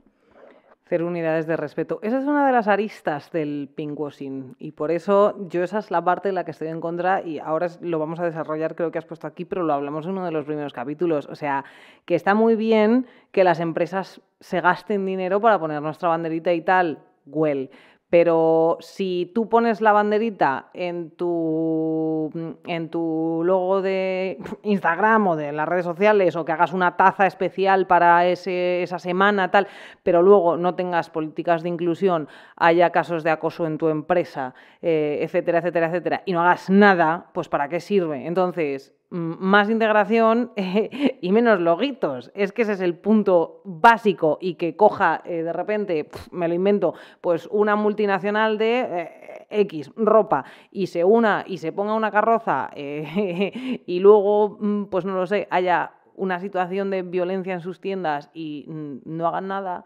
Cero 0.84 1.06
unidades 1.06 1.46
de 1.46 1.56
respeto. 1.56 2.00
Esa 2.02 2.18
es 2.18 2.24
una 2.24 2.44
de 2.44 2.52
las 2.52 2.66
aristas 2.66 3.30
del 3.30 3.70
pinkwashing 3.72 4.56
y 4.58 4.72
por 4.72 4.90
eso 4.90 5.36
yo 5.48 5.62
esa 5.62 5.78
es 5.78 5.92
la 5.92 6.02
parte 6.02 6.30
en 6.30 6.34
la 6.34 6.44
que 6.44 6.50
estoy 6.50 6.66
en 6.66 6.80
contra 6.80 7.22
y 7.22 7.38
ahora 7.38 7.68
lo 7.80 8.00
vamos 8.00 8.18
a 8.18 8.24
desarrollar, 8.24 8.74
creo 8.74 8.90
que 8.90 8.98
has 8.98 9.04
puesto 9.04 9.28
aquí, 9.28 9.44
pero 9.44 9.62
lo 9.62 9.72
hablamos 9.72 10.04
en 10.06 10.12
uno 10.12 10.24
de 10.24 10.32
los 10.32 10.44
primeros 10.44 10.72
capítulos. 10.72 11.28
O 11.28 11.36
sea, 11.36 11.64
que 12.06 12.16
está 12.16 12.34
muy 12.34 12.56
bien 12.56 13.06
que 13.30 13.44
las 13.44 13.60
empresas 13.60 14.20
se 14.40 14.60
gasten 14.60 15.06
dinero 15.06 15.40
para 15.40 15.60
poner 15.60 15.80
nuestra 15.80 16.08
banderita 16.08 16.52
y 16.52 16.62
tal, 16.62 16.98
well, 17.26 17.70
pero 18.10 18.76
si 18.80 19.30
tú 19.34 19.48
pones 19.48 19.80
la 19.80 19.92
banderita 19.92 20.66
en 20.74 21.12
tu, 21.12 22.30
en 22.66 22.90
tu 22.90 23.42
logo 23.44 23.80
de 23.82 24.36
Instagram 24.64 25.28
o 25.28 25.36
de 25.36 25.52
las 25.52 25.68
redes 25.68 25.84
sociales 25.84 26.34
o 26.34 26.44
que 26.44 26.50
hagas 26.50 26.72
una 26.72 26.96
taza 26.96 27.26
especial 27.26 27.86
para 27.86 28.26
ese, 28.26 28.82
esa 28.82 28.98
semana, 28.98 29.52
tal, 29.52 29.68
pero 30.02 30.22
luego 30.22 30.56
no 30.56 30.74
tengas 30.74 31.08
políticas 31.08 31.62
de 31.62 31.68
inclusión, 31.68 32.28
haya 32.56 32.90
casos 32.90 33.22
de 33.22 33.30
acoso 33.30 33.64
en 33.64 33.78
tu 33.78 33.88
empresa, 33.88 34.54
eh, 34.82 35.20
etcétera, 35.22 35.60
etcétera, 35.60 35.86
etcétera, 35.86 36.22
y 36.26 36.32
no 36.32 36.42
hagas 36.42 36.68
nada, 36.68 37.30
pues 37.32 37.48
¿para 37.48 37.68
qué 37.68 37.78
sirve? 37.78 38.26
Entonces, 38.26 38.92
más 39.10 39.68
integración 39.68 40.52
y 40.56 41.32
menos 41.32 41.60
loguitos. 41.60 42.30
Es 42.34 42.52
que 42.52 42.62
ese 42.62 42.72
es 42.72 42.80
el 42.80 42.94
punto 42.94 43.60
básico 43.64 44.38
y 44.40 44.54
que 44.54 44.76
coja 44.76 45.22
eh, 45.24 45.42
de 45.42 45.52
repente, 45.52 46.08
me 46.30 46.48
lo 46.48 46.54
invento, 46.54 46.94
pues 47.20 47.48
una 47.50 47.76
multinacional 47.76 48.56
de 48.56 48.80
eh, 48.80 49.46
X 49.50 49.90
ropa 49.96 50.44
y 50.70 50.86
se 50.86 51.04
una 51.04 51.44
y 51.46 51.58
se 51.58 51.72
ponga 51.72 51.94
una 51.94 52.10
carroza 52.10 52.70
eh, 52.74 53.82
y 53.86 53.98
luego, 53.98 54.58
mm, 54.60 54.84
pues 54.84 55.04
no 55.04 55.14
lo 55.14 55.26
sé, 55.26 55.48
haya 55.50 55.92
una 56.14 56.38
situación 56.38 56.90
de 56.90 57.02
violencia 57.02 57.54
en 57.54 57.60
sus 57.60 57.80
tiendas 57.80 58.30
y 58.34 58.66
no 58.68 59.26
hagan 59.26 59.48
nada. 59.48 59.84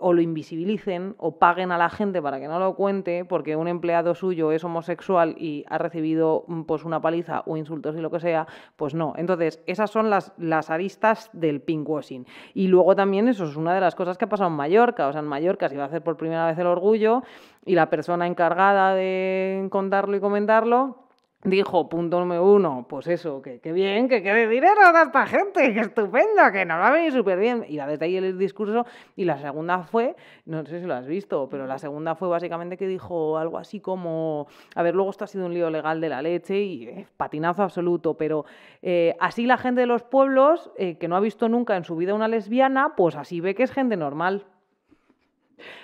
O, 0.00 0.12
lo 0.12 0.20
invisibilicen 0.20 1.14
o 1.18 1.38
paguen 1.38 1.70
a 1.70 1.78
la 1.78 1.88
gente 1.88 2.20
para 2.20 2.40
que 2.40 2.48
no 2.48 2.58
lo 2.58 2.74
cuente 2.74 3.24
porque 3.24 3.54
un 3.54 3.68
empleado 3.68 4.16
suyo 4.16 4.50
es 4.50 4.64
homosexual 4.64 5.36
y 5.38 5.64
ha 5.68 5.78
recibido 5.78 6.44
pues 6.66 6.84
una 6.84 7.00
paliza 7.00 7.44
o 7.46 7.56
insultos 7.56 7.94
y 7.96 8.00
lo 8.00 8.10
que 8.10 8.18
sea, 8.18 8.48
pues 8.74 8.94
no. 8.94 9.12
Entonces, 9.16 9.62
esas 9.66 9.90
son 9.90 10.10
las, 10.10 10.32
las 10.36 10.70
aristas 10.70 11.30
del 11.32 11.60
pinkwashing. 11.60 12.26
Y 12.54 12.66
luego 12.66 12.96
también 12.96 13.28
eso 13.28 13.44
es 13.44 13.54
una 13.54 13.72
de 13.72 13.80
las 13.80 13.94
cosas 13.94 14.18
que 14.18 14.24
ha 14.24 14.28
pasado 14.28 14.50
en 14.50 14.56
Mallorca. 14.56 15.06
O 15.06 15.12
sea, 15.12 15.20
en 15.20 15.28
Mallorca 15.28 15.68
se 15.68 15.76
iba 15.76 15.84
a 15.84 15.86
hacer 15.86 16.02
por 16.02 16.16
primera 16.16 16.46
vez 16.46 16.58
el 16.58 16.66
orgullo 16.66 17.22
y 17.64 17.76
la 17.76 17.88
persona 17.88 18.26
encargada 18.26 18.94
de 18.94 19.68
contarlo 19.70 20.16
y 20.16 20.20
comentarlo 20.20 21.07
dijo, 21.44 21.88
punto 21.88 22.18
número 22.18 22.44
uno, 22.44 22.86
pues 22.88 23.06
eso, 23.06 23.40
que, 23.40 23.60
que 23.60 23.72
bien, 23.72 24.08
que 24.08 24.22
quede 24.22 24.48
dinero 24.48 24.80
a 24.94 25.02
esta 25.02 25.26
gente, 25.26 25.72
que 25.72 25.80
estupendo, 25.80 26.42
que 26.52 26.64
nos 26.64 26.78
va 26.78 26.88
a 26.88 26.92
venir 26.92 27.12
súper 27.12 27.38
bien. 27.38 27.64
Y 27.68 27.76
la 27.76 27.86
desde 27.86 28.06
ahí 28.06 28.16
el 28.16 28.38
discurso. 28.38 28.86
Y 29.16 29.24
la 29.24 29.38
segunda 29.38 29.82
fue, 29.82 30.16
no 30.46 30.64
sé 30.64 30.80
si 30.80 30.86
lo 30.86 30.94
has 30.94 31.06
visto, 31.06 31.48
pero 31.48 31.66
la 31.66 31.78
segunda 31.78 32.14
fue 32.14 32.28
básicamente 32.28 32.76
que 32.76 32.88
dijo 32.88 33.38
algo 33.38 33.58
así 33.58 33.80
como, 33.80 34.48
a 34.74 34.82
ver, 34.82 34.94
luego 34.94 35.10
esto 35.10 35.24
ha 35.24 35.28
sido 35.28 35.46
un 35.46 35.54
lío 35.54 35.70
legal 35.70 36.00
de 36.00 36.08
la 36.08 36.22
leche 36.22 36.60
y 36.60 37.06
patinazo 37.16 37.62
absoluto, 37.62 38.14
pero 38.14 38.44
eh, 38.82 39.14
así 39.20 39.46
la 39.46 39.58
gente 39.58 39.82
de 39.82 39.86
los 39.86 40.02
pueblos, 40.02 40.70
eh, 40.76 40.98
que 40.98 41.08
no 41.08 41.16
ha 41.16 41.20
visto 41.20 41.48
nunca 41.48 41.76
en 41.76 41.84
su 41.84 41.96
vida 41.96 42.14
una 42.14 42.28
lesbiana, 42.28 42.94
pues 42.96 43.14
así 43.14 43.40
ve 43.40 43.54
que 43.54 43.62
es 43.62 43.72
gente 43.72 43.96
normal. 43.96 44.44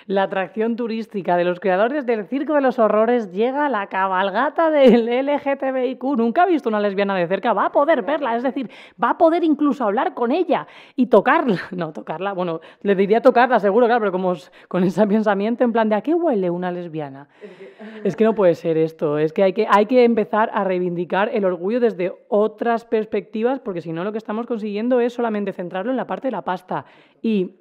La 0.07 0.23
atracción 0.23 0.75
turística 0.75 1.37
de 1.37 1.43
los 1.43 1.59
creadores 1.59 2.05
del 2.05 2.25
Circo 2.27 2.53
de 2.53 2.61
los 2.61 2.79
Horrores 2.79 3.31
llega 3.31 3.65
a 3.65 3.69
la 3.69 3.87
cabalgata 3.87 4.71
del 4.71 5.05
LGTBIQ. 5.05 6.03
Nunca 6.17 6.43
ha 6.43 6.45
visto 6.45 6.69
una 6.69 6.79
lesbiana 6.79 7.15
de 7.15 7.27
cerca, 7.27 7.53
va 7.53 7.67
a 7.67 7.71
poder 7.71 8.03
verla, 8.03 8.35
es 8.35 8.43
decir, 8.43 8.69
va 9.01 9.11
a 9.11 9.17
poder 9.17 9.43
incluso 9.43 9.83
hablar 9.83 10.13
con 10.13 10.31
ella 10.31 10.67
y 10.95 11.07
tocarla. 11.07 11.59
No, 11.75 11.91
tocarla, 11.91 12.31
bueno, 12.31 12.61
le 12.83 12.95
diría 12.95 13.21
tocarla 13.21 13.59
seguro, 13.59 13.85
claro, 13.85 13.99
pero 13.99 14.11
como 14.11 14.33
con 14.69 14.83
ese 14.83 15.05
pensamiento 15.07 15.63
en 15.63 15.73
plan 15.73 15.89
de 15.89 15.95
¿a 15.95 16.01
qué 16.01 16.13
huele 16.13 16.49
una 16.49 16.71
lesbiana? 16.71 17.27
Es 18.03 18.15
que 18.15 18.23
no 18.23 18.33
puede 18.33 18.55
ser 18.55 18.77
esto, 18.77 19.17
es 19.17 19.33
que 19.33 19.43
hay 19.43 19.53
que, 19.53 19.67
hay 19.69 19.87
que 19.87 20.05
empezar 20.05 20.49
a 20.53 20.63
reivindicar 20.63 21.29
el 21.33 21.43
orgullo 21.43 21.81
desde 21.81 22.13
otras 22.29 22.85
perspectivas, 22.85 23.59
porque 23.59 23.81
si 23.81 23.91
no 23.91 24.03
lo 24.03 24.11
que 24.11 24.17
estamos 24.17 24.45
consiguiendo 24.45 24.99
es 25.01 25.13
solamente 25.13 25.51
centrarlo 25.53 25.91
en 25.91 25.97
la 25.97 26.07
parte 26.07 26.27
de 26.27 26.31
la 26.31 26.43
pasta. 26.43 26.85
Y 27.21 27.55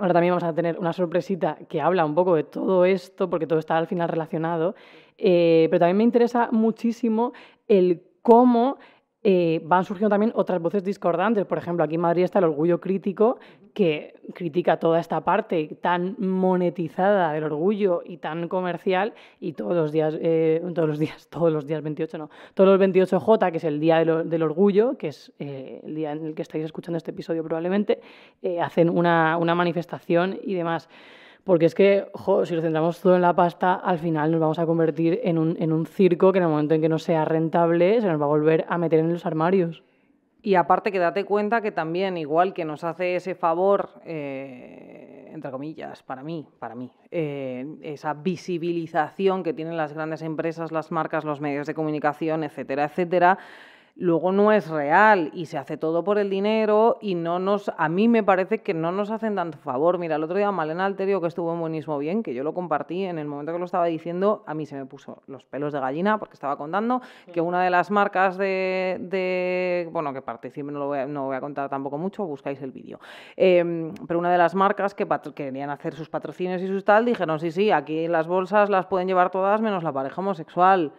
Ahora 0.00 0.14
también 0.14 0.32
vamos 0.32 0.44
a 0.44 0.54
tener 0.54 0.78
una 0.78 0.94
sorpresita 0.94 1.58
que 1.68 1.82
habla 1.82 2.06
un 2.06 2.14
poco 2.14 2.34
de 2.34 2.44
todo 2.44 2.86
esto, 2.86 3.28
porque 3.28 3.46
todo 3.46 3.58
está 3.58 3.76
al 3.76 3.86
final 3.86 4.08
relacionado, 4.08 4.74
eh, 5.18 5.66
pero 5.68 5.80
también 5.80 5.98
me 5.98 6.04
interesa 6.04 6.48
muchísimo 6.52 7.34
el 7.68 8.02
cómo 8.22 8.78
eh, 9.22 9.60
van 9.62 9.84
surgiendo 9.84 10.08
también 10.08 10.32
otras 10.34 10.58
voces 10.62 10.82
discordantes. 10.84 11.44
Por 11.44 11.58
ejemplo, 11.58 11.84
aquí 11.84 11.96
en 11.96 12.00
Madrid 12.00 12.22
está 12.22 12.38
el 12.38 12.46
orgullo 12.46 12.80
crítico, 12.80 13.40
que 13.74 14.14
critica 14.34 14.78
toda 14.78 15.00
esta 15.00 15.20
parte 15.22 15.76
tan 15.80 16.16
monetizada 16.18 17.32
del 17.32 17.44
orgullo 17.44 18.02
y 18.04 18.18
tan 18.18 18.48
comercial, 18.48 19.14
y 19.40 19.52
todos 19.52 19.74
los 19.74 19.92
días, 19.92 20.16
eh, 20.20 20.62
todos 20.74 20.88
los 20.88 20.98
días, 20.98 21.28
todos 21.30 21.52
los 21.52 21.66
días 21.66 21.82
28, 21.82 22.18
no, 22.18 22.30
todos 22.54 22.78
los 22.78 22.88
28J, 22.88 23.50
que 23.50 23.56
es 23.58 23.64
el 23.64 23.80
Día 23.80 23.98
del, 24.04 24.28
del 24.28 24.42
Orgullo, 24.42 24.96
que 24.96 25.08
es 25.08 25.32
eh, 25.38 25.80
el 25.84 25.94
día 25.94 26.12
en 26.12 26.26
el 26.26 26.34
que 26.34 26.42
estáis 26.42 26.64
escuchando 26.64 26.96
este 26.96 27.10
episodio 27.10 27.42
probablemente, 27.42 28.00
eh, 28.42 28.60
hacen 28.60 28.90
una, 28.90 29.36
una 29.36 29.54
manifestación 29.54 30.38
y 30.42 30.54
demás. 30.54 30.88
Porque 31.44 31.66
es 31.66 31.74
que, 31.74 32.06
jo, 32.12 32.44
si 32.44 32.54
lo 32.54 32.60
centramos 32.60 33.00
todo 33.00 33.16
en 33.16 33.22
la 33.22 33.34
pasta, 33.34 33.74
al 33.74 33.98
final 33.98 34.30
nos 34.30 34.40
vamos 34.40 34.58
a 34.58 34.66
convertir 34.66 35.20
en 35.24 35.38
un, 35.38 35.56
en 35.58 35.72
un 35.72 35.86
circo 35.86 36.32
que 36.32 36.38
en 36.38 36.44
el 36.44 36.50
momento 36.50 36.74
en 36.74 36.82
que 36.82 36.88
no 36.88 36.98
sea 36.98 37.24
rentable 37.24 38.00
se 38.00 38.06
nos 38.06 38.20
va 38.20 38.26
a 38.26 38.28
volver 38.28 38.66
a 38.68 38.76
meter 38.76 39.00
en 39.00 39.12
los 39.12 39.24
armarios. 39.24 39.82
Y 40.42 40.54
aparte 40.54 40.90
que 40.90 40.98
date 40.98 41.24
cuenta 41.24 41.60
que 41.60 41.70
también, 41.70 42.16
igual 42.16 42.54
que 42.54 42.64
nos 42.64 42.82
hace 42.84 43.16
ese 43.16 43.34
favor, 43.34 44.00
eh, 44.04 45.30
entre 45.32 45.50
comillas, 45.50 46.02
para 46.02 46.22
mí, 46.22 46.46
para 46.58 46.74
mí, 46.74 46.90
eh, 47.10 47.66
esa 47.82 48.14
visibilización 48.14 49.42
que 49.42 49.52
tienen 49.52 49.76
las 49.76 49.92
grandes 49.92 50.22
empresas, 50.22 50.72
las 50.72 50.90
marcas, 50.90 51.24
los 51.24 51.40
medios 51.40 51.66
de 51.66 51.74
comunicación, 51.74 52.42
etcétera, 52.42 52.84
etcétera, 52.84 53.38
luego 54.00 54.32
no 54.32 54.50
es 54.50 54.68
real 54.68 55.30
y 55.34 55.44
se 55.44 55.58
hace 55.58 55.76
todo 55.76 56.02
por 56.02 56.18
el 56.18 56.30
dinero 56.30 56.96
y 57.02 57.14
no 57.14 57.38
nos, 57.38 57.70
a 57.76 57.88
mí 57.90 58.08
me 58.08 58.22
parece 58.22 58.62
que 58.62 58.72
no 58.72 58.92
nos 58.92 59.10
hacen 59.10 59.34
tanto 59.34 59.58
favor. 59.58 59.98
Mira, 59.98 60.16
el 60.16 60.24
otro 60.24 60.38
día 60.38 60.50
Malena 60.50 60.86
Alterio, 60.86 61.20
que 61.20 61.26
estuvo 61.26 61.52
en 61.52 61.60
Buenísimo 61.60 61.98
Bien, 61.98 62.22
que 62.22 62.32
yo 62.32 62.42
lo 62.42 62.54
compartí 62.54 63.04
en 63.04 63.18
el 63.18 63.26
momento 63.28 63.52
que 63.52 63.58
lo 63.58 63.66
estaba 63.66 63.84
diciendo, 63.84 64.42
a 64.46 64.54
mí 64.54 64.64
se 64.64 64.74
me 64.74 64.86
puso 64.86 65.22
los 65.26 65.44
pelos 65.44 65.74
de 65.74 65.80
gallina 65.80 66.18
porque 66.18 66.32
estaba 66.32 66.56
contando 66.56 67.02
que 67.30 67.42
una 67.42 67.62
de 67.62 67.68
las 67.68 67.90
marcas 67.90 68.38
de, 68.38 69.86
bueno, 69.92 70.14
que 70.14 70.22
participen, 70.22 70.72
no 70.72 70.80
lo 70.80 70.86
voy 70.86 71.00
a, 71.00 71.06
no 71.06 71.26
voy 71.26 71.36
a 71.36 71.40
contar 71.40 71.68
tampoco 71.68 71.98
mucho, 71.98 72.24
buscáis 72.24 72.62
el 72.62 72.72
vídeo, 72.72 73.00
em, 73.36 73.92
pero 74.08 74.18
una 74.18 74.32
de 74.32 74.38
las 74.38 74.54
marcas 74.54 74.94
que 74.94 75.06
querían 75.34 75.68
hacer 75.68 75.94
sus 75.94 76.08
patrocinios 76.08 76.62
y 76.62 76.68
sus 76.68 76.86
tal, 76.86 77.04
dijeron, 77.04 77.38
sí, 77.38 77.50
sí, 77.50 77.70
aquí 77.70 78.08
las 78.08 78.26
bolsas 78.26 78.70
las 78.70 78.86
pueden 78.86 79.08
llevar 79.08 79.30
todas 79.30 79.60
menos 79.60 79.84
la 79.84 79.92
pareja 79.92 80.22
homosexual 80.22 80.92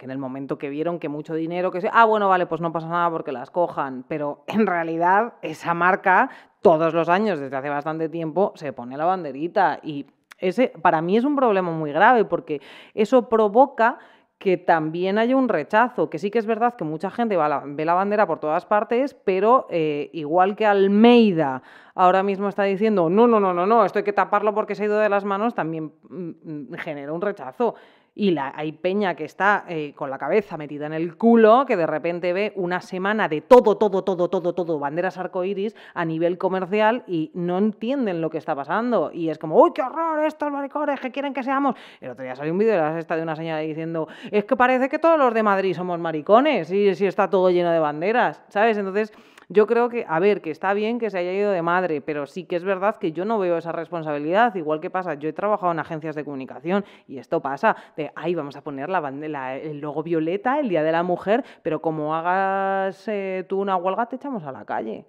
que 0.00 0.06
en 0.06 0.12
el 0.12 0.18
momento 0.18 0.56
que 0.56 0.70
vieron 0.70 0.98
que 0.98 1.10
mucho 1.10 1.34
dinero, 1.34 1.70
que 1.70 1.82
se, 1.82 1.90
ah, 1.92 2.06
bueno, 2.06 2.26
vale, 2.26 2.46
pues 2.46 2.62
no 2.62 2.72
pasa 2.72 2.88
nada 2.88 3.10
porque 3.10 3.32
las 3.32 3.50
cojan, 3.50 4.02
pero 4.08 4.44
en 4.46 4.66
realidad 4.66 5.34
esa 5.42 5.74
marca 5.74 6.30
todos 6.62 6.94
los 6.94 7.10
años, 7.10 7.38
desde 7.38 7.54
hace 7.54 7.68
bastante 7.68 8.08
tiempo, 8.08 8.52
se 8.54 8.72
pone 8.72 8.96
la 8.96 9.04
banderita. 9.04 9.78
Y 9.82 10.06
ese 10.38 10.72
para 10.80 11.02
mí 11.02 11.18
es 11.18 11.24
un 11.24 11.36
problema 11.36 11.70
muy 11.70 11.92
grave 11.92 12.24
porque 12.24 12.62
eso 12.94 13.28
provoca 13.28 13.98
que 14.38 14.56
también 14.56 15.18
haya 15.18 15.36
un 15.36 15.50
rechazo, 15.50 16.08
que 16.08 16.18
sí 16.18 16.30
que 16.30 16.38
es 16.38 16.46
verdad 16.46 16.74
que 16.76 16.84
mucha 16.84 17.10
gente 17.10 17.36
ve 17.36 17.84
la 17.84 17.92
bandera 17.92 18.26
por 18.26 18.40
todas 18.40 18.64
partes, 18.64 19.12
pero 19.12 19.66
eh, 19.68 20.08
igual 20.14 20.56
que 20.56 20.64
Almeida 20.64 21.62
ahora 21.94 22.22
mismo 22.22 22.48
está 22.48 22.62
diciendo, 22.62 23.10
no, 23.10 23.26
no, 23.26 23.38
no, 23.38 23.52
no, 23.52 23.66
no, 23.66 23.84
esto 23.84 23.98
hay 23.98 24.04
que 24.04 24.14
taparlo 24.14 24.54
porque 24.54 24.74
se 24.74 24.84
ha 24.84 24.86
ido 24.86 24.98
de 24.98 25.10
las 25.10 25.26
manos, 25.26 25.54
también 25.54 25.92
mm, 26.08 26.30
mm, 26.42 26.74
genera 26.78 27.12
un 27.12 27.20
rechazo 27.20 27.74
y 28.14 28.32
la, 28.32 28.52
hay 28.54 28.72
peña 28.72 29.14
que 29.14 29.24
está 29.24 29.64
eh, 29.68 29.92
con 29.94 30.10
la 30.10 30.18
cabeza 30.18 30.56
metida 30.56 30.86
en 30.86 30.92
el 30.92 31.16
culo, 31.16 31.64
que 31.66 31.76
de 31.76 31.86
repente 31.86 32.32
ve 32.32 32.52
una 32.56 32.80
semana 32.80 33.28
de 33.28 33.40
todo, 33.40 33.76
todo, 33.76 34.02
todo, 34.02 34.28
todo, 34.28 34.52
todo, 34.52 34.78
banderas 34.78 35.18
arcoíris 35.18 35.74
a 35.94 36.04
nivel 36.04 36.38
comercial 36.38 37.04
y 37.06 37.30
no 37.34 37.58
entienden 37.58 38.20
lo 38.20 38.30
que 38.30 38.38
está 38.38 38.54
pasando. 38.54 39.10
Y 39.12 39.28
es 39.28 39.38
como, 39.38 39.60
¡uy, 39.60 39.72
qué 39.74 39.82
horror! 39.82 40.24
Estos 40.24 40.50
maricones 40.50 41.00
que 41.00 41.10
quieren 41.10 41.32
que 41.32 41.42
seamos. 41.42 41.76
El 42.00 42.10
otro 42.10 42.24
día 42.24 42.36
salió 42.36 42.52
un 42.52 42.58
vídeo 42.58 42.72
de 42.72 42.80
la 42.80 42.94
sexta 42.94 43.16
de 43.16 43.22
una 43.22 43.36
señora 43.36 43.58
diciendo, 43.58 44.08
es 44.30 44.44
que 44.44 44.56
parece 44.56 44.88
que 44.88 44.98
todos 44.98 45.18
los 45.18 45.32
de 45.32 45.42
Madrid 45.42 45.74
somos 45.74 45.98
maricones 45.98 46.70
y 46.70 46.94
si 46.94 47.06
está 47.06 47.30
todo 47.30 47.50
lleno 47.50 47.70
de 47.70 47.78
banderas, 47.78 48.42
¿sabes? 48.48 48.76
Entonces 48.76 49.12
yo 49.52 49.66
creo 49.66 49.88
que, 49.88 50.06
a 50.08 50.20
ver, 50.20 50.42
que 50.42 50.52
está 50.52 50.72
bien 50.74 51.00
que 51.00 51.10
se 51.10 51.18
haya 51.18 51.32
ido 51.32 51.50
de 51.50 51.60
madre, 51.60 52.00
pero 52.00 52.24
sí 52.26 52.44
que 52.44 52.54
es 52.54 52.62
verdad 52.62 52.98
que 52.98 53.10
yo 53.10 53.24
no 53.24 53.36
veo 53.40 53.56
esa 53.58 53.72
responsabilidad, 53.72 54.54
igual 54.54 54.80
que 54.80 54.90
pasa, 54.90 55.14
yo 55.14 55.28
he 55.28 55.32
trabajado 55.32 55.72
en 55.72 55.80
agencias 55.80 56.14
de 56.14 56.24
comunicación 56.24 56.84
y 57.08 57.18
esto 57.18 57.40
pasa, 57.40 57.74
de, 57.96 58.12
ay, 58.14 58.36
vamos 58.36 58.54
a 58.54 58.62
poner 58.62 58.88
la, 58.88 59.00
bandera, 59.00 59.56
el 59.56 59.80
logo 59.80 60.04
violeta 60.04 60.60
el 60.60 60.68
Día 60.68 60.84
de 60.84 60.92
la 60.92 61.02
Mujer, 61.02 61.44
pero 61.62 61.82
como 61.82 62.14
hagas 62.14 63.08
eh, 63.08 63.44
tú 63.48 63.60
una 63.60 63.74
huelga 63.74 64.06
te 64.06 64.16
echamos 64.16 64.44
a 64.44 64.52
la 64.52 64.64
calle. 64.64 65.04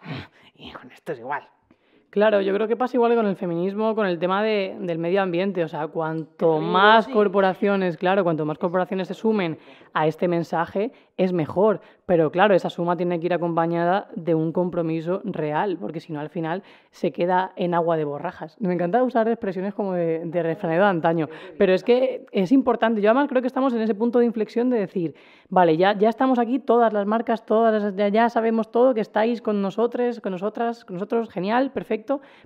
Y 0.56 0.70
con 0.70 0.88
esto 0.92 1.10
es 1.10 1.18
igual. 1.18 1.48
Claro, 2.14 2.40
yo 2.40 2.54
creo 2.54 2.68
que 2.68 2.76
pasa 2.76 2.96
igual 2.96 3.16
con 3.16 3.26
el 3.26 3.34
feminismo, 3.34 3.96
con 3.96 4.06
el 4.06 4.20
tema 4.20 4.40
de, 4.40 4.76
del 4.78 4.98
medio 5.00 5.20
ambiente. 5.20 5.64
O 5.64 5.68
sea, 5.68 5.88
cuanto 5.88 6.60
más 6.60 7.08
corporaciones, 7.08 7.96
claro, 7.96 8.22
cuanto 8.22 8.46
más 8.46 8.56
corporaciones 8.56 9.08
se 9.08 9.14
sumen 9.14 9.58
a 9.94 10.06
este 10.06 10.28
mensaje, 10.28 10.92
es 11.16 11.32
mejor. 11.32 11.80
Pero 12.06 12.30
claro, 12.30 12.54
esa 12.54 12.70
suma 12.70 12.96
tiene 12.96 13.18
que 13.18 13.26
ir 13.26 13.34
acompañada 13.34 14.08
de 14.14 14.34
un 14.34 14.52
compromiso 14.52 15.22
real, 15.24 15.78
porque 15.80 16.00
si 16.00 16.12
no, 16.12 16.20
al 16.20 16.28
final 16.28 16.62
se 16.90 17.12
queda 17.12 17.52
en 17.56 17.74
agua 17.74 17.96
de 17.96 18.04
borrajas. 18.04 18.56
Me 18.60 18.74
encanta 18.74 19.02
usar 19.02 19.26
expresiones 19.28 19.74
como 19.74 19.94
de, 19.94 20.22
de 20.24 20.42
refranero 20.42 20.84
de 20.84 20.90
antaño, 20.90 21.28
pero 21.58 21.72
es 21.72 21.82
que 21.82 22.26
es 22.32 22.52
importante. 22.52 23.00
Yo 23.00 23.10
además 23.10 23.28
creo 23.28 23.40
que 23.40 23.48
estamos 23.48 23.72
en 23.72 23.80
ese 23.80 23.94
punto 23.94 24.18
de 24.18 24.26
inflexión 24.26 24.70
de 24.70 24.78
decir, 24.78 25.14
vale, 25.48 25.76
ya, 25.76 25.96
ya 25.96 26.08
estamos 26.08 26.38
aquí, 26.38 26.58
todas 26.58 26.92
las 26.92 27.06
marcas, 27.06 27.46
todas 27.46 27.96
ya, 27.96 28.08
ya 28.08 28.28
sabemos 28.28 28.70
todo, 28.70 28.94
que 28.94 29.00
estáis 29.00 29.40
con 29.40 29.62
nosotros, 29.62 30.20
con 30.20 30.32
nosotras, 30.32 30.84
con 30.84 30.94
nosotros, 30.94 31.30
genial, 31.30 31.70
perfecto 31.72 31.94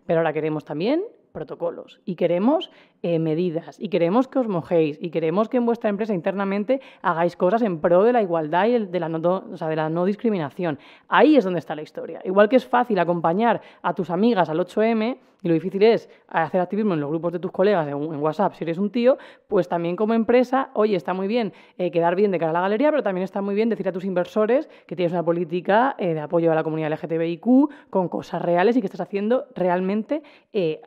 pero 0.06 0.20
ahora 0.20 0.32
queremos 0.32 0.64
también 0.64 1.02
protocolos 1.38 2.00
y 2.04 2.16
queremos 2.16 2.72
eh, 3.00 3.20
medidas 3.20 3.78
y 3.78 3.90
queremos 3.90 4.26
que 4.26 4.40
os 4.40 4.48
mojéis 4.48 4.98
y 5.00 5.10
queremos 5.10 5.48
que 5.48 5.56
en 5.56 5.66
vuestra 5.66 5.88
empresa 5.88 6.12
internamente 6.12 6.80
hagáis 7.00 7.36
cosas 7.36 7.62
en 7.62 7.78
pro 7.80 8.02
de 8.02 8.12
la 8.12 8.22
igualdad 8.22 8.66
y 8.66 8.86
de 8.86 8.98
la, 8.98 9.08
no, 9.08 10.04
discriminación. 10.04 10.80
Ahí 11.08 11.36
es 11.36 11.44
donde 11.44 11.60
está 11.60 11.76
la 11.76 11.82
historia. 11.82 12.20
Igual 12.24 12.48
que 12.48 12.56
es 12.56 12.66
fácil 12.66 12.98
acompañar 12.98 13.60
a 13.82 13.94
tus 13.94 14.10
amigas 14.10 14.48
al 14.48 14.58
8M 14.58 15.18
y 15.40 15.46
lo 15.46 15.54
difícil 15.54 15.80
es 15.84 16.10
hacer 16.26 16.60
activismo 16.60 16.94
en 16.94 17.00
los 17.00 17.08
grupos 17.08 17.32
de 17.32 17.38
tus 17.38 17.52
colegas 17.52 17.86
en, 17.86 17.94
WhatsApp 17.94 18.54
si 18.54 18.64
eres 18.64 18.78
un 18.78 18.90
tío, 18.90 19.16
pues 19.46 19.68
también 19.68 19.94
como 19.94 20.12
empresa, 20.14 20.70
oye, 20.74 20.96
está 20.96 21.14
muy 21.14 21.28
bien 21.28 21.52
eh, 21.76 21.92
quedar 21.92 22.16
bien 22.16 22.32
de 22.32 22.40
cara 22.40 22.50
a 22.50 22.54
la 22.54 22.60
galería, 22.62 22.90
pero 22.90 23.04
también 23.04 23.22
está 23.22 23.40
muy 23.40 23.54
bien 23.54 23.68
decir 23.68 23.86
a 23.88 23.92
tus 23.92 24.04
inversores 24.04 24.68
que 24.88 24.96
tienes 24.96 25.12
una 25.12 25.22
política 25.22 25.94
eh, 25.98 26.14
de 26.14 26.20
apoyo 26.20 26.50
a 26.50 26.56
la 26.56 26.64
comunidad 26.64 26.90
LGTBIQ 26.90 27.46
con 27.90 28.08
cosas 28.08 28.42
reales 28.42 28.76
y 28.76 28.80
que 28.80 28.86
estás 28.88 29.02
haciendo 29.02 29.46
realmente 29.54 30.22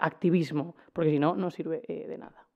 activismo, 0.01 0.40
porque 0.93 1.11
si 1.11 1.19
no, 1.19 1.35
no 1.35 1.51
sirve 1.51 1.81
de 1.87 2.17
nada. 2.17 2.47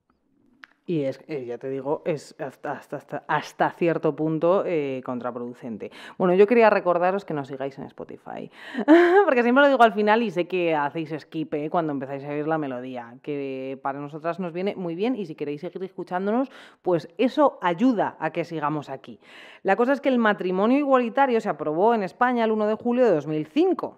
Y 0.87 1.01
es, 1.01 1.19
eh, 1.27 1.45
ya 1.45 1.57
te 1.57 1.67
digo, 1.67 2.03
es 2.05 2.35
hasta, 2.39 3.71
cierto 3.71 4.15
punto 4.15 4.63
eh, 4.67 5.01
contraproducente. 5.03 5.91
Bueno, 6.19 6.35
yo 6.35 6.45
quería 6.45 6.69
recordaros 6.69 7.25
que 7.25 7.33
nos 7.33 7.47
sigáis 7.47 7.79
en 7.79 7.85
Spotify, 7.85 8.51
porque 9.25 9.41
siempre 9.41 9.63
lo 9.63 9.69
digo 9.69 9.81
al 9.81 9.93
final 9.93 10.21
y 10.21 10.29
sé 10.29 10.47
que 10.47 10.75
hacéis 10.75 11.11
skip 11.17 11.55
eh, 11.55 11.69
cuando 11.71 11.91
empezáis 11.91 12.23
a 12.23 12.29
oír 12.29 12.47
la 12.47 12.59
melodía, 12.59 13.15
que 13.23 13.79
para 13.81 13.99
nosotras 13.99 14.39
nos 14.39 14.53
viene 14.53 14.75
muy 14.75 14.93
bien 14.93 15.15
y 15.15 15.25
si 15.25 15.33
queréis 15.33 15.61
seguir 15.61 15.83
escuchándonos, 15.83 16.51
pues 16.83 17.09
eso 17.17 17.57
ayuda 17.63 18.15
a 18.19 18.29
que 18.29 18.43
sigamos 18.43 18.91
aquí. 18.91 19.19
La 19.63 19.75
cosa 19.75 19.93
es 19.93 20.01
que 20.01 20.09
el 20.09 20.19
matrimonio 20.19 20.77
igualitario 20.77 21.41
se 21.41 21.49
aprobó 21.49 21.95
en 21.95 22.03
España 22.03 22.45
el 22.45 22.51
1 22.51 22.67
de 22.67 22.75
julio 22.75 23.05
de 23.05 23.11
2005. 23.11 23.97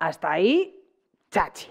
Hasta 0.00 0.32
ahí, 0.32 0.82
chachi. 1.30 1.68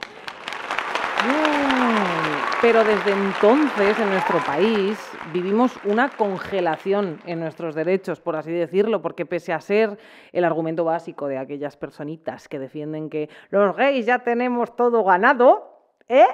Pero 2.63 2.85
desde 2.85 3.11
entonces 3.11 3.99
en 3.99 4.09
nuestro 4.09 4.39
país 4.39 4.97
vivimos 5.33 5.77
una 5.83 6.07
congelación 6.07 7.19
en 7.25 7.41
nuestros 7.41 7.75
derechos, 7.75 8.21
por 8.21 8.37
así 8.37 8.53
decirlo, 8.53 9.01
porque 9.01 9.25
pese 9.25 9.51
a 9.51 9.59
ser 9.59 9.97
el 10.31 10.45
argumento 10.45 10.85
básico 10.85 11.27
de 11.27 11.37
aquellas 11.37 11.75
personitas 11.75 12.47
que 12.47 12.59
defienden 12.59 13.09
que 13.09 13.29
los 13.49 13.75
gays 13.75 14.05
ya 14.05 14.19
tenemos 14.19 14.77
todo 14.77 15.03
ganado, 15.03 15.72
¿Eh? 16.09 16.25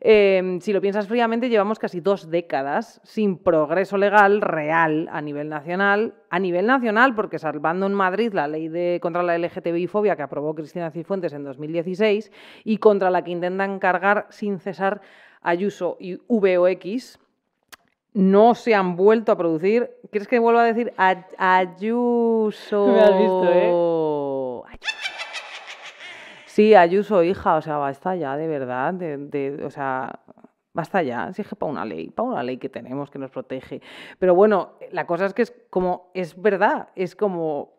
Em, 0.00 0.60
si 0.60 0.72
lo 0.72 0.80
piensas 0.80 1.06
fríamente, 1.06 1.48
llevamos 1.48 1.78
casi 1.78 2.00
dos 2.00 2.30
décadas 2.30 3.00
sin 3.04 3.36
progreso 3.36 3.98
legal 3.98 4.40
real 4.40 5.08
a 5.12 5.20
nivel 5.20 5.48
nacional. 5.48 6.14
A 6.30 6.38
nivel 6.38 6.66
nacional, 6.66 7.14
porque 7.14 7.38
salvando 7.38 7.86
en 7.86 7.94
Madrid 7.94 8.32
la 8.32 8.48
ley 8.48 8.68
de, 8.68 8.98
contra 9.02 9.22
la 9.22 9.36
LGTBI-fobia 9.36 10.16
que 10.16 10.22
aprobó 10.22 10.54
Cristina 10.54 10.90
Cifuentes 10.90 11.32
en 11.32 11.44
2016 11.44 12.32
y 12.64 12.78
contra 12.78 13.10
la 13.10 13.22
que 13.22 13.32
intentan 13.32 13.78
cargar 13.78 14.26
sin 14.30 14.58
cesar 14.58 15.00
Ayuso 15.42 15.96
y 15.98 16.16
VOX, 16.28 17.18
no 18.12 18.54
se 18.54 18.74
han 18.74 18.96
vuelto 18.96 19.32
a 19.32 19.36
producir. 19.36 19.90
¿Quieres 20.10 20.28
que 20.28 20.38
vuelva 20.38 20.62
a 20.62 20.66
decir 20.66 20.92
Ayuso? 21.38 22.86
Me 22.88 23.00
has 23.00 23.18
visto, 23.18 23.44
¿eh? 23.52 23.70
Sí, 26.60 26.74
Ayuso, 26.74 27.22
hija, 27.22 27.56
o 27.56 27.62
sea, 27.62 27.78
basta 27.78 28.16
ya, 28.16 28.36
de 28.36 28.46
verdad, 28.46 28.92
de, 28.92 29.62
o 29.64 29.70
sea, 29.70 30.20
basta 30.74 31.02
ya, 31.02 31.32
si 31.32 31.40
es 31.40 31.48
que 31.48 31.56
para 31.56 31.72
una 31.72 31.86
ley, 31.86 32.10
para 32.10 32.28
una 32.28 32.42
ley 32.42 32.58
que 32.58 32.68
tenemos 32.68 33.10
que 33.10 33.18
nos 33.18 33.30
protege. 33.30 33.80
Pero 34.18 34.34
bueno, 34.34 34.74
la 34.92 35.06
cosa 35.06 35.24
es 35.24 35.32
que 35.32 35.40
es 35.40 35.54
como, 35.70 36.10
es 36.12 36.38
verdad, 36.38 36.90
es 36.96 37.16
como, 37.16 37.78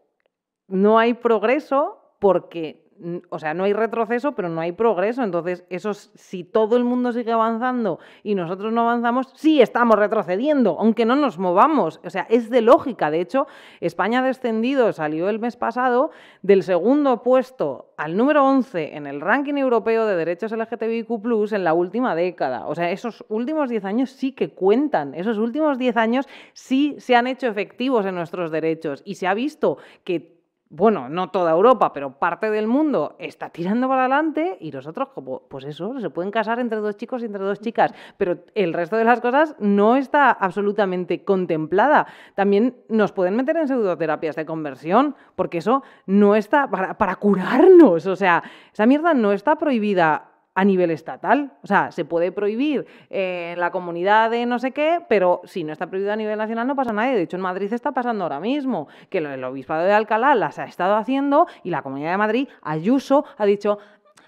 no 0.67 0.97
hay 0.97 1.13
progreso 1.13 2.15
porque 2.17 2.90
o 3.29 3.39
sea, 3.39 3.53
no 3.53 3.63
hay 3.63 3.73
retroceso, 3.73 4.33
pero 4.33 4.49
no 4.49 4.61
hay 4.61 4.71
progreso. 4.71 5.23
Entonces, 5.23 5.63
eso, 5.69 5.93
si 5.93 6.43
todo 6.43 6.77
el 6.77 6.83
mundo 6.83 7.11
sigue 7.11 7.31
avanzando 7.31 7.99
y 8.23 8.35
nosotros 8.35 8.71
no 8.71 8.81
avanzamos, 8.81 9.31
sí 9.35 9.61
estamos 9.61 9.97
retrocediendo, 9.97 10.77
aunque 10.79 11.05
no 11.05 11.15
nos 11.15 11.37
movamos. 11.37 11.99
O 12.03 12.09
sea, 12.09 12.27
es 12.29 12.49
de 12.49 12.61
lógica. 12.61 13.11
De 13.11 13.21
hecho, 13.21 13.47
España 13.79 14.19
ha 14.19 14.23
descendido, 14.23 14.93
salió 14.93 15.29
el 15.29 15.39
mes 15.39 15.55
pasado, 15.55 16.11
del 16.41 16.63
segundo 16.63 17.23
puesto 17.23 17.93
al 17.97 18.17
número 18.17 18.45
11 18.45 18.95
en 18.95 19.07
el 19.07 19.21
ranking 19.21 19.55
europeo 19.55 20.05
de 20.05 20.15
derechos 20.15 20.51
LGTBIQ 20.51 21.09
en 21.51 21.63
la 21.63 21.73
última 21.73 22.15
década. 22.15 22.67
O 22.67 22.75
sea, 22.75 22.91
esos 22.91 23.25
últimos 23.29 23.69
10 23.69 23.85
años 23.85 24.11
sí 24.11 24.31
que 24.31 24.49
cuentan. 24.49 25.13
Esos 25.15 25.37
últimos 25.37 25.77
10 25.77 25.97
años 25.97 26.27
sí 26.53 26.95
se 26.99 27.15
han 27.15 27.27
hecho 27.27 27.47
efectivos 27.47 28.05
en 28.05 28.15
nuestros 28.15 28.51
derechos 28.51 29.01
y 29.05 29.15
se 29.15 29.27
ha 29.27 29.33
visto 29.33 29.77
que 30.03 30.40
bueno, 30.73 31.09
no 31.09 31.31
toda 31.31 31.51
Europa, 31.51 31.91
pero 31.91 32.17
parte 32.17 32.49
del 32.49 32.65
mundo 32.65 33.17
está 33.19 33.49
tirando 33.49 33.89
para 33.89 34.03
adelante 34.03 34.57
y 34.61 34.71
nosotros, 34.71 35.09
como, 35.09 35.41
pues 35.49 35.65
eso, 35.65 35.99
se 35.99 36.09
pueden 36.09 36.31
casar 36.31 36.59
entre 36.59 36.79
dos 36.79 36.95
chicos 36.95 37.21
y 37.21 37.25
entre 37.25 37.43
dos 37.43 37.59
chicas, 37.59 37.93
pero 38.15 38.37
el 38.55 38.71
resto 38.71 38.95
de 38.95 39.03
las 39.03 39.19
cosas 39.19 39.53
no 39.59 39.97
está 39.97 40.31
absolutamente 40.31 41.25
contemplada. 41.25 42.07
También 42.35 42.77
nos 42.87 43.11
pueden 43.11 43.35
meter 43.35 43.57
en 43.57 43.67
pseudoterapias 43.67 44.37
de 44.37 44.45
conversión, 44.45 45.15
porque 45.35 45.57
eso 45.57 45.83
no 46.05 46.35
está 46.35 46.69
para 46.69 47.15
curarnos, 47.17 48.07
o 48.07 48.15
sea, 48.15 48.41
esa 48.71 48.85
mierda 48.85 49.13
no 49.13 49.33
está 49.33 49.57
prohibida 49.57 50.30
a 50.61 50.63
nivel 50.63 50.91
estatal. 50.91 51.53
O 51.63 51.67
sea, 51.67 51.91
se 51.91 52.05
puede 52.05 52.31
prohibir 52.31 52.85
en 53.09 53.59
la 53.59 53.71
comunidad 53.71 54.29
de 54.29 54.45
no 54.45 54.59
sé 54.59 54.73
qué, 54.73 54.99
pero 55.09 55.41
si 55.43 55.63
no 55.63 55.73
está 55.73 55.87
prohibido 55.87 56.13
a 56.13 56.15
nivel 56.15 56.37
nacional 56.37 56.67
no 56.67 56.75
pasa 56.75 56.93
nada. 56.93 57.13
De 57.13 57.23
hecho, 57.23 57.35
en 57.35 57.41
Madrid 57.41 57.73
está 57.73 57.93
pasando 57.93 58.25
ahora 58.25 58.39
mismo, 58.39 58.87
que 59.09 59.17
el 59.17 59.43
obispado 59.43 59.85
de 59.85 59.91
Alcalá 59.91 60.35
las 60.35 60.59
ha 60.59 60.65
estado 60.65 60.97
haciendo 60.97 61.47
y 61.63 61.71
la 61.71 61.81
Comunidad 61.81 62.11
de 62.11 62.17
Madrid, 62.17 62.47
Ayuso, 62.61 63.25
ha 63.39 63.45
dicho, 63.47 63.79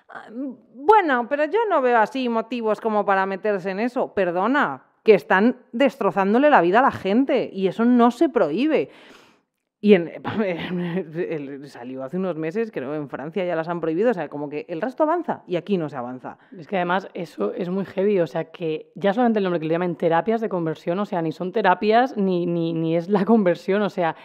ah, 0.10 0.26
bueno, 0.74 1.28
pero 1.30 1.46
yo 1.46 1.60
no 1.70 1.84
veo 1.84 2.00
así 2.00 2.28
motivos 2.30 2.82
como 2.82 3.06
para 3.06 3.28
meterse 3.28 3.70
en 3.70 3.80
eso. 3.80 4.16
Perdona, 4.16 4.86
que 5.04 5.14
están 5.14 5.58
destrozándole 5.72 6.50
la 6.50 6.62
vida 6.62 6.80
a 6.80 6.82
la 6.82 6.92
gente 6.92 7.48
y 7.54 7.68
eso 7.68 7.86
no 7.86 8.10
se 8.10 8.28
prohíbe. 8.28 8.90
Y 9.84 9.96
en, 9.96 10.14
salió 11.68 12.06
hace 12.06 12.16
unos 12.16 12.38
meses, 12.38 12.72
creo, 12.72 12.96
en 12.96 13.10
Francia 13.10 13.44
ya 13.44 13.54
las 13.54 13.68
han 13.68 13.82
prohibido, 13.82 14.12
o 14.12 14.14
sea, 14.14 14.30
como 14.30 14.48
que 14.48 14.66
el 14.70 14.80
resto 14.80 15.04
avanza 15.04 15.44
y 15.46 15.58
aquí 15.58 15.76
no 15.76 15.90
se 15.90 15.98
avanza. 15.98 16.38
Es 16.58 16.68
que 16.68 16.78
además 16.78 17.10
eso 17.14 17.54
es 17.54 17.68
muy 17.68 17.84
heavy, 17.84 18.22
o 18.22 18.28
sea, 18.28 18.46
que 18.46 18.94
ya 18.96 19.12
solamente 19.12 19.40
el 19.40 19.44
nombre 19.44 19.60
que 19.60 19.66
le 19.66 19.74
llaman 19.74 19.98
terapias 19.98 20.40
de 20.40 20.48
conversión, 20.48 20.98
o 21.00 21.06
sea, 21.06 21.22
ni 21.22 21.34
son 21.34 21.52
terapias 21.52 22.16
ni, 22.16 22.46
ni, 22.46 22.72
ni 22.72 22.96
es 22.96 23.10
la 23.10 23.26
conversión, 23.26 23.82
o 23.82 23.90
sea, 23.90 24.16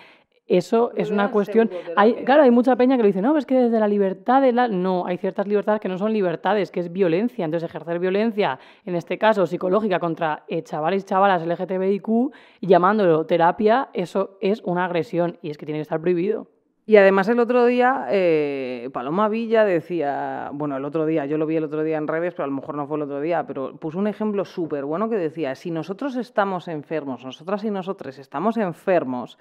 eso 0.48 0.92
es 0.96 1.10
una 1.10 1.30
cuestión. 1.30 1.70
Hay, 1.94 2.14
claro, 2.24 2.42
hay 2.42 2.50
mucha 2.50 2.74
peña 2.74 2.96
que 2.96 3.02
lo 3.02 3.06
dice, 3.06 3.20
no, 3.20 3.36
es 3.36 3.44
que 3.44 3.54
desde 3.54 3.78
la 3.78 3.86
libertad 3.86 4.40
de 4.40 4.52
la. 4.52 4.66
No, 4.66 5.06
hay 5.06 5.18
ciertas 5.18 5.46
libertades 5.46 5.80
que 5.80 5.88
no 5.88 5.98
son 5.98 6.12
libertades, 6.12 6.70
que 6.70 6.80
es 6.80 6.90
violencia. 6.90 7.44
Entonces, 7.44 7.68
ejercer 7.68 7.98
violencia, 7.98 8.58
en 8.86 8.94
este 8.94 9.18
caso 9.18 9.46
psicológica, 9.46 10.00
contra 10.00 10.44
eh, 10.48 10.62
chavales 10.62 11.02
y 11.02 11.06
chavalas 11.06 11.46
LGTBIQ, 11.46 12.32
llamándolo 12.62 13.26
terapia, 13.26 13.90
eso 13.92 14.38
es 14.40 14.62
una 14.64 14.86
agresión 14.86 15.38
y 15.42 15.50
es 15.50 15.58
que 15.58 15.66
tiene 15.66 15.78
que 15.78 15.82
estar 15.82 16.00
prohibido. 16.00 16.48
Y 16.88 16.96
además 16.96 17.28
el 17.28 17.38
otro 17.38 17.66
día, 17.66 18.06
eh, 18.08 18.88
Paloma 18.94 19.28
Villa 19.28 19.66
decía, 19.66 20.48
bueno, 20.54 20.78
el 20.78 20.86
otro 20.86 21.04
día, 21.04 21.26
yo 21.26 21.36
lo 21.36 21.44
vi 21.44 21.56
el 21.56 21.64
otro 21.64 21.82
día 21.84 21.98
en 21.98 22.08
redes, 22.08 22.32
pero 22.32 22.44
a 22.44 22.46
lo 22.46 22.54
mejor 22.54 22.76
no 22.76 22.86
fue 22.86 22.96
el 22.96 23.02
otro 23.02 23.20
día, 23.20 23.46
pero 23.46 23.76
puso 23.76 23.98
un 23.98 24.06
ejemplo 24.06 24.46
súper 24.46 24.86
bueno 24.86 25.10
que 25.10 25.16
decía, 25.16 25.54
si 25.54 25.70
nosotros 25.70 26.16
estamos 26.16 26.66
enfermos, 26.66 27.22
nosotras 27.22 27.62
y 27.64 27.70
nosotros 27.70 28.18
estamos 28.18 28.56
enfermos, 28.56 29.36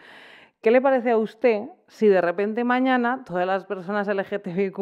¿Qué 0.68 0.72
le 0.72 0.82
parece 0.82 1.12
a 1.12 1.18
usted 1.18 1.62
si 1.88 2.10
de 2.10 2.20
repente 2.20 2.66
mañana 2.66 3.24
todas 3.26 3.48
las 3.48 3.64
personas 3.64 4.06
LGTBIQ 4.06 4.78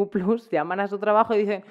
llaman 0.50 0.80
a 0.80 0.88
su 0.88 0.98
trabajo 0.98 1.36
y 1.36 1.38
dicen, 1.38 1.64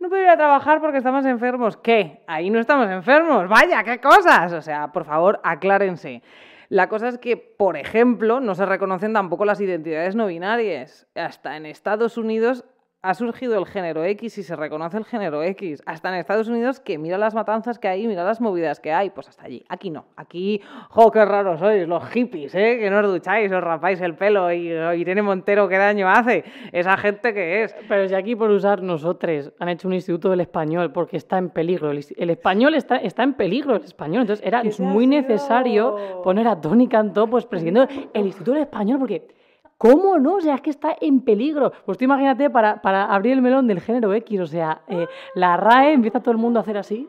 no 0.00 0.08
puedo 0.08 0.20
ir 0.20 0.28
a 0.28 0.36
trabajar 0.36 0.80
porque 0.80 0.98
estamos 0.98 1.24
enfermos? 1.24 1.76
¿Qué? 1.76 2.24
Ahí 2.26 2.50
no 2.50 2.58
estamos 2.58 2.90
enfermos. 2.90 3.48
Vaya, 3.48 3.84
qué 3.84 4.00
cosas. 4.00 4.52
O 4.54 4.60
sea, 4.60 4.90
por 4.90 5.04
favor, 5.04 5.40
aclárense. 5.44 6.20
La 6.68 6.88
cosa 6.88 7.06
es 7.06 7.18
que, 7.18 7.36
por 7.36 7.76
ejemplo, 7.76 8.40
no 8.40 8.56
se 8.56 8.66
reconocen 8.66 9.12
tampoco 9.12 9.44
las 9.44 9.60
identidades 9.60 10.16
no 10.16 10.26
binarias. 10.26 11.06
Hasta 11.14 11.56
en 11.56 11.64
Estados 11.64 12.18
Unidos 12.18 12.64
ha 13.02 13.14
surgido 13.14 13.58
el 13.58 13.64
género 13.64 14.04
X 14.04 14.36
y 14.36 14.42
se 14.42 14.54
reconoce 14.54 14.98
el 14.98 15.06
género 15.06 15.42
X. 15.42 15.82
Hasta 15.86 16.10
en 16.10 16.16
Estados 16.16 16.48
Unidos, 16.48 16.80
que 16.80 16.98
mira 16.98 17.16
las 17.16 17.34
matanzas 17.34 17.78
que 17.78 17.88
hay, 17.88 18.06
mira 18.06 18.24
las 18.24 18.42
movidas 18.42 18.78
que 18.78 18.92
hay, 18.92 19.08
pues 19.08 19.26
hasta 19.28 19.46
allí. 19.46 19.64
Aquí 19.68 19.88
no. 19.88 20.04
Aquí, 20.16 20.60
jo, 20.90 21.10
qué 21.10 21.24
raros 21.24 21.60
sois, 21.60 21.88
los 21.88 22.04
hippies, 22.10 22.54
¿eh? 22.54 22.76
Que 22.78 22.90
no 22.90 23.00
os 23.00 23.06
ducháis, 23.06 23.50
os 23.50 23.64
rapáis 23.64 24.02
el 24.02 24.16
pelo 24.16 24.52
y 24.52 24.70
Irene 24.98 25.22
Montero, 25.22 25.66
¿qué 25.66 25.78
daño 25.78 26.10
hace? 26.10 26.44
Esa 26.72 26.98
gente 26.98 27.32
que 27.32 27.62
es. 27.62 27.74
Pero 27.88 28.06
si 28.06 28.14
aquí 28.14 28.36
por 28.36 28.50
usar 28.50 28.82
nosotros 28.82 29.52
han 29.58 29.70
hecho 29.70 29.88
un 29.88 29.94
instituto 29.94 30.28
del 30.28 30.40
español 30.40 30.92
porque 30.92 31.16
está 31.16 31.38
en 31.38 31.48
peligro. 31.48 31.90
El, 31.90 32.30
español 32.30 32.74
está, 32.74 32.96
está 32.96 33.22
en 33.22 33.32
peligro, 33.32 33.76
el 33.76 33.84
español. 33.84 34.22
Entonces 34.22 34.46
era 34.46 34.62
muy 34.78 35.06
necesario 35.06 36.22
poner 36.22 36.46
a 36.48 36.60
Tony 36.60 36.86
Cantó 36.86 37.28
pues 37.28 37.46
presidiendo 37.46 37.86
el 38.12 38.26
instituto 38.26 38.52
del 38.52 38.62
español 38.62 38.98
porque 38.98 39.39
¿Cómo 39.80 40.18
no? 40.18 40.34
O 40.34 40.40
sea, 40.42 40.56
es 40.56 40.60
que 40.60 40.68
está 40.68 40.94
en 41.00 41.22
peligro. 41.22 41.72
Pues 41.86 41.96
tú 41.96 42.04
imagínate 42.04 42.50
para, 42.50 42.82
para 42.82 43.06
abrir 43.06 43.32
el 43.32 43.40
melón 43.40 43.66
del 43.66 43.80
género 43.80 44.12
X, 44.12 44.40
o 44.40 44.46
sea, 44.46 44.82
eh, 44.86 45.06
la 45.34 45.56
RAE 45.56 45.94
empieza 45.94 46.20
todo 46.20 46.32
el 46.32 46.36
mundo 46.36 46.58
a 46.58 46.62
hacer 46.62 46.76
así, 46.76 47.08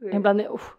en 0.00 0.22
plan 0.22 0.38
de, 0.38 0.48
uff, 0.48 0.76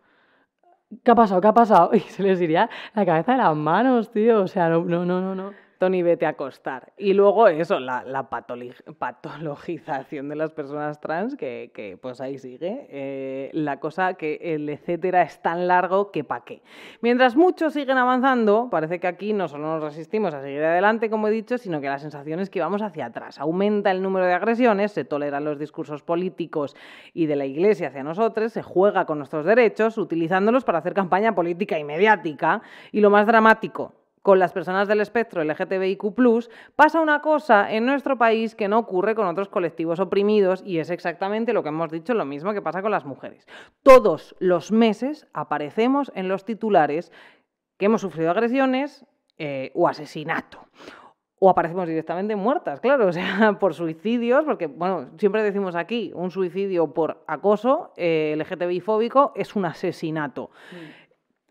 ¿qué 1.03 1.11
ha 1.11 1.13
pasado? 1.13 1.39
¿Qué 1.39 1.47
ha 1.47 1.53
pasado? 1.53 1.91
Y 1.93 1.99
se 1.99 2.23
les 2.23 2.41
iría 2.41 2.71
la 2.95 3.05
cabeza 3.05 3.33
de 3.33 3.37
las 3.37 3.55
manos, 3.55 4.09
tío. 4.09 4.41
O 4.41 4.47
sea, 4.47 4.67
no, 4.69 4.83
no, 4.83 5.05
no, 5.05 5.35
no. 5.35 5.53
Tony, 5.81 6.03
vete 6.03 6.27
a 6.27 6.29
acostar. 6.29 6.93
Y 6.95 7.15
luego 7.15 7.47
eso, 7.47 7.79
la, 7.79 8.29
patologización 8.29 10.29
de 10.29 10.35
las 10.35 10.51
personas 10.51 11.01
trans, 11.01 11.35
que, 11.35 11.71
que 11.73 11.97
pues 11.97 12.21
ahí 12.21 12.37
sigue. 12.37 12.85
Eh, 12.91 13.49
la 13.53 13.79
cosa 13.79 14.13
que 14.13 14.37
el 14.43 14.69
etcétera 14.69 15.23
es 15.23 15.41
tan 15.41 15.67
largo 15.67 16.11
que 16.11 16.23
pa' 16.23 16.45
qué. 16.45 16.61
Mientras 17.01 17.35
muchos 17.35 17.73
siguen 17.73 17.97
avanzando, 17.97 18.67
parece 18.69 18.99
que 18.99 19.07
aquí 19.07 19.33
no 19.33 19.47
solo 19.47 19.73
nos 19.73 19.83
resistimos 19.83 20.35
a 20.35 20.43
seguir 20.43 20.63
adelante, 20.63 21.09
como 21.09 21.29
he 21.29 21.31
dicho, 21.31 21.57
sino 21.57 21.81
que 21.81 21.87
la 21.87 21.97
sensación 21.97 22.39
es 22.41 22.51
que 22.51 22.59
vamos 22.59 22.83
hacia 22.83 23.07
atrás. 23.07 23.39
Aumenta 23.39 23.89
el 23.89 24.03
número 24.03 24.27
de 24.27 24.33
agresiones, 24.33 24.91
se 24.91 25.03
toleran 25.03 25.45
los 25.45 25.57
discursos 25.57 26.03
políticos 26.03 26.75
y 27.11 27.25
de 27.25 27.35
la 27.35 27.47
Iglesia 27.47 27.87
hacia 27.87 28.03
nosotros, 28.03 28.53
se 28.53 28.61
juega 28.61 29.05
con 29.05 29.17
nuestros 29.17 29.45
derechos, 29.45 29.97
utilizándolos 29.97 30.63
para 30.63 30.77
hacer 30.77 30.93
campaña 30.93 31.33
política 31.33 31.79
y 31.79 31.83
mediática. 31.83 32.61
Y 32.91 33.01
lo 33.01 33.09
más 33.09 33.25
dramático, 33.25 33.95
con 34.21 34.37
las 34.37 34.53
personas 34.53 34.87
del 34.87 35.01
espectro 35.01 35.43
LGTBIQ, 35.43 36.13
pasa 36.75 37.01
una 37.01 37.21
cosa 37.21 37.71
en 37.71 37.85
nuestro 37.85 38.17
país 38.17 38.55
que 38.55 38.67
no 38.67 38.77
ocurre 38.77 39.15
con 39.15 39.27
otros 39.27 39.49
colectivos 39.49 39.99
oprimidos 39.99 40.61
y 40.65 40.77
es 40.77 40.89
exactamente 40.89 41.53
lo 41.53 41.63
que 41.63 41.69
hemos 41.69 41.89
dicho, 41.89 42.13
lo 42.13 42.25
mismo 42.25 42.53
que 42.53 42.61
pasa 42.61 42.81
con 42.81 42.91
las 42.91 43.05
mujeres. 43.05 43.47
Todos 43.83 44.35
los 44.39 44.71
meses 44.71 45.27
aparecemos 45.33 46.11
en 46.15 46.27
los 46.27 46.45
titulares 46.45 47.11
que 47.77 47.85
hemos 47.85 48.01
sufrido 48.01 48.29
agresiones 48.29 49.05
eh, 49.39 49.71
o 49.73 49.87
asesinato. 49.87 50.59
O 51.39 51.49
aparecemos 51.49 51.87
directamente 51.87 52.35
muertas, 52.35 52.79
claro, 52.79 53.07
o 53.09 53.11
sea, 53.11 53.57
por 53.59 53.73
suicidios, 53.73 54.45
porque, 54.45 54.67
bueno, 54.67 55.09
siempre 55.17 55.41
decimos 55.41 55.75
aquí, 55.75 56.11
un 56.13 56.29
suicidio 56.29 56.93
por 56.93 57.23
acoso 57.25 57.91
eh, 57.97 58.35
LGTBI 58.37 58.81
fóbico 58.81 59.31
es 59.35 59.55
un 59.55 59.65
asesinato. 59.65 60.51
Mm. 60.71 61.01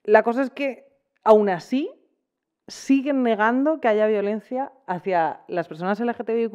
La 0.05 0.23
cosa 0.23 0.43
es 0.43 0.51
que, 0.51 0.87
aún 1.25 1.49
así, 1.49 1.91
siguen 2.71 3.23
negando 3.23 3.81
que 3.81 3.89
haya 3.89 4.07
violencia 4.07 4.73
hacia 4.87 5.41
las 5.49 5.69
personas 5.69 6.01
LGTBIQ 6.01 6.55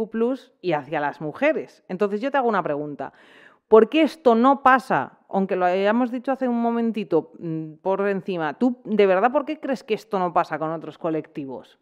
y 0.61 0.73
hacia 0.73 0.99
las 0.99 1.21
mujeres. 1.21 1.83
Entonces 1.87 2.21
yo 2.21 2.31
te 2.31 2.37
hago 2.37 2.49
una 2.49 2.63
pregunta. 2.63 3.13
¿Por 3.67 3.89
qué 3.89 4.03
esto 4.03 4.35
no 4.35 4.63
pasa? 4.63 5.19
Aunque 5.29 5.55
lo 5.55 5.65
hayamos 5.65 6.11
dicho 6.11 6.31
hace 6.31 6.47
un 6.47 6.61
momentito 6.61 7.31
mm, 7.39 7.73
por 7.81 8.07
encima, 8.07 8.53
¿tú 8.53 8.79
de 8.85 9.05
verdad 9.05 9.31
por 9.31 9.45
qué 9.45 9.59
crees 9.59 9.83
que 9.83 9.95
esto 9.95 10.19
no 10.19 10.33
pasa 10.33 10.57
con 10.59 10.71
otros 10.71 10.97
colectivos? 10.97 11.77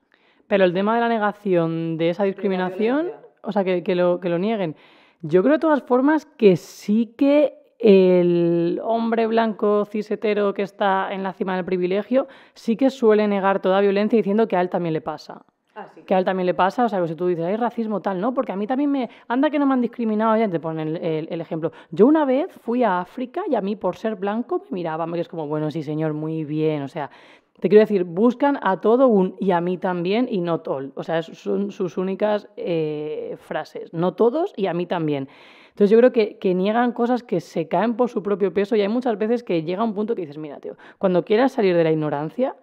Pero 0.48 0.64
el 0.64 0.74
tema 0.74 0.96
de 0.96 1.02
la 1.02 1.10
negación 1.10 1.98
de 1.98 2.10
esa 2.10 2.24
discriminación, 2.24 3.12
o 3.42 3.52
sea, 3.52 3.64
que, 3.64 3.96
lo, 3.96 4.20
que 4.20 4.30
lo 4.30 4.38
nieguen, 4.40 4.76
yo 5.22 5.42
creo 5.42 5.54
de 5.54 5.60
todas 5.60 5.84
formas 5.84 6.26
que 6.26 6.58
sí 6.58 7.14
que 7.18 7.63
el 7.84 8.80
hombre 8.82 9.28
blanco 9.28 9.84
cisetero 9.84 10.54
que 10.54 10.62
está 10.62 11.14
en 11.14 11.22
la 11.22 11.34
cima 11.34 11.56
del 11.58 11.66
privilegio 11.66 12.28
sí 12.54 12.78
que 12.78 12.90
suele 12.90 13.28
negar 13.28 13.62
toda 13.62 13.82
violencia 13.82 14.16
diciendo 14.16 14.48
que 14.48 14.56
a 14.56 14.62
él 14.62 14.70
también 14.70 14.94
le 14.94 15.02
pasa. 15.02 15.46
Ah, 15.76 15.88
que 16.06 16.14
a 16.16 16.20
él 16.20 16.24
también 16.24 16.46
le 16.46 16.54
pasa, 16.54 16.86
o 16.86 16.90
sea, 16.90 17.02
que 17.02 17.08
si 17.08 17.16
tú 17.16 17.28
dices, 17.28 17.44
hay 17.44 17.58
racismo 17.58 18.00
tal, 18.00 18.22
¿no? 18.22 18.34
Porque 18.34 18.52
a 18.52 18.56
mí 18.56 18.68
también 18.68 18.92
me... 18.92 19.10
Anda 19.28 19.50
que 19.50 19.58
no 19.58 19.66
me 19.66 19.74
han 19.74 19.82
discriminado, 19.82 20.38
ya 20.38 20.48
te 20.48 20.60
ponen 20.60 20.96
el, 20.96 21.42
ejemplo. 21.42 21.72
Yo 21.90 22.06
una 22.06 22.26
vez 22.26 22.54
fui 22.62 22.84
a 22.84 23.00
África 23.00 23.42
y 23.50 23.56
a 23.56 23.62
mí 23.62 23.76
por 23.76 23.98
ser 23.98 24.16
blanco 24.16 24.60
me 24.70 24.76
miraban, 24.76 25.12
que 25.12 25.20
es 25.20 25.28
como, 25.28 25.48
bueno, 25.48 25.72
sí 25.72 25.82
señor, 25.82 26.14
muy 26.14 26.46
bien, 26.46 26.84
o 26.84 26.88
sea, 26.88 27.10
te 27.60 27.70
quiero 27.70 27.82
decir, 27.82 28.04
buscan 28.04 28.60
a 28.62 28.82
todo 28.82 29.08
un 29.08 29.36
y 29.40 29.52
a 29.52 29.62
mí 29.62 29.78
también 29.78 30.28
y 30.30 30.42
no 30.42 30.62
all. 30.68 30.94
O 30.96 31.04
sea, 31.04 31.22
son 31.22 31.72
sus 31.72 31.98
únicas 31.98 32.48
eh, 32.56 33.36
frases. 33.40 33.94
No 33.94 34.14
todos 34.14 34.54
y 34.56 34.68
a 34.68 34.74
mí 34.74 34.86
también. 34.86 35.28
Entonces 35.74 35.90
yo 35.90 35.98
creo 35.98 36.12
que, 36.12 36.54
niegan 36.54 36.92
cosas 36.92 37.24
que 37.24 37.42
se 37.42 37.68
caen 37.68 37.96
por 37.96 38.10
su 38.10 38.22
propio 38.22 38.54
peso 38.54 38.76
y 38.76 38.82
hay 38.82 38.90
muchas 38.90 39.18
veces 39.18 39.44
que 39.44 39.64
llega 39.64 39.84
un 39.84 39.96
punto 39.96 40.14
que 40.14 40.22
dices, 40.22 40.38
mira, 40.38 40.60
tío, 40.60 40.78
cuando 41.00 41.26
quieras 41.26 41.52
salir 41.52 41.76
de 41.76 41.84
la 41.84 41.92
ignorancia, 41.92 42.56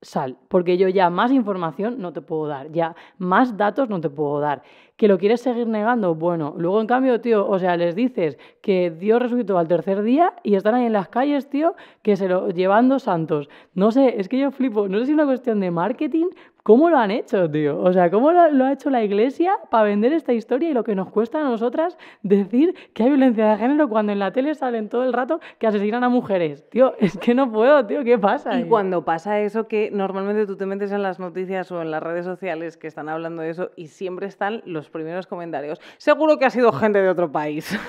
sal, 0.00 0.38
porque 0.48 0.78
yo 0.78 0.88
ya 0.88 1.10
más 1.10 1.32
información 1.32 2.00
no 2.00 2.14
te 2.14 2.22
puedo 2.22 2.46
dar, 2.46 2.72
ya 2.72 2.96
más 3.18 3.58
datos 3.58 3.90
no 3.90 4.00
te 4.00 4.08
puedo 4.08 4.40
dar. 4.40 4.62
¿Que 4.96 5.08
lo 5.08 5.18
quieres 5.18 5.42
seguir 5.42 5.66
negando? 5.66 6.14
Bueno, 6.14 6.54
luego 6.56 6.80
en 6.80 6.86
cambio, 6.86 7.20
tío, 7.20 7.46
o 7.46 7.58
sea, 7.58 7.76
les 7.76 7.94
dices 7.94 8.38
que 8.62 8.90
Dios 8.90 9.20
resucitó 9.20 9.58
al 9.58 9.68
tercer 9.68 10.02
día 10.02 10.32
y 10.42 10.54
están 10.54 10.74
ahí 10.74 10.86
en 10.86 10.94
las 10.94 11.08
calles, 11.08 11.50
tío, 11.50 11.74
que 12.00 12.16
se 12.16 12.28
lo 12.28 12.48
llevando 12.48 12.98
santos. 12.98 13.50
No 13.74 13.90
sé, 13.90 14.18
es 14.18 14.28
que 14.30 14.38
yo 14.38 14.50
flipo, 14.50 14.88
no 14.88 14.98
sé 14.98 15.06
si 15.06 15.10
es 15.12 15.14
una 15.14 15.26
cuestión 15.26 15.60
de 15.60 15.70
marketing, 15.70 16.28
¿Cómo 16.66 16.90
lo 16.90 16.98
han 16.98 17.12
hecho, 17.12 17.48
tío? 17.48 17.78
O 17.78 17.92
sea, 17.92 18.10
¿cómo 18.10 18.32
lo, 18.32 18.64
ha 18.64 18.72
hecho 18.72 18.90
la 18.90 19.04
iglesia 19.04 19.56
para 19.70 19.84
vender 19.84 20.12
esta 20.12 20.32
historia 20.32 20.68
y 20.68 20.72
lo 20.72 20.82
que 20.82 20.96
nos 20.96 21.10
cuesta 21.10 21.38
a 21.38 21.44
nosotras 21.44 21.96
decir 22.24 22.74
que 22.92 23.04
hay 23.04 23.10
violencia 23.10 23.52
de 23.52 23.56
género 23.56 23.88
cuando 23.88 24.10
en 24.10 24.18
la 24.18 24.32
tele 24.32 24.52
salen 24.52 24.88
todo 24.88 25.04
el 25.04 25.12
rato 25.12 25.38
que 25.60 25.68
asesinan 25.68 26.02
a 26.02 26.08
mujeres? 26.08 26.68
Tío, 26.68 26.94
es 26.98 27.16
que 27.18 27.34
no 27.34 27.52
puedo, 27.52 27.86
tío, 27.86 28.02
¿qué 28.02 28.18
pasa? 28.18 28.58
Y 28.58 28.64
cuando 28.64 29.04
pasa 29.04 29.38
eso 29.38 29.68
que 29.68 29.92
normalmente 29.92 30.44
tú 30.44 30.56
te 30.56 30.66
metes 30.66 30.90
en 30.90 31.04
las 31.04 31.20
noticias 31.20 31.70
o 31.70 31.80
en 31.82 31.92
las 31.92 32.02
redes 32.02 32.24
sociales 32.24 32.76
que 32.76 32.88
están 32.88 33.08
hablando 33.08 33.42
de 33.42 33.50
eso 33.50 33.70
y 33.76 33.86
siempre 33.86 34.26
están 34.26 34.60
los 34.64 34.90
primeros 34.90 35.28
comentarios. 35.28 35.80
Seguro 35.98 36.36
que 36.36 36.46
ha 36.46 36.50
sido 36.50 36.72
gente 36.72 37.00
de 37.00 37.08
otro 37.08 37.30
país. 37.30 37.78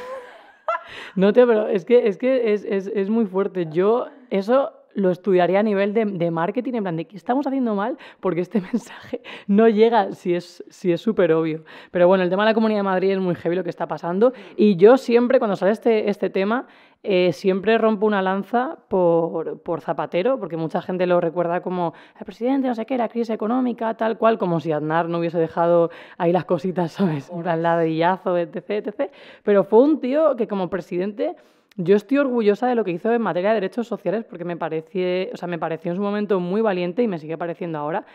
No, 1.16 1.34
tío, 1.34 1.46
pero 1.48 1.68
es 1.68 1.84
que 1.84 2.08
es, 2.08 2.18
que 2.18 2.54
es, 2.54 2.64
es, 2.64 2.88
es 2.88 3.10
muy 3.10 3.26
fuerte. 3.26 3.68
Yo, 3.70 4.08
eso 4.30 4.72
lo 4.98 5.12
estudiaría 5.12 5.60
a 5.60 5.64
nivel 5.64 5.94
de, 5.94 6.32
marketing, 6.32 6.74
en 6.74 6.84
plan 6.84 6.98
de 6.98 7.06
qué 7.06 7.16
estamos 7.16 7.46
haciendo 7.46 7.76
mal, 7.76 7.98
porque 8.20 8.42
este 8.42 8.62
mensaje 8.74 9.22
no 9.46 9.70
llega 9.70 10.12
si 10.14 10.34
es 10.34 10.64
si 10.70 10.92
es 10.92 11.00
súper 11.00 11.32
obvio. 11.34 11.64
Pero 11.92 12.08
bueno, 12.08 12.24
el 12.24 12.32
tema 12.32 12.44
de 12.44 12.50
la 12.50 12.54
Comunidad 12.56 12.80
de 12.80 12.84
Madrid 12.84 13.12
es 13.12 13.20
muy 13.20 13.36
heavy 13.36 13.56
lo 13.56 13.64
que 13.64 13.70
está 13.70 13.88
pasando. 13.88 14.34
Y 14.56 14.76
yo 14.76 14.98
siempre, 14.98 15.38
cuando 15.38 15.56
sale 15.56 15.72
este, 15.72 16.10
este 16.10 16.32
tema, 16.32 16.66
eh, 17.04 17.32
siempre 17.32 17.78
rompo 17.78 18.08
una 18.08 18.24
lanza 18.24 18.80
por, 18.88 19.62
por, 19.62 19.82
Zapatero, 19.82 20.40
porque 20.40 20.58
mucha 20.58 20.82
gente 20.82 21.06
lo 21.06 21.22
recuerda 21.22 21.62
como 21.62 21.94
el 22.20 22.26
presidente, 22.26 22.68
no 22.68 22.74
sé 22.74 22.88
qué, 22.88 22.98
la 22.98 23.08
crisis 23.08 23.30
económica, 23.30 23.94
tal 23.94 24.18
cual, 24.18 24.40
como 24.40 24.60
si 24.60 24.72
Aznar 24.72 25.08
no 25.10 25.20
hubiese 25.20 25.38
dejado 25.38 25.92
ahí 26.18 26.32
las 26.32 26.46
cositas, 26.46 26.92
¿sabes? 26.94 27.30
Un 27.30 27.46
ladrillazo, 27.46 28.36
etc, 28.36 28.70
etc. 28.70 29.12
Pero 29.44 29.64
fue 29.64 29.84
un 29.84 30.00
tío 30.00 30.36
que 30.36 30.48
como 30.48 30.72
presidente 30.72 31.36
yo 31.78 31.96
estoy 31.96 32.18
orgullosa 32.18 32.68
de 32.68 32.76
lo 32.76 32.84
que 32.84 32.92
hizo 32.92 33.12
en 33.12 33.22
materia 33.22 33.50
de 33.50 33.56
derechos 33.56 33.88
sociales 33.88 34.26
porque 34.26 34.44
me, 34.44 34.58
parece, 34.58 35.30
o 35.34 35.38
sea, 35.38 35.48
me 35.48 35.60
pareció 35.60 35.92
en 35.92 35.98
su 35.98 36.02
momento 36.02 36.40
muy 36.40 36.62
valiente 36.62 37.04
y 37.04 37.08
me 37.08 37.20
sigue 37.20 37.38
pareciendo 37.38 37.78
ahora 37.78 38.06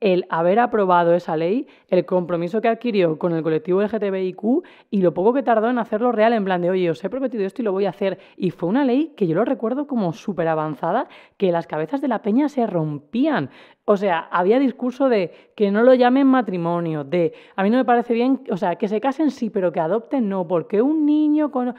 el 0.00 0.24
haber 0.30 0.58
aprobado 0.58 1.14
esa 1.14 1.36
ley, 1.36 1.66
el 1.88 2.06
compromiso 2.06 2.60
que 2.60 2.68
adquirió 2.68 3.18
con 3.18 3.34
el 3.34 3.42
colectivo 3.42 3.82
LGTBIQ 3.82 4.64
y 4.90 5.02
lo 5.02 5.12
poco 5.12 5.34
que 5.34 5.42
tardó 5.42 5.68
en 5.68 5.78
hacerlo 5.78 6.10
real, 6.10 6.32
en 6.32 6.44
plan 6.44 6.62
de, 6.62 6.70
oye, 6.70 6.90
os 6.90 7.04
he 7.04 7.10
prometido 7.10 7.44
esto 7.44 7.60
y 7.60 7.66
lo 7.66 7.72
voy 7.72 7.84
a 7.84 7.90
hacer. 7.90 8.18
Y 8.36 8.50
fue 8.50 8.68
una 8.68 8.84
ley 8.84 9.12
que 9.14 9.26
yo 9.26 9.34
lo 9.34 9.44
recuerdo 9.44 9.86
como 9.86 10.14
súper 10.14 10.48
avanzada, 10.48 11.06
que 11.36 11.52
las 11.52 11.66
cabezas 11.66 12.00
de 12.00 12.08
la 12.08 12.22
peña 12.22 12.48
se 12.48 12.66
rompían. 12.66 13.50
O 13.84 13.98
sea, 13.98 14.20
había 14.30 14.58
discurso 14.58 15.10
de 15.10 15.32
que 15.54 15.70
no 15.70 15.82
lo 15.82 15.92
llamen 15.92 16.26
matrimonio, 16.26 17.04
de, 17.04 17.34
a 17.54 17.62
mí 17.62 17.68
no 17.68 17.76
me 17.76 17.84
parece 17.84 18.14
bien, 18.14 18.40
o 18.50 18.56
sea, 18.56 18.76
que 18.76 18.88
se 18.88 19.00
casen 19.02 19.30
sí, 19.30 19.50
pero 19.50 19.70
que 19.70 19.80
adopten 19.80 20.28
no, 20.28 20.48
porque 20.48 20.80
un 20.80 21.04
niño 21.04 21.50
con... 21.50 21.74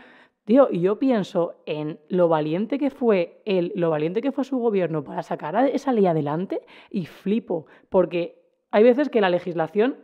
Y 0.71 0.81
yo 0.81 0.99
pienso 0.99 1.61
en 1.65 1.99
lo 2.09 2.27
valiente 2.27 2.77
que 2.77 2.89
fue 2.89 3.41
él, 3.45 3.71
lo 3.75 3.89
valiente 3.89 4.21
que 4.21 4.31
fue 4.31 4.43
su 4.43 4.57
gobierno 4.57 5.03
para 5.03 5.23
sacar 5.23 5.55
esa 5.67 5.93
ley 5.93 6.07
adelante 6.07 6.61
y 6.89 7.05
flipo, 7.05 7.67
porque 7.89 8.41
hay 8.71 8.83
veces 8.83 9.09
que 9.09 9.21
la 9.21 9.29
legislación 9.29 9.97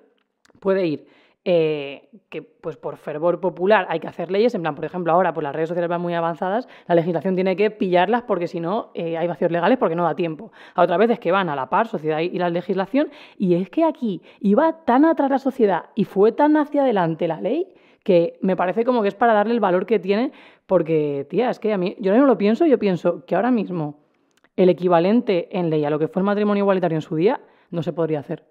puede 0.59 0.85
ir 0.85 1.07
eh, 1.49 2.09
que 2.29 2.41
pues 2.41 2.75
por 2.75 2.97
fervor 2.97 3.39
popular 3.39 3.87
hay 3.89 4.01
que 4.01 4.07
hacer 4.07 4.31
leyes, 4.31 4.53
en 4.53 4.63
plan, 4.63 4.75
por 4.75 4.83
ejemplo, 4.83 5.13
ahora 5.13 5.33
por 5.33 5.43
las 5.43 5.55
redes 5.55 5.69
sociales 5.69 5.89
van 5.89 6.01
muy 6.01 6.13
avanzadas, 6.13 6.67
la 6.87 6.95
legislación 6.95 7.35
tiene 7.35 7.55
que 7.55 7.71
pillarlas 7.71 8.23
porque 8.23 8.47
si 8.47 8.59
no 8.59 8.91
eh, 8.93 9.17
hay 9.17 9.27
vacíos 9.27 9.49
legales 9.49 9.77
porque 9.77 9.95
no 9.95 10.03
da 10.03 10.13
tiempo. 10.13 10.51
A 10.75 10.81
otra 10.81 10.97
vez 10.97 11.09
es 11.09 11.19
que 11.19 11.31
van 11.31 11.47
a 11.47 11.55
la 11.55 11.69
par, 11.69 11.87
sociedad 11.87 12.19
y 12.19 12.37
la 12.37 12.49
legislación, 12.49 13.11
y 13.37 13.55
es 13.55 13.69
que 13.69 13.85
aquí 13.85 14.21
iba 14.41 14.83
tan 14.83 15.05
atrás 15.05 15.29
la 15.29 15.39
sociedad 15.39 15.85
y 15.95 16.03
fue 16.03 16.33
tan 16.33 16.57
hacia 16.57 16.81
adelante 16.81 17.29
la 17.29 17.39
ley 17.39 17.67
que 18.07 18.39
me 18.39 18.55
parece 18.55 18.85
como 18.85 19.01
que 19.01 19.09
es 19.09 19.15
para 19.15 19.33
darle 19.33 19.53
el 19.53 19.59
valor 19.59 19.85
que 19.85 19.99
tiene, 19.99 20.31
porque, 20.65 21.27
tía, 21.29 21.49
es 21.49 21.59
que 21.59 21.73
a 21.73 21.77
mí, 21.77 21.97
yo 21.99 22.15
no 22.15 22.25
lo 22.25 22.37
pienso, 22.37 22.65
yo 22.65 22.79
pienso 22.79 23.25
que 23.25 23.35
ahora 23.35 23.51
mismo 23.51 23.99
el 24.55 24.69
equivalente 24.69 25.49
en 25.51 25.69
ley 25.69 25.83
a 25.83 25.89
lo 25.89 25.99
que 25.99 26.07
fue 26.07 26.21
el 26.21 26.25
matrimonio 26.25 26.61
igualitario 26.61 26.95
en 26.95 27.01
su 27.01 27.17
día 27.17 27.41
no 27.69 27.83
se 27.83 27.91
podría 27.91 28.21
hacer. 28.21 28.45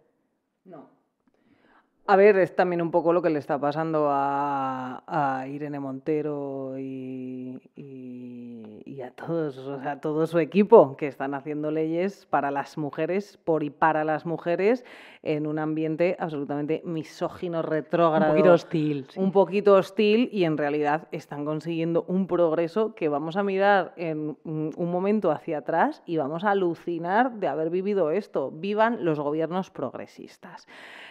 A 2.09 2.15
ver, 2.15 2.39
es 2.39 2.55
también 2.55 2.81
un 2.83 2.93
poco 2.93 3.13
lo 3.13 3.21
que 3.21 3.31
le 3.31 3.41
está 3.41 3.59
pasando 3.59 4.07
a, 4.11 5.45
Irene 5.49 5.81
Montero 5.81 6.79
y, 6.79 7.61
y, 7.75 9.01
a 9.01 9.11
todos, 9.11 9.59
o 9.59 9.81
sea, 9.81 10.01
todo 10.01 10.27
su 10.27 10.39
equipo, 10.39 10.97
que 10.97 11.07
están 11.07 11.35
haciendo 11.35 11.71
leyes 11.71 12.27
para 12.27 12.51
las 12.51 12.79
mujeres, 12.79 13.39
por 13.45 13.63
y 13.63 13.71
para 13.71 14.05
las 14.05 14.25
mujeres, 14.25 14.85
en 15.23 15.47
un 15.47 15.59
ambiente 15.59 16.17
absolutamente 16.19 16.81
misógino, 16.85 17.63
retrógrado. 17.63 18.33
Un 18.33 18.37
poquito 18.37 18.53
hostil. 18.53 19.07
Un 19.17 19.33
poquito 19.33 19.75
hostil 19.75 20.29
y 20.33 20.45
en 20.45 20.57
realidad 20.57 21.09
están 21.11 21.45
consiguiendo 21.45 22.05
un 22.07 22.27
progreso 22.27 22.95
que 22.95 23.09
vamos 23.09 23.37
a 23.37 23.43
mirar 23.43 23.93
en 23.97 24.37
un 24.45 24.91
momento 24.91 25.31
hacia 25.31 25.59
atrás 25.59 26.03
y 26.07 26.17
vamos 26.17 26.45
a 26.45 26.53
alucinar 26.53 27.33
de 27.33 27.49
haber 27.49 27.71
vivido 27.71 28.11
esto. 28.11 28.51
Vivan 28.53 29.05
los 29.05 29.19
gobiernos 29.19 29.71
progresistas. 29.71 30.67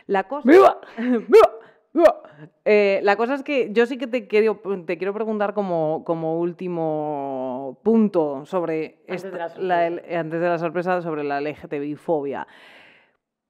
La 0.07 0.27
cosa... 0.27 0.47
¡Viva! 0.51 0.79
¡Viva! 1.93 2.21
Eh, 2.65 2.99
la 3.03 3.15
cosa 3.15 3.35
es 3.35 3.43
que 3.43 3.71
yo 3.71 3.85
sí 3.85 3.97
que 3.97 4.07
te 4.07 4.27
quiero, 4.27 4.61
te 4.85 4.97
quiero 4.97 5.13
preguntar 5.13 5.53
como, 5.53 6.03
como 6.03 6.39
último 6.39 7.79
punto 7.83 8.45
sobre 8.45 8.99
antes, 9.07 9.31
de 9.31 9.61
la, 9.61 9.85
antes 9.85 10.41
de 10.41 10.49
la 10.49 10.57
sorpresa 10.57 11.01
sobre 11.01 11.23
la 11.23 11.39
LGTBI-fobia. 11.39 12.47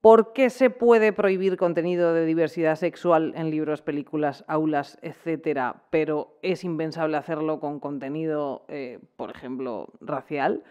¿Por 0.01 0.33
qué 0.33 0.51
se 0.51 0.69
puede 0.69 1.13
prohibir 1.13 1.57
contenido 1.57 2.13
de 2.13 2.25
diversidad 2.25 2.75
sexual 2.75 3.33
en 3.35 3.49
libros, 3.49 3.81
películas, 3.81 4.45
aulas, 4.47 4.99
etcétera, 5.01 5.81
pero 5.89 6.37
es 6.43 6.63
impensable 6.63 7.17
hacerlo 7.17 7.59
con 7.59 7.79
contenido, 7.79 8.65
eh, 8.67 8.99
por 9.15 9.31
ejemplo, 9.31 9.87
racial? 10.01 10.63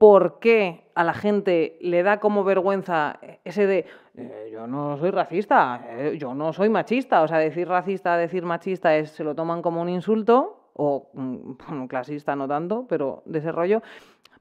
¿Por 0.00 0.38
qué 0.38 0.86
a 0.94 1.04
la 1.04 1.12
gente 1.12 1.76
le 1.82 2.02
da 2.02 2.20
como 2.20 2.42
vergüenza 2.42 3.20
ese 3.44 3.66
de 3.66 3.84
eh, 4.16 4.48
yo 4.50 4.66
no 4.66 4.96
soy 4.96 5.10
racista, 5.10 5.84
eh, 5.90 6.16
yo 6.18 6.32
no 6.32 6.54
soy 6.54 6.70
machista? 6.70 7.20
O 7.20 7.28
sea, 7.28 7.36
decir 7.36 7.68
racista, 7.68 8.16
decir 8.16 8.46
machista 8.46 8.96
es, 8.96 9.10
se 9.10 9.24
lo 9.24 9.34
toman 9.34 9.60
como 9.60 9.82
un 9.82 9.90
insulto, 9.90 10.70
o 10.72 11.10
un 11.12 11.58
mm, 11.68 11.86
clasista 11.86 12.34
no 12.34 12.48
tanto, 12.48 12.86
pero 12.88 13.22
de 13.26 13.40
ese 13.40 13.52
rollo. 13.52 13.82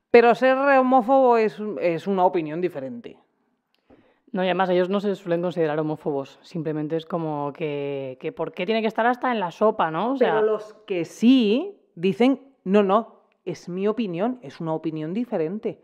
Pero 0.09 0.33
ser 0.33 0.55
homófobo 0.57 1.35
es, 1.35 1.61
es 1.81 2.07
una 2.07 2.23
opinión 2.23 2.61
diferente. 2.61 3.17
No, 4.31 4.45
y 4.45 4.45
además 4.45 4.69
ellos 4.69 4.87
no 4.87 5.01
se 5.01 5.13
suelen 5.13 5.41
considerar 5.41 5.77
homófobos, 5.77 6.39
simplemente 6.41 6.95
es 6.95 7.05
como 7.05 7.51
que, 7.51 8.17
que 8.21 8.31
¿por 8.31 8.53
qué 8.53 8.65
tiene 8.65 8.79
que 8.79 8.87
estar 8.87 9.05
hasta 9.05 9.29
en 9.29 9.41
la 9.41 9.51
sopa, 9.51 9.91
no? 9.91 10.13
O 10.13 10.15
sea... 10.15 10.35
Pero 10.35 10.45
los 10.53 10.73
que 10.87 11.03
sí 11.03 11.81
dicen, 11.95 12.39
no, 12.63 12.81
no, 12.81 13.18
es 13.45 13.69
mi 13.69 13.87
opinión, 13.87 14.39
es 14.41 14.59
una 14.59 14.73
opinión 14.73 15.13
diferente. 15.13 15.81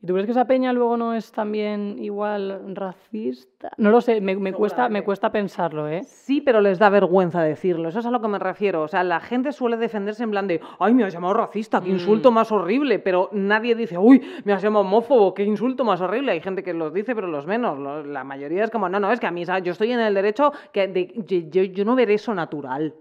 ¿Y 0.00 0.06
tú 0.06 0.12
crees 0.12 0.26
que 0.26 0.32
esa 0.32 0.46
peña 0.46 0.72
luego 0.72 0.96
no 0.96 1.12
es 1.12 1.32
también 1.32 1.96
igual 1.98 2.76
racista? 2.76 3.72
No 3.78 3.90
lo 3.90 4.00
sé, 4.00 4.20
me, 4.20 4.52
cuesta, 4.52 4.88
me 4.88 5.02
cuesta 5.02 5.32
pensarlo, 5.32 5.88
¿eh? 5.88 6.04
Sí, 6.04 6.40
pero 6.40 6.60
les 6.60 6.78
da 6.78 6.88
vergüenza 6.88 7.42
decirlo, 7.42 7.88
eso 7.88 7.98
es 7.98 8.06
a 8.06 8.10
lo 8.12 8.20
que 8.20 8.28
me 8.28 8.38
refiero. 8.38 8.82
O 8.82 8.88
sea, 8.88 9.02
la 9.02 9.18
gente 9.18 9.50
suele 9.50 9.76
defenderse 9.76 10.22
en 10.22 10.30
plan 10.30 10.46
de, 10.46 10.60
ay, 10.78 10.94
me 10.94 11.02
has 11.02 11.12
llamado 11.12 11.34
racista, 11.34 11.80
qué 11.80 11.88
insulto 11.88 12.30
mm. 12.30 12.34
más 12.34 12.52
horrible, 12.52 13.00
pero 13.00 13.28
nadie 13.32 13.74
dice, 13.74 13.98
uy, 13.98 14.22
me 14.44 14.52
has 14.52 14.62
llamado 14.62 14.84
homófobo, 14.84 15.34
qué 15.34 15.42
insulto 15.42 15.84
más 15.84 16.00
horrible. 16.00 16.30
Hay 16.30 16.40
gente 16.40 16.62
que 16.62 16.74
los 16.74 16.94
dice, 16.94 17.16
pero 17.16 17.26
los 17.26 17.48
menos. 17.48 18.06
La 18.06 18.22
mayoría 18.22 18.62
es 18.62 18.70
como, 18.70 18.88
no, 18.88 19.00
no, 19.00 19.10
es 19.10 19.18
que 19.18 19.26
a 19.26 19.32
mí, 19.32 19.44
yo 19.64 19.72
estoy 19.72 19.90
en 19.90 20.00
el 20.00 20.14
derecho 20.14 20.52
que 20.72 20.86
de, 20.86 21.48
yo, 21.50 21.62
yo 21.64 21.84
no 21.84 21.96
veré 21.96 22.14
eso 22.14 22.32
natural. 22.34 22.94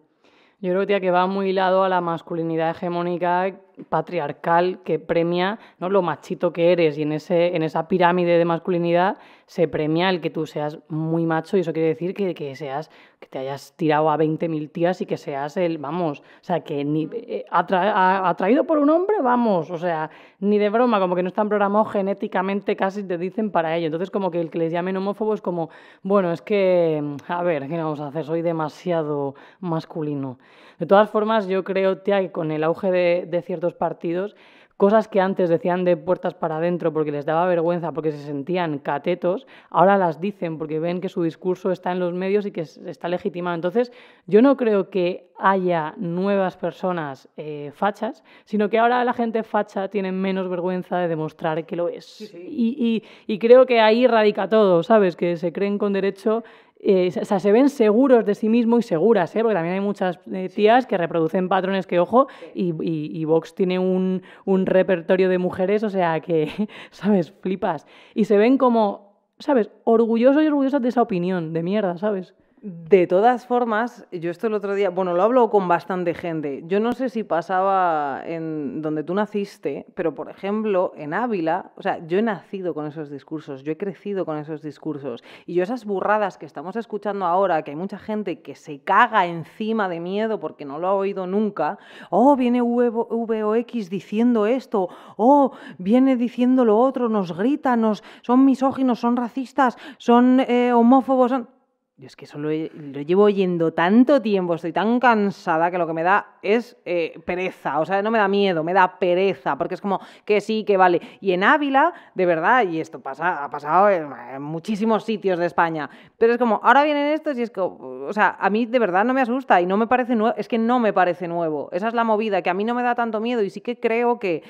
Yo 0.60 0.72
creo 0.72 0.88
tía, 0.88 1.00
que 1.00 1.12
va 1.12 1.28
muy 1.28 1.50
hilado 1.50 1.84
a 1.84 1.90
la 1.90 2.02
masculinidad 2.02 2.72
hegemónica 2.72 3.54
patriarcal 3.90 4.80
que 4.84 5.00
premia 5.00 5.60
¿no? 5.80 5.90
lo 5.90 6.02
machito 6.02 6.54
que 6.54 6.72
eres 6.72 6.98
y 6.98 7.04
en, 7.04 7.12
ese, 7.14 7.56
en 7.56 7.64
esa 7.64 7.88
pirámide 7.88 8.38
de 8.38 8.46
masculinidad 8.46 9.18
se 9.48 9.70
premia 9.70 10.10
el 10.10 10.20
que 10.20 10.30
tú 10.30 10.46
seas 10.46 10.78
muy 10.90 11.26
macho 11.26 11.56
y 11.56 11.62
eso 11.62 11.72
quiere 11.72 11.88
decir 11.88 12.14
que, 12.14 12.36
que 12.36 12.54
seas 12.56 12.92
que 13.20 13.28
te 13.28 13.40
hayas 13.40 13.74
tirado 13.78 14.12
a 14.12 14.18
20.000 14.18 14.72
tías 14.72 15.02
y 15.02 15.06
que 15.06 15.18
seas 15.18 15.56
el, 15.58 15.78
vamos, 15.78 16.20
o 16.20 16.24
sea, 16.44 16.60
que 16.60 16.84
ni 16.84 17.10
eh, 17.14 17.46
atraído 17.50 18.66
por 18.66 18.78
un 18.78 18.90
hombre, 18.90 19.16
vamos, 19.24 19.72
o 19.72 19.78
sea, 19.78 20.12
ni 20.40 20.58
de 20.60 20.70
broma, 20.70 21.00
como 21.00 21.16
que 21.16 21.24
no 21.24 21.30
están 21.30 21.48
programados 21.48 21.92
genéticamente, 21.94 22.76
casi 22.76 23.04
te 23.04 23.18
dicen 23.18 23.50
para 23.50 23.76
ello. 23.76 23.88
Entonces, 23.88 24.12
como 24.12 24.30
que 24.30 24.40
el 24.40 24.52
que 24.52 24.60
les 24.60 24.72
llamen 24.72 24.98
homófobo 24.98 25.34
es 25.34 25.42
como, 25.42 25.70
bueno, 26.04 26.32
es 26.32 26.42
que, 26.42 27.02
a 27.28 27.42
ver, 27.42 27.68
¿qué 27.68 27.78
vamos 27.78 28.02
a 28.02 28.08
hacer? 28.08 28.26
Soy 28.26 28.42
demasiado 28.42 29.34
masculino. 29.62 30.38
De 30.78 30.86
todas 30.86 31.10
formas, 31.10 31.48
yo 31.48 31.64
creo, 31.64 32.00
tía, 32.00 32.20
que 32.20 32.32
con 32.32 32.52
el 32.52 32.64
auge 32.64 32.92
de, 32.92 33.26
de 33.28 33.42
ciertos 33.42 33.74
partidos, 33.74 34.36
Cosas 34.78 35.08
que 35.08 35.20
antes 35.20 35.50
decían 35.50 35.86
de 35.86 35.98
puertas 35.98 36.36
para 36.36 36.58
adentro 36.58 36.94
porque 36.94 37.12
les 37.12 37.26
daba 37.26 37.48
vergüenza, 37.48 37.92
porque 37.92 38.12
se 38.12 38.20
sentían 38.20 38.78
catetos, 38.78 39.48
ahora 39.72 39.98
las 39.98 40.22
dicen 40.22 40.60
porque 40.60 40.80
ven 40.80 41.02
que 41.02 41.10
su 41.10 41.24
discurso 41.24 41.72
está 41.72 41.92
en 41.92 42.00
los 42.00 42.14
medios 42.14 42.46
y 42.46 42.52
que 42.52 42.62
está 42.62 43.08
legitimado. 43.08 43.56
Entonces, 43.56 43.92
yo 44.28 44.44
no 44.44 44.56
creo 44.56 44.92
que 44.92 45.32
haya 45.40 45.96
nuevas 45.98 46.58
personas 46.58 47.28
eh, 47.38 47.72
fachas, 47.74 48.24
sino 48.46 48.70
que 48.70 48.78
ahora 48.78 49.04
la 49.04 49.14
gente 49.14 49.42
facha 49.42 49.88
tiene 49.88 50.12
menos 50.12 50.48
vergüenza 50.48 50.98
de 51.00 51.08
demostrar 51.08 51.66
que 51.66 51.76
lo 51.76 51.90
es. 51.90 52.32
Y, 52.36 53.04
y 53.26 53.40
creo 53.40 53.66
que 53.66 53.80
ahí 53.80 54.06
radica 54.06 54.48
todo, 54.48 54.84
¿sabes? 54.84 55.16
Que 55.16 55.38
se 55.38 55.52
creen 55.52 55.80
con 55.80 55.92
derecho 55.94 56.44
eh, 56.80 57.10
o 57.20 57.26
sea, 57.26 57.40
se 57.40 57.52
ven 57.52 57.70
seguros 57.70 58.24
de 58.26 58.36
sí 58.36 58.50
mismos 58.50 58.86
y 58.86 58.88
seguras, 58.88 59.36
¿eh? 59.36 59.42
porque 59.42 59.56
también 59.56 59.76
hay 59.76 59.82
muchas 59.82 60.20
eh, 60.32 60.48
tías 60.54 60.86
que 60.86 60.98
reproducen 60.98 61.50
patrones 61.50 61.88
que, 61.88 62.00
ojo, 62.00 62.28
y, 62.54 62.74
y, 62.82 63.26
Vox 63.26 63.56
tiene 63.56 63.80
un, 63.80 64.22
un, 64.46 64.66
repertorio 64.68 65.28
de 65.28 65.40
mujeres, 65.40 65.84
o 65.84 65.90
sea, 65.90 66.20
que, 66.20 66.52
¿sabes? 66.92 67.32
Flipas. 67.32 67.88
Y 68.14 68.26
se 68.26 68.38
ven 68.38 68.58
como, 68.60 69.18
¿sabes? 69.40 69.72
Orgullosos 69.86 70.44
y 70.44 70.48
orgullosas 70.48 70.82
de 70.82 70.90
esa 70.90 71.02
opinión, 71.02 71.52
de 71.52 71.64
mierda, 71.64 71.98
¿sabes? 71.98 72.36
De 72.60 73.06
todas 73.06 73.46
formas, 73.46 74.08
yo 74.12 74.32
esto 74.32 74.48
el 74.48 74.56
otro 74.56 74.74
día, 74.74 74.90
bueno, 74.90 75.14
lo 75.14 75.22
hablo 75.22 75.52
con 75.52 75.68
bastante 75.68 76.16
gente. 76.16 76.64
Yo 76.66 76.80
no 76.80 76.94
sé 76.94 77.10
si 77.10 77.24
pasaba 77.24 78.24
en 78.26 78.82
donde 78.82 79.04
tú 79.04 79.14
naciste, 79.14 79.86
pero 79.94 80.16
por 80.16 80.28
ejemplo, 80.32 80.92
en 80.98 81.14
Ávila, 81.14 81.72
o 81.76 81.84
sea, 81.84 82.04
yo 82.08 82.18
he 82.18 82.24
nacido 82.24 82.74
con 82.74 82.88
esos 82.88 83.12
discursos, 83.12 83.62
yo 83.62 83.74
he 83.74 83.78
crecido 83.78 84.26
con 84.26 84.38
esos 84.38 84.64
discursos. 84.64 85.24
Y 85.46 85.54
yo 85.54 85.62
esas 85.62 85.86
burradas 85.86 86.40
que 86.40 86.48
estamos 86.48 86.76
escuchando 86.78 87.28
ahora, 87.28 87.62
que 87.62 87.70
hay 87.70 87.78
mucha 87.78 88.00
gente 88.00 88.42
que 88.42 88.56
se 88.56 88.80
caga 88.80 89.28
encima 89.28 89.88
de 89.88 90.00
miedo 90.00 90.40
porque 90.40 90.66
no 90.66 90.80
lo 90.80 90.88
ha 90.88 90.96
oído 90.96 91.28
nunca, 91.28 91.78
oh, 92.10 92.36
viene 92.36 92.62
VOX 92.62 93.88
diciendo 93.92 94.48
esto, 94.48 94.90
oh, 95.16 95.52
viene 95.78 96.16
diciendo 96.16 96.66
lo 96.66 96.80
otro, 96.80 97.08
nos 97.08 97.38
grita, 97.38 97.78
nos, 97.78 98.04
son 98.24 98.46
misóginos, 98.46 99.00
son 99.00 99.16
racistas, 99.16 99.78
son 100.00 100.40
eh, 100.40 100.74
homófobos, 100.74 101.30
son 101.30 101.57
yo 102.00 102.06
es 102.06 102.16
que 102.16 102.26
eso 102.26 102.38
lo, 102.38 102.52
llevo 102.52 103.24
oyendo 103.24 103.74
tanto 103.74 104.22
tiempo, 104.22 104.54
estoy 104.54 104.72
tan 104.72 105.00
cansada 105.00 105.72
que 105.72 105.80
lo 105.80 105.88
que 105.88 105.94
me 105.94 106.04
da 106.04 106.38
es 106.44 106.78
eh, 106.86 107.20
pereza, 107.26 107.80
o 107.80 107.86
sea, 107.88 108.04
no 108.04 108.12
me 108.12 108.20
da 108.20 108.28
miedo, 108.28 108.64
me 108.64 108.74
da 108.74 109.00
pereza, 109.00 109.58
porque 109.58 109.74
es 109.74 109.82
como 109.82 110.00
que 110.24 110.40
sí, 110.40 110.64
que 110.64 110.78
vale. 110.78 111.02
Y 111.22 111.32
en 111.32 111.44
Ávila, 111.44 111.92
de 112.14 112.28
verdad, 112.28 112.68
y 112.68 112.80
esto 112.80 113.00
pasa, 113.00 113.44
ha 113.44 113.50
pasado 113.50 113.90
en, 113.90 114.42
muchísimos 114.44 115.06
sitios 115.06 115.40
de 115.40 115.48
España, 115.48 115.90
pero 116.20 116.34
es 116.34 116.38
como, 116.38 116.60
ahora 116.64 116.84
vienen 116.84 117.14
estos 117.14 117.36
y 117.40 117.42
es 117.42 117.50
que, 117.50 117.62
o 117.62 118.14
sea, 118.14 118.38
a 118.40 118.52
mí 118.52 118.68
de 118.68 118.78
verdad 118.78 119.04
no 119.04 119.16
me 119.16 119.22
asusta 119.22 119.60
y 119.60 119.66
no 119.66 119.76
me 119.76 119.88
parece 119.88 120.16
nuevo, 120.16 120.36
es 120.38 120.48
que 120.48 120.60
no 120.60 120.80
me 120.80 120.94
parece 120.94 121.28
nuevo, 121.28 121.70
esa 121.72 121.88
es 121.88 121.96
la 121.96 122.04
movida, 122.04 122.44
que 122.44 122.52
a 122.52 122.54
mí 122.54 122.64
no 122.64 122.76
me 122.76 122.84
da 122.84 122.94
tanto 122.94 123.20
miedo 123.20 123.42
y 123.42 123.50
sí 123.50 123.62
que 123.62 123.80
creo 123.80 124.20
que 124.20 124.44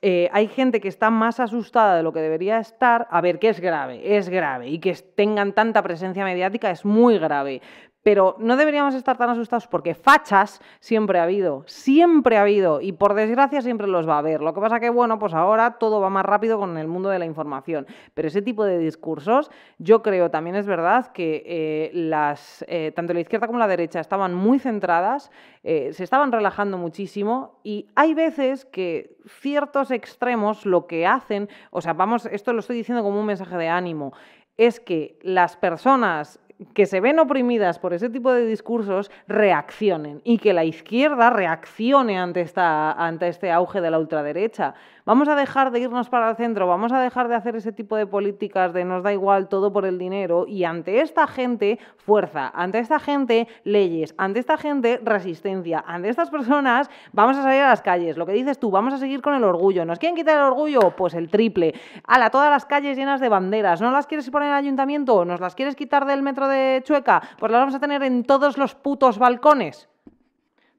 eh, 0.00 0.28
hay 0.32 0.48
gente 0.48 0.80
que 0.80 0.88
está 0.88 1.10
más 1.10 1.40
asustada 1.40 1.96
de 1.96 2.02
lo 2.02 2.12
que 2.12 2.20
debería 2.20 2.58
estar, 2.58 3.08
a 3.10 3.20
ver, 3.20 3.38
que 3.38 3.48
es 3.48 3.60
grave, 3.60 4.16
es 4.16 4.28
grave, 4.28 4.68
y 4.68 4.78
que 4.78 4.94
tengan 4.94 5.52
tanta 5.52 5.82
presencia 5.82 6.24
mediática 6.24 6.70
es 6.70 6.84
muy 6.84 7.18
grave. 7.18 7.60
Pero 8.02 8.36
no 8.38 8.56
deberíamos 8.56 8.94
estar 8.94 9.18
tan 9.18 9.30
asustados 9.30 9.66
porque 9.66 9.94
fachas 9.94 10.60
siempre 10.80 11.18
ha 11.18 11.24
habido, 11.24 11.64
siempre 11.66 12.38
ha 12.38 12.42
habido, 12.42 12.80
y 12.80 12.92
por 12.92 13.14
desgracia 13.14 13.60
siempre 13.60 13.86
los 13.86 14.08
va 14.08 14.14
a 14.14 14.18
haber. 14.18 14.40
Lo 14.40 14.54
que 14.54 14.60
pasa 14.60 14.80
que, 14.80 14.88
bueno, 14.88 15.18
pues 15.18 15.34
ahora 15.34 15.78
todo 15.78 16.00
va 16.00 16.08
más 16.08 16.24
rápido 16.24 16.58
con 16.58 16.78
el 16.78 16.86
mundo 16.86 17.08
de 17.08 17.18
la 17.18 17.26
información. 17.26 17.86
Pero 18.14 18.28
ese 18.28 18.40
tipo 18.40 18.64
de 18.64 18.78
discursos, 18.78 19.50
yo 19.78 20.02
creo 20.02 20.30
también 20.30 20.56
es 20.56 20.66
verdad 20.66 21.12
que 21.12 21.42
eh, 21.44 21.90
las, 21.92 22.64
eh, 22.68 22.92
tanto 22.94 23.12
la 23.14 23.20
izquierda 23.20 23.46
como 23.46 23.58
la 23.58 23.66
derecha 23.66 24.00
estaban 24.00 24.32
muy 24.32 24.58
centradas, 24.58 25.30
eh, 25.64 25.92
se 25.92 26.04
estaban 26.04 26.30
relajando 26.30 26.78
muchísimo, 26.78 27.60
y 27.64 27.88
hay 27.96 28.14
veces 28.14 28.64
que 28.64 29.16
ciertos 29.26 29.90
extremos 29.90 30.64
lo 30.64 30.86
que 30.86 31.06
hacen, 31.06 31.48
o 31.70 31.80
sea, 31.80 31.92
vamos, 31.92 32.26
esto 32.26 32.52
lo 32.52 32.60
estoy 32.60 32.76
diciendo 32.76 33.02
como 33.02 33.20
un 33.20 33.26
mensaje 33.26 33.56
de 33.56 33.68
ánimo, 33.68 34.12
es 34.56 34.80
que 34.80 35.18
las 35.22 35.56
personas 35.56 36.40
que 36.74 36.86
se 36.86 37.00
ven 37.00 37.18
oprimidas 37.18 37.78
por 37.78 37.94
ese 37.94 38.10
tipo 38.10 38.32
de 38.32 38.44
discursos 38.44 39.10
reaccionen 39.28 40.20
y 40.24 40.38
que 40.38 40.52
la 40.52 40.64
izquierda 40.64 41.30
reaccione 41.30 42.18
ante, 42.18 42.40
esta, 42.40 42.92
ante 42.92 43.28
este 43.28 43.52
auge 43.52 43.80
de 43.80 43.90
la 43.90 43.98
ultraderecha. 43.98 44.74
Vamos 45.08 45.26
a 45.30 45.34
dejar 45.34 45.70
de 45.70 45.80
irnos 45.80 46.10
para 46.10 46.28
el 46.28 46.36
centro, 46.36 46.66
vamos 46.66 46.92
a 46.92 47.00
dejar 47.00 47.28
de 47.28 47.34
hacer 47.34 47.56
ese 47.56 47.72
tipo 47.72 47.96
de 47.96 48.06
políticas 48.06 48.74
de 48.74 48.84
nos 48.84 49.02
da 49.02 49.10
igual 49.10 49.48
todo 49.48 49.72
por 49.72 49.86
el 49.86 49.96
dinero 49.96 50.44
y 50.46 50.64
ante 50.64 51.00
esta 51.00 51.26
gente 51.26 51.78
fuerza, 51.96 52.52
ante 52.54 52.78
esta 52.78 52.98
gente 52.98 53.48
leyes, 53.64 54.14
ante 54.18 54.38
esta 54.38 54.58
gente 54.58 55.00
resistencia, 55.02 55.82
ante 55.86 56.10
estas 56.10 56.28
personas 56.28 56.90
vamos 57.14 57.38
a 57.38 57.42
salir 57.42 57.62
a 57.62 57.68
las 57.68 57.80
calles. 57.80 58.18
Lo 58.18 58.26
que 58.26 58.32
dices 58.32 58.58
tú, 58.58 58.70
vamos 58.70 58.92
a 58.92 58.98
seguir 58.98 59.22
con 59.22 59.32
el 59.32 59.44
orgullo. 59.44 59.86
¿Nos 59.86 59.98
quieren 59.98 60.14
quitar 60.14 60.36
el 60.36 60.42
orgullo? 60.42 60.94
Pues 60.94 61.14
el 61.14 61.30
triple. 61.30 61.72
Ala, 62.06 62.28
todas 62.28 62.50
las 62.50 62.66
calles 62.66 62.98
llenas 62.98 63.18
de 63.18 63.30
banderas. 63.30 63.80
¿No 63.80 63.90
las 63.90 64.06
quieres 64.06 64.28
poner 64.28 64.48
en 64.48 64.52
el 64.56 64.58
ayuntamiento? 64.58 65.24
¿Nos 65.24 65.40
las 65.40 65.54
quieres 65.54 65.74
quitar 65.74 66.04
del 66.04 66.20
metro 66.20 66.48
de 66.48 66.82
Chueca? 66.84 67.22
Pues 67.38 67.50
las 67.50 67.62
vamos 67.62 67.74
a 67.74 67.80
tener 67.80 68.02
en 68.02 68.24
todos 68.24 68.58
los 68.58 68.74
putos 68.74 69.18
balcones. 69.18 69.88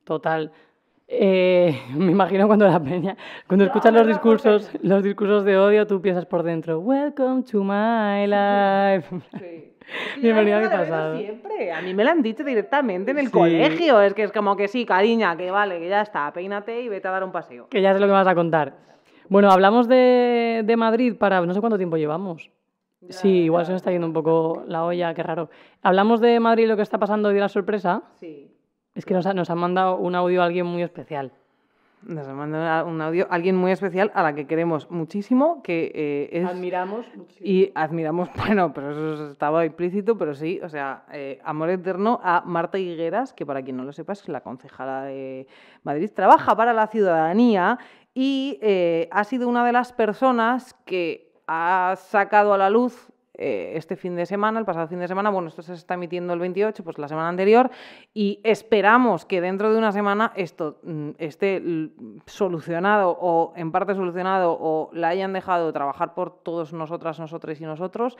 Total. 0.04 0.52
Eh, 1.12 1.76
me 1.96 2.12
imagino 2.12 2.46
cuando 2.46 2.68
la 2.68 2.80
peña, 2.80 3.18
cuando 3.48 3.66
escuchas 3.66 3.92
los 3.92 4.06
discursos, 4.06 4.70
los 4.84 5.02
discursos 5.04 5.44
de 5.44 5.58
odio, 5.58 5.88
tú 5.88 6.00
piensas 6.02 6.28
por 6.28 6.44
dentro, 6.44 6.80
Welcome 6.80 7.44
to 7.44 7.64
my 7.64 8.28
life. 8.28 9.10
Sí. 9.40 9.74
Bienvenida 10.22 10.64
a 10.68 10.70
pasado. 10.70 11.18
Siempre. 11.18 11.74
A 11.74 11.82
mí 11.82 11.96
me 11.96 12.04
lo 12.04 12.12
han 12.12 12.22
dicho 12.22 12.44
directamente 12.44 13.10
en 13.10 13.18
el 13.18 13.32
colegio. 13.32 14.00
Es 14.02 14.14
que 14.14 14.22
es 14.22 14.32
como 14.32 14.56
que 14.56 14.68
sí, 14.68 14.86
cariña, 14.86 15.36
que 15.36 15.50
vale, 15.50 15.80
que 15.80 15.90
ya 15.90 16.02
está, 16.02 16.32
peínate 16.32 16.84
y 16.84 16.90
vete 16.90 17.08
a 17.08 17.12
dar 17.12 17.24
un 17.24 17.32
paseo. 17.32 17.68
Que 17.70 17.82
ya 17.82 17.92
sé 17.92 18.00
lo 18.00 18.06
que 18.06 18.12
vas 18.12 18.28
a 18.28 18.36
contar. 18.36 18.76
Bueno, 19.30 19.50
hablamos 19.50 19.88
de, 19.88 20.62
de 20.64 20.78
Madrid 20.78 21.16
para. 21.18 21.44
No 21.44 21.56
sé 21.56 21.60
cuánto 21.60 21.78
tiempo 21.78 21.98
llevamos. 21.98 22.52
sí, 23.10 23.46
igual 23.46 23.66
se 23.66 23.72
me 23.72 23.78
está 23.78 23.92
yendo 23.92 24.06
un 24.06 24.14
poco 24.14 24.64
la 24.68 24.86
olla, 24.86 25.12
qué 25.16 25.24
raro. 25.24 25.50
Hablamos 25.82 26.22
de 26.22 26.40
Madrid 26.40 26.68
lo 26.68 26.76
que 26.76 26.84
está 26.84 27.00
pasando 27.00 27.30
de 27.30 27.40
la 27.40 27.50
sorpresa. 27.50 28.04
Sí. 28.20 28.59
Es 29.00 29.06
que 29.06 29.14
nos 29.14 29.26
ha, 29.26 29.34
nos 29.34 29.50
mandado 29.52 29.96
un 29.96 30.14
audio 30.14 30.42
a 30.42 30.46
alguien 30.46 30.66
muy 30.66 30.84
especial. 30.84 31.32
Nos 32.02 32.28
ha 32.28 32.34
mandado 32.34 32.86
un 32.86 33.02
audio 33.02 33.28
a 33.30 33.36
alguien 33.36 33.56
muy 33.56 33.72
especial 33.72 34.12
a 34.14 34.22
la 34.24 34.36
que 34.36 34.46
queremos 34.46 34.92
muchísimo, 34.92 35.64
que 35.64 35.90
eh, 35.96 36.30
es... 36.34 36.46
Admiramos 36.46 37.06
Y 37.40 37.72
admiramos, 37.76 38.28
bueno, 38.36 38.74
pero 38.74 38.92
eso 38.92 39.32
estaba 39.32 39.66
implícito, 39.66 40.18
pero 40.18 40.36
sí, 40.36 40.60
o 40.62 40.68
sea, 40.68 41.06
eh, 41.14 41.40
amor 41.46 41.70
eterno 41.70 42.20
a 42.22 42.44
Marta 42.46 42.78
Higueras, 42.78 43.32
que 43.32 43.46
para 43.46 43.62
quien 43.62 43.78
no 43.78 43.86
lo 43.86 43.94
sepa 43.94 44.12
es 44.12 44.28
la 44.28 44.42
concejala 44.42 45.04
de 45.04 45.48
Madrid, 45.84 46.12
trabaja 46.14 46.58
para 46.58 46.74
la 46.74 46.88
ciudadanía 46.88 47.80
y 48.14 48.60
eh, 48.62 49.08
ha 49.14 49.24
sido 49.24 49.48
una 49.48 49.66
de 49.66 49.72
las 49.72 49.94
personas 49.94 50.74
que 50.84 51.32
ha 51.48 51.96
sacado 51.96 52.54
a 52.54 52.58
la 52.58 52.70
luz 52.70 53.14
eh, 53.42 53.72
este 53.76 53.96
fin 53.96 54.18
de 54.18 54.26
semana, 54.26 54.60
el 54.60 54.66
pasado 54.66 54.90
fin 54.90 55.00
de 55.00 55.08
semana, 55.08 55.30
bueno, 55.30 55.48
esto 55.48 55.62
se 55.62 55.74
está 55.74 55.94
emitiendo 55.94 56.34
el 56.34 56.40
28, 56.40 56.84
pues 56.84 56.98
la 56.98 57.08
semana 57.08 57.30
anterior, 57.30 57.72
y 58.14 58.42
esperamos 58.44 59.24
que 59.24 59.40
dentro 59.40 59.72
de 59.72 59.78
una 59.78 59.94
semana 59.94 60.34
esto 60.36 60.80
mm, 60.84 61.12
esté 61.18 61.64
solucionado 62.26 63.18
o 63.18 63.54
en 63.56 63.72
parte 63.72 63.96
solucionado 63.96 64.58
o 64.60 64.90
la 64.92 65.08
hayan 65.08 65.32
dejado 65.32 65.72
trabajar 65.72 66.14
por 66.14 66.44
todos 66.44 66.74
nosotras, 66.74 67.18
nosotros 67.18 67.62
y 67.62 67.64
nosotros. 67.64 68.18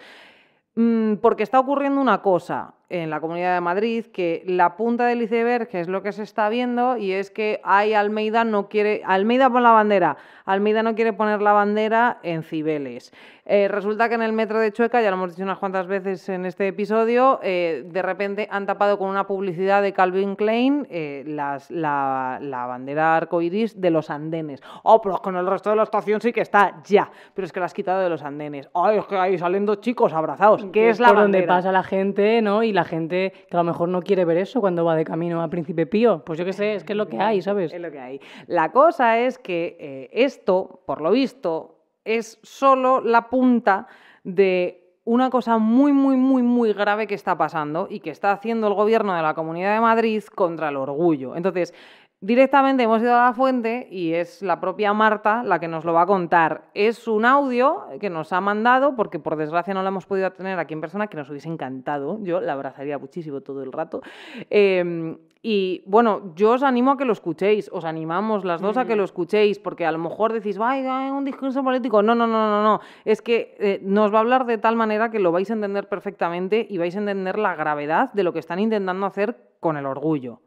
Mm, 0.76 1.16
porque 1.16 1.44
está 1.44 1.60
ocurriendo 1.60 2.00
una 2.00 2.22
cosa 2.22 2.76
en 2.90 3.10
la 3.10 3.20
Comunidad 3.20 3.54
de 3.54 3.62
Madrid, 3.62 4.06
que 4.08 4.44
la 4.46 4.76
punta 4.76 5.06
del 5.06 5.22
iceberg, 5.22 5.68
que 5.68 5.80
es 5.80 5.88
lo 5.88 6.02
que 6.02 6.12
se 6.12 6.24
está 6.24 6.50
viendo, 6.50 6.98
y 6.98 7.12
es 7.12 7.30
que 7.32 7.62
hay 7.64 7.94
Almeida 7.94 8.44
no 8.44 8.68
quiere, 8.68 9.02
Almeida 9.06 9.50
pon 9.50 9.64
la 9.64 9.72
bandera, 9.72 10.18
Almeida 10.46 10.82
no 10.82 10.96
quiere 10.96 11.14
poner 11.14 11.42
la 11.42 11.54
bandera 11.54 12.20
en 12.24 12.44
Cibeles. 12.44 13.14
Eh, 13.52 13.68
resulta 13.68 14.10
que 14.10 14.16
en 14.16 14.22
el 14.22 14.32
metro 14.32 14.60
de 14.60 14.72
Chueca, 14.72 15.02
ya 15.02 15.10
lo 15.10 15.18
hemos 15.18 15.32
dicho 15.32 15.42
unas 15.42 15.58
cuantas 15.58 15.88
veces 15.88 16.30
en 16.30 16.46
este 16.46 16.68
episodio, 16.68 17.40
eh, 17.42 17.84
de 17.84 18.02
repente 18.04 18.48
han 18.52 18.68
tapado 18.68 19.00
con 19.00 19.10
una 19.10 19.26
publicidad 19.26 19.82
de 19.82 19.92
Calvin 19.92 20.36
Klein 20.36 20.86
eh, 20.92 21.24
las, 21.26 21.72
la, 21.72 22.38
la, 22.42 22.68
bandera 22.68 23.18
arcoiris 23.18 23.82
de 23.82 23.90
los 23.90 24.12
andenes. 24.12 24.62
Oh, 24.84 25.02
pero 25.02 25.18
con 25.18 25.36
el 25.36 25.48
resto 25.48 25.72
de 25.72 25.78
la 25.78 25.82
estación 25.84 26.22
sí 26.22 26.32
que 26.32 26.42
está 26.42 26.82
ya, 26.84 27.10
pero 27.34 27.48
es 27.48 27.52
que 27.52 27.60
la 27.60 27.66
has 27.66 27.74
quitado 27.74 28.02
de 28.02 28.10
los 28.10 28.22
andenes. 28.22 28.70
Ay, 28.76 29.00
es 29.00 29.06
que 29.08 29.18
ahí 29.18 29.36
salen 29.40 29.66
dos 29.66 29.82
chicos 29.82 30.14
abrazados. 30.14 30.68
¿Qué 30.72 30.90
es, 30.90 31.00
la 31.00 31.08
por 31.08 31.18
donde 31.18 31.42
pasa 31.42 31.72
la 31.72 31.82
gente, 31.82 32.44
¿no? 32.44 32.62
Y 32.62 32.72
la 32.72 32.79
gente 32.84 33.34
que 33.50 33.56
a 33.56 33.60
lo 33.60 33.64
mejor 33.64 33.90
no 33.90 34.02
quiere 34.02 34.26
ver 34.26 34.38
eso 34.38 34.62
cuando 34.62 34.86
va 34.86 34.96
de 34.96 35.06
camino 35.06 35.42
a 35.42 35.50
Príncipe 35.50 35.86
Pío. 35.86 36.24
Pues 36.26 36.38
yo 36.40 36.46
qué 36.46 36.54
sé, 36.54 36.76
es 36.76 36.84
que 36.84 36.94
es 36.94 36.98
lo 36.98 37.08
que 37.08 37.20
hay, 37.20 37.42
¿sabes? 37.42 37.74
Es 37.74 37.82
lo 37.82 37.92
que 37.92 38.00
hay. 38.00 38.22
La 38.48 38.72
cosa 38.72 39.20
es 39.20 39.38
que 39.38 40.10
esto, 40.12 40.82
por 40.86 41.02
lo 41.02 41.12
visto, 41.12 41.76
es 42.06 42.40
solo 42.44 43.02
la 43.02 43.30
punta 43.30 43.88
de 44.24 44.76
una 45.06 45.30
cosa 45.30 45.58
muy, 45.58 45.92
muy, 45.92 46.16
muy, 46.16 46.44
muy 46.44 46.74
grave 46.74 47.08
que 47.08 47.16
está 47.16 47.38
pasando 47.38 47.88
y 47.90 48.00
que 48.00 48.12
está 48.12 48.32
haciendo 48.32 48.68
el 48.68 48.74
gobierno 48.74 49.16
de 49.16 49.22
la 49.24 49.34
Comunidad 49.34 49.74
de 49.74 49.82
Madrid 49.82 50.24
contra 50.36 50.70
el 50.70 50.78
orgullo. 50.78 51.36
Entonces, 51.36 51.74
directamente 52.22 52.84
hemos 52.84 53.02
ido 53.02 53.16
a 53.16 53.26
la 53.26 53.34
fuente 53.34 53.88
y 53.90 54.14
es 54.14 54.42
la 54.42 54.60
propia 54.60 54.94
Marta 54.94 55.42
la 55.44 55.60
que 55.60 55.68
nos 55.68 55.86
lo 55.86 55.94
va 55.94 56.02
a 56.02 56.06
contar. 56.06 56.70
Es 56.74 57.08
un 57.08 57.26
audio 57.26 57.86
que 58.00 58.10
nos 58.10 58.34
ha 58.34 58.42
mandado, 58.42 58.96
porque 58.96 59.20
por 59.20 59.38
desgracia 59.38 59.74
no 59.74 59.82
lo 59.82 59.88
hemos 59.88 60.06
podido 60.06 60.32
tener 60.32 60.60
aquí 60.60 60.74
en 60.74 60.82
persona, 60.82 61.08
que 61.08 61.18
nos 61.18 61.30
hubiese 61.30 61.48
encantado. 61.48 62.20
Yo 62.22 62.42
la 62.42 62.54
abrazaría 62.54 62.98
muchísimo 62.98 63.42
todo 63.42 63.64
el 63.64 63.72
rato. 63.72 64.02
Em, 64.50 65.18
y 65.42 65.84
bueno, 65.86 66.34
yo 66.36 66.52
os 66.52 66.64
animo 66.64 66.92
a 66.92 66.98
que 66.98 67.06
lo 67.06 67.14
escuchéis, 67.14 67.70
os 67.72 67.86
animamos 67.86 68.44
las 68.44 68.60
dos 68.60 68.76
a 68.76 68.84
que 68.84 68.98
lo 68.98 69.06
escuchéis, 69.06 69.58
porque 69.58 69.86
a 69.86 69.92
lo 69.94 69.98
mejor 69.98 70.34
decís, 70.34 70.58
vaya, 70.58 71.14
un 71.14 71.24
discurso 71.24 71.64
político. 71.64 72.04
No, 72.04 72.16
no, 72.16 72.28
no, 72.28 72.50
no, 72.50 72.62
no. 72.62 72.82
Es 73.06 73.22
que 73.22 73.56
eh, 73.60 73.80
nos 73.82 74.14
va 74.14 74.18
a 74.18 74.22
hablar 74.22 74.46
de 74.46 74.58
tal 74.58 74.76
manera 74.76 75.10
que 75.10 75.20
lo 75.20 75.32
vais 75.32 75.50
a 75.50 75.54
entender 75.54 75.88
perfectamente 75.88 76.68
y 76.70 76.78
vais 76.78 76.96
a 76.98 77.00
entender 77.00 77.40
la 77.40 77.56
gravedad 77.56 78.12
de 78.12 78.24
lo 78.24 78.34
que 78.34 78.40
están 78.40 78.60
intentando 78.60 79.06
hacer 79.06 79.38
con 79.62 79.78
el 79.78 79.86
orgullo. 79.86 80.42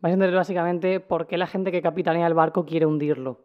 Vais 0.00 0.12
a 0.12 0.14
entender 0.14 0.36
básicamente 0.36 1.00
por 1.00 1.26
qué 1.26 1.36
la 1.36 1.48
gente 1.48 1.72
que 1.72 1.82
capitanea 1.82 2.26
el 2.26 2.34
barco 2.34 2.64
quiere 2.64 2.86
hundirlo. 2.86 3.40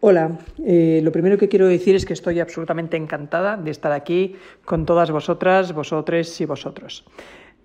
Hola, 0.00 0.38
eh, 0.64 1.00
lo 1.02 1.12
primero 1.12 1.38
que 1.38 1.48
quiero 1.48 1.66
decir 1.66 1.94
es 1.94 2.04
que 2.04 2.12
estoy 2.12 2.40
absolutamente 2.40 2.96
encantada 2.96 3.56
de 3.56 3.70
estar 3.70 3.92
aquí 3.92 4.36
con 4.64 4.84
todas 4.84 5.10
vosotras, 5.10 5.72
vosotres 5.72 6.40
y 6.40 6.44
vosotros. 6.44 7.04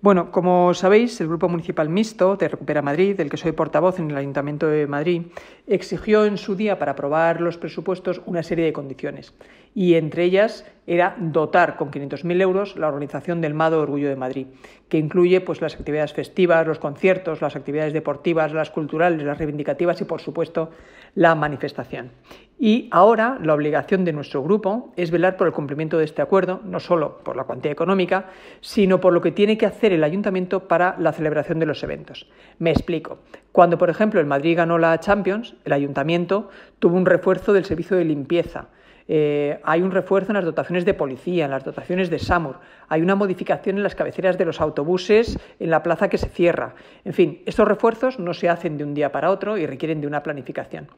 Bueno, 0.00 0.30
como 0.30 0.74
sabéis, 0.74 1.20
el 1.20 1.26
Grupo 1.26 1.48
Municipal 1.48 1.88
Mixto 1.88 2.36
de 2.36 2.46
Recupera 2.46 2.82
Madrid, 2.82 3.16
del 3.16 3.28
que 3.28 3.36
soy 3.36 3.50
portavoz 3.50 3.98
en 3.98 4.12
el 4.12 4.16
Ayuntamiento 4.16 4.68
de 4.68 4.86
Madrid, 4.86 5.22
exigió 5.66 6.24
en 6.24 6.38
su 6.38 6.54
día 6.54 6.78
para 6.78 6.92
aprobar 6.92 7.40
los 7.40 7.58
presupuestos 7.58 8.22
una 8.24 8.44
serie 8.44 8.64
de 8.64 8.72
condiciones 8.72 9.34
y 9.74 9.94
entre 9.94 10.22
ellas 10.22 10.64
era 10.86 11.16
dotar 11.18 11.76
con 11.76 11.90
500.000 11.90 12.40
euros 12.40 12.76
la 12.76 12.86
organización 12.86 13.40
del 13.40 13.54
Mado 13.54 13.80
Orgullo 13.80 14.08
de 14.08 14.14
Madrid, 14.14 14.46
que 14.88 14.98
incluye 14.98 15.40
pues, 15.40 15.60
las 15.60 15.74
actividades 15.74 16.12
festivas, 16.12 16.64
los 16.64 16.78
conciertos, 16.78 17.42
las 17.42 17.56
actividades 17.56 17.92
deportivas, 17.92 18.52
las 18.52 18.70
culturales, 18.70 19.20
las 19.24 19.38
reivindicativas 19.38 20.00
y, 20.00 20.04
por 20.04 20.20
supuesto, 20.20 20.70
la 21.16 21.34
manifestación. 21.34 22.12
Y 22.60 22.88
ahora 22.90 23.38
la 23.40 23.54
obligación 23.54 24.04
de 24.04 24.12
nuestro 24.12 24.42
grupo 24.42 24.92
es 24.96 25.12
velar 25.12 25.36
por 25.36 25.46
el 25.46 25.52
cumplimiento 25.52 25.96
de 25.96 26.04
este 26.04 26.22
acuerdo, 26.22 26.60
no 26.64 26.80
solo 26.80 27.18
por 27.18 27.36
la 27.36 27.44
cuantía 27.44 27.70
económica, 27.70 28.26
sino 28.60 29.00
por 29.00 29.12
lo 29.12 29.20
que 29.20 29.30
tiene 29.30 29.56
que 29.56 29.66
hacer 29.66 29.92
el 29.92 30.02
ayuntamiento 30.02 30.66
para 30.66 30.96
la 30.98 31.12
celebración 31.12 31.60
de 31.60 31.66
los 31.66 31.84
eventos. 31.84 32.28
Me 32.58 32.70
explico. 32.70 33.18
Cuando, 33.52 33.78
por 33.78 33.90
ejemplo, 33.90 34.18
el 34.18 34.26
Madrid 34.26 34.56
ganó 34.56 34.76
la 34.76 34.98
Champions, 34.98 35.54
el 35.64 35.72
ayuntamiento 35.72 36.48
tuvo 36.80 36.96
un 36.96 37.06
refuerzo 37.06 37.52
del 37.52 37.64
servicio 37.64 37.96
de 37.96 38.04
limpieza 38.04 38.66
eh, 39.10 39.58
hay 39.64 39.80
un 39.80 39.90
refuerzo 39.90 40.32
en 40.32 40.34
las 40.34 40.44
dotaciones 40.44 40.84
de 40.84 40.92
policía, 40.92 41.46
en 41.46 41.50
las 41.50 41.64
dotaciones 41.64 42.10
de 42.10 42.18
SAMUR, 42.18 42.56
hay 42.88 43.00
una 43.00 43.14
modificación 43.14 43.78
en 43.78 43.82
las 43.82 43.94
cabeceras 43.94 44.36
de 44.36 44.44
los 44.44 44.60
autobuses 44.60 45.38
en 45.58 45.70
la 45.70 45.82
plaza 45.82 46.08
que 46.08 46.18
se 46.18 46.28
cierra. 46.28 46.74
En 47.04 47.14
fin, 47.14 47.42
estos 47.46 47.66
refuerzos 47.66 48.18
no 48.18 48.34
se 48.34 48.50
hacen 48.50 48.76
de 48.76 48.84
un 48.84 48.92
día 48.92 49.10
para 49.10 49.30
otro 49.30 49.56
y 49.56 49.66
requieren 49.66 50.02
de 50.02 50.06
una 50.06 50.22
planificación. 50.22 50.88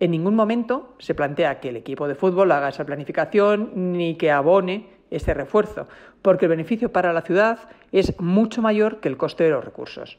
En 0.00 0.10
ningún 0.10 0.34
momento 0.34 0.94
se 0.98 1.14
plantea 1.14 1.60
que 1.60 1.68
el 1.68 1.76
equipo 1.76 2.08
de 2.08 2.14
fútbol 2.14 2.50
haga 2.52 2.70
esa 2.70 2.86
planificación 2.86 3.70
ni 3.74 4.16
que 4.16 4.30
abone 4.30 4.86
ese 5.10 5.34
refuerzo, 5.34 5.88
porque 6.22 6.46
el 6.46 6.50
beneficio 6.50 6.90
para 6.92 7.12
la 7.12 7.22
ciudad 7.22 7.58
es 7.92 8.18
mucho 8.20 8.62
mayor 8.62 9.00
que 9.00 9.08
el 9.08 9.16
coste 9.16 9.44
de 9.44 9.50
los 9.50 9.64
recursos. 9.64 10.18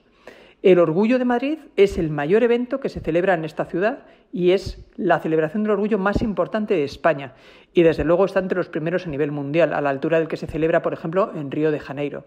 El 0.61 0.79
Orgullo 0.79 1.19
de 1.19 1.25
Madrid 1.25 1.59
es 1.77 1.97
el 1.97 2.09
mayor 2.09 2.43
evento 2.43 2.81
que 2.81 2.89
se 2.89 2.99
celebra 2.99 3.33
en 3.33 3.45
esta 3.45 3.63
ciudad 3.63 3.99
y 4.33 4.51
es 4.51 4.83
la 4.97 5.19
celebración 5.19 5.63
del 5.63 5.71
orgullo 5.71 5.97
más 5.97 6.21
importante 6.21 6.73
de 6.73 6.83
España 6.83 7.33
y 7.73 7.83
desde 7.83 8.03
luego 8.03 8.25
está 8.25 8.41
entre 8.41 8.57
los 8.57 8.67
primeros 8.67 9.07
a 9.07 9.09
nivel 9.09 9.31
mundial, 9.31 9.73
a 9.73 9.79
la 9.79 9.89
altura 9.89 10.19
del 10.19 10.27
que 10.27 10.35
se 10.35 10.47
celebra, 10.47 10.81
por 10.81 10.91
ejemplo, 10.91 11.31
en 11.33 11.49
Río 11.49 11.71
de 11.71 11.79
Janeiro. 11.79 12.25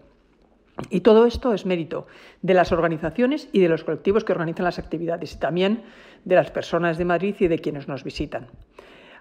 Y 0.89 1.01
todo 1.01 1.27
esto 1.27 1.53
es 1.53 1.67
mérito 1.67 2.07
de 2.41 2.55
las 2.55 2.71
organizaciones 2.71 3.49
y 3.51 3.59
de 3.59 3.69
los 3.69 3.83
colectivos 3.83 4.23
que 4.23 4.31
organizan 4.31 4.65
las 4.65 4.79
actividades 4.79 5.35
y 5.35 5.39
también 5.39 5.83
de 6.25 6.35
las 6.35 6.49
personas 6.49 6.97
de 6.97 7.05
Madrid 7.05 7.35
y 7.37 7.47
de 7.47 7.59
quienes 7.59 7.87
nos 7.87 8.03
visitan. 8.03 8.47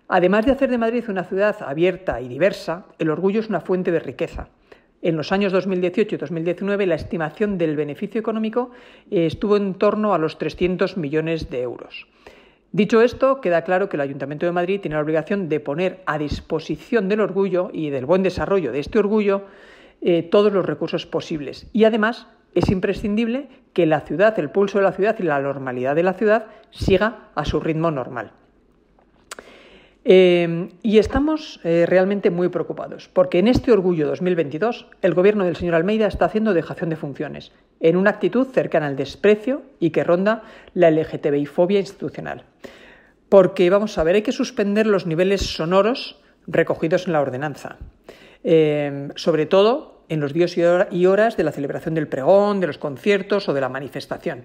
Además 0.09 0.47
de 0.47 0.53
hacer 0.53 0.71
de 0.71 0.79
Madrid 0.79 1.05
una 1.09 1.25
ciudad 1.25 1.57
abierta 1.61 2.23
y 2.23 2.29
diversa, 2.29 2.87
el 2.99 3.11
orgullo 3.11 3.41
es 3.41 3.51
una 3.51 3.61
fuente 3.61 3.93
de 3.93 4.01
riqueza. 4.01 4.49
En 5.03 5.17
los 5.17 5.33
años 5.33 5.53
2018 5.53 6.15
y 6.15 6.19
2019 6.19 6.87
la 6.87 6.95
estimación 6.95 7.59
del 7.59 7.75
beneficio 7.75 8.21
económico 8.21 8.71
eh, 9.11 9.27
estuvo 9.27 9.57
en 9.57 9.75
torno 9.75 10.15
a 10.15 10.19
los 10.19 10.39
300 10.39 10.97
millones 10.97 11.51
de 11.51 11.63
euros. 11.63 12.07
Dicho 12.71 13.03
esto, 13.03 13.41
queda 13.41 13.63
claro 13.63 13.89
que 13.89 13.97
el 13.97 14.01
Ayuntamiento 14.01 14.47
de 14.47 14.53
Madrid 14.53 14.81
tiene 14.81 14.95
la 14.95 15.03
obligación 15.03 15.49
de 15.49 15.59
poner 15.59 16.03
a 16.07 16.19
disposición 16.19 17.09
del 17.09 17.21
orgullo 17.21 17.69
y 17.73 17.91
del 17.91 18.07
buen 18.07 18.23
desarrollo 18.23 18.71
de 18.71 18.79
este 18.79 19.01
orgullo 19.01 19.43
eh, 20.01 20.23
todos 20.23 20.53
los 20.53 20.65
recursos 20.65 21.05
posibles. 21.05 21.67
Y 21.73 21.83
además 21.83 22.29
es 22.55 22.71
imprescindible 22.71 23.49
que 23.73 23.87
la 23.87 24.03
ciudad, 24.03 24.39
el 24.39 24.51
pulso 24.51 24.79
de 24.79 24.85
la 24.85 24.93
ciudad 24.93 25.17
y 25.19 25.25
la 25.25 25.41
normalidad 25.41 25.97
de 25.97 26.03
la 26.05 26.15
ciudad 26.15 26.47
siga 26.71 27.31
a 27.35 27.45
su 27.45 27.59
ritmo 27.59 27.91
normal. 27.91 28.33
Eh, 30.05 30.71
y 30.83 30.99
estamos 30.99 31.61
eh, 31.63 31.87
realmente 31.87 32.31
muy 32.31 32.49
preocupados, 32.49 33.09
porque 33.13 33.39
en 33.39 33.47
este 33.47 33.71
Orgullo 33.71 34.09
2022 34.09 34.87
el 35.01 35.15
gobierno 35.15 35.45
del 35.45 35.55
señor 35.55 35.77
Almeida 35.77 36.09
está 36.09 36.25
haciendo 36.25 36.55
dejación 36.55 36.91
de 36.91 36.97
funciones, 36.97 37.53
en 37.79 37.97
una 37.97 38.11
actitud 38.11 38.49
cercana 38.49 38.89
al 38.89 38.97
desprecio 38.97 39.63
y 39.79 39.91
que 39.91 40.03
ronda 40.03 40.43
la 40.75 40.91
LGTBI-fobia 40.91 41.79
institucional. 41.79 42.43
Porque, 43.29 43.71
vamos 43.71 43.97
a 43.97 44.05
ver, 44.05 44.17
hay 44.17 44.23
que 44.23 44.33
suspender 44.33 44.87
los 44.87 45.07
niveles 45.07 45.43
sonoros 45.43 46.21
recogidos 46.49 47.07
en 47.07 47.13
la 47.13 47.21
ordenanza, 47.21 47.77
eh, 48.43 49.09
sobre 49.15 49.47
todo 49.47 50.03
en 50.09 50.21
los 50.21 50.33
días 50.33 50.57
y 50.91 51.07
horas 51.07 51.37
de 51.37 51.45
la 51.45 51.53
celebración 51.53 51.95
del 51.95 52.09
pregón, 52.09 52.61
de 52.61 52.67
los 52.67 52.77
conciertos 52.77 53.49
o 53.49 53.55
de 53.55 53.61
la 53.61 53.69
manifestación 53.69 54.45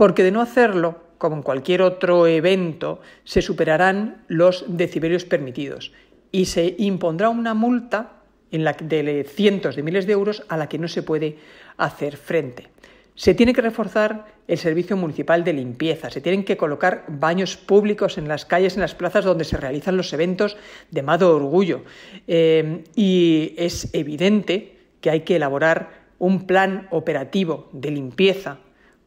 porque 0.00 0.24
de 0.24 0.30
no 0.30 0.40
hacerlo, 0.40 0.98
como 1.18 1.36
en 1.36 1.42
cualquier 1.42 1.82
otro 1.82 2.26
evento, 2.26 3.02
se 3.24 3.42
superarán 3.42 4.24
los 4.28 4.64
decibelios 4.66 5.26
permitidos 5.26 5.92
y 6.32 6.46
se 6.46 6.74
impondrá 6.78 7.28
una 7.28 7.52
multa 7.52 8.12
de 8.50 9.26
cientos 9.28 9.76
de 9.76 9.82
miles 9.82 10.06
de 10.06 10.14
euros 10.14 10.42
a 10.48 10.56
la 10.56 10.70
que 10.70 10.78
no 10.78 10.88
se 10.88 11.02
puede 11.02 11.36
hacer 11.76 12.16
frente. 12.16 12.68
Se 13.14 13.34
tiene 13.34 13.52
que 13.52 13.60
reforzar 13.60 14.24
el 14.48 14.56
servicio 14.56 14.96
municipal 14.96 15.44
de 15.44 15.52
limpieza, 15.52 16.08
se 16.08 16.22
tienen 16.22 16.44
que 16.44 16.56
colocar 16.56 17.04
baños 17.06 17.58
públicos 17.58 18.16
en 18.16 18.26
las 18.26 18.46
calles, 18.46 18.76
en 18.76 18.80
las 18.80 18.94
plazas 18.94 19.26
donde 19.26 19.44
se 19.44 19.58
realizan 19.58 19.98
los 19.98 20.14
eventos 20.14 20.56
de 20.90 21.02
Mado 21.02 21.36
Orgullo. 21.36 21.82
Eh, 22.26 22.84
y 22.96 23.52
es 23.58 23.92
evidente 23.92 24.78
que 25.02 25.10
hay 25.10 25.20
que 25.20 25.36
elaborar 25.36 25.90
un 26.18 26.46
plan 26.46 26.88
operativo 26.90 27.68
de 27.74 27.90
limpieza 27.90 28.60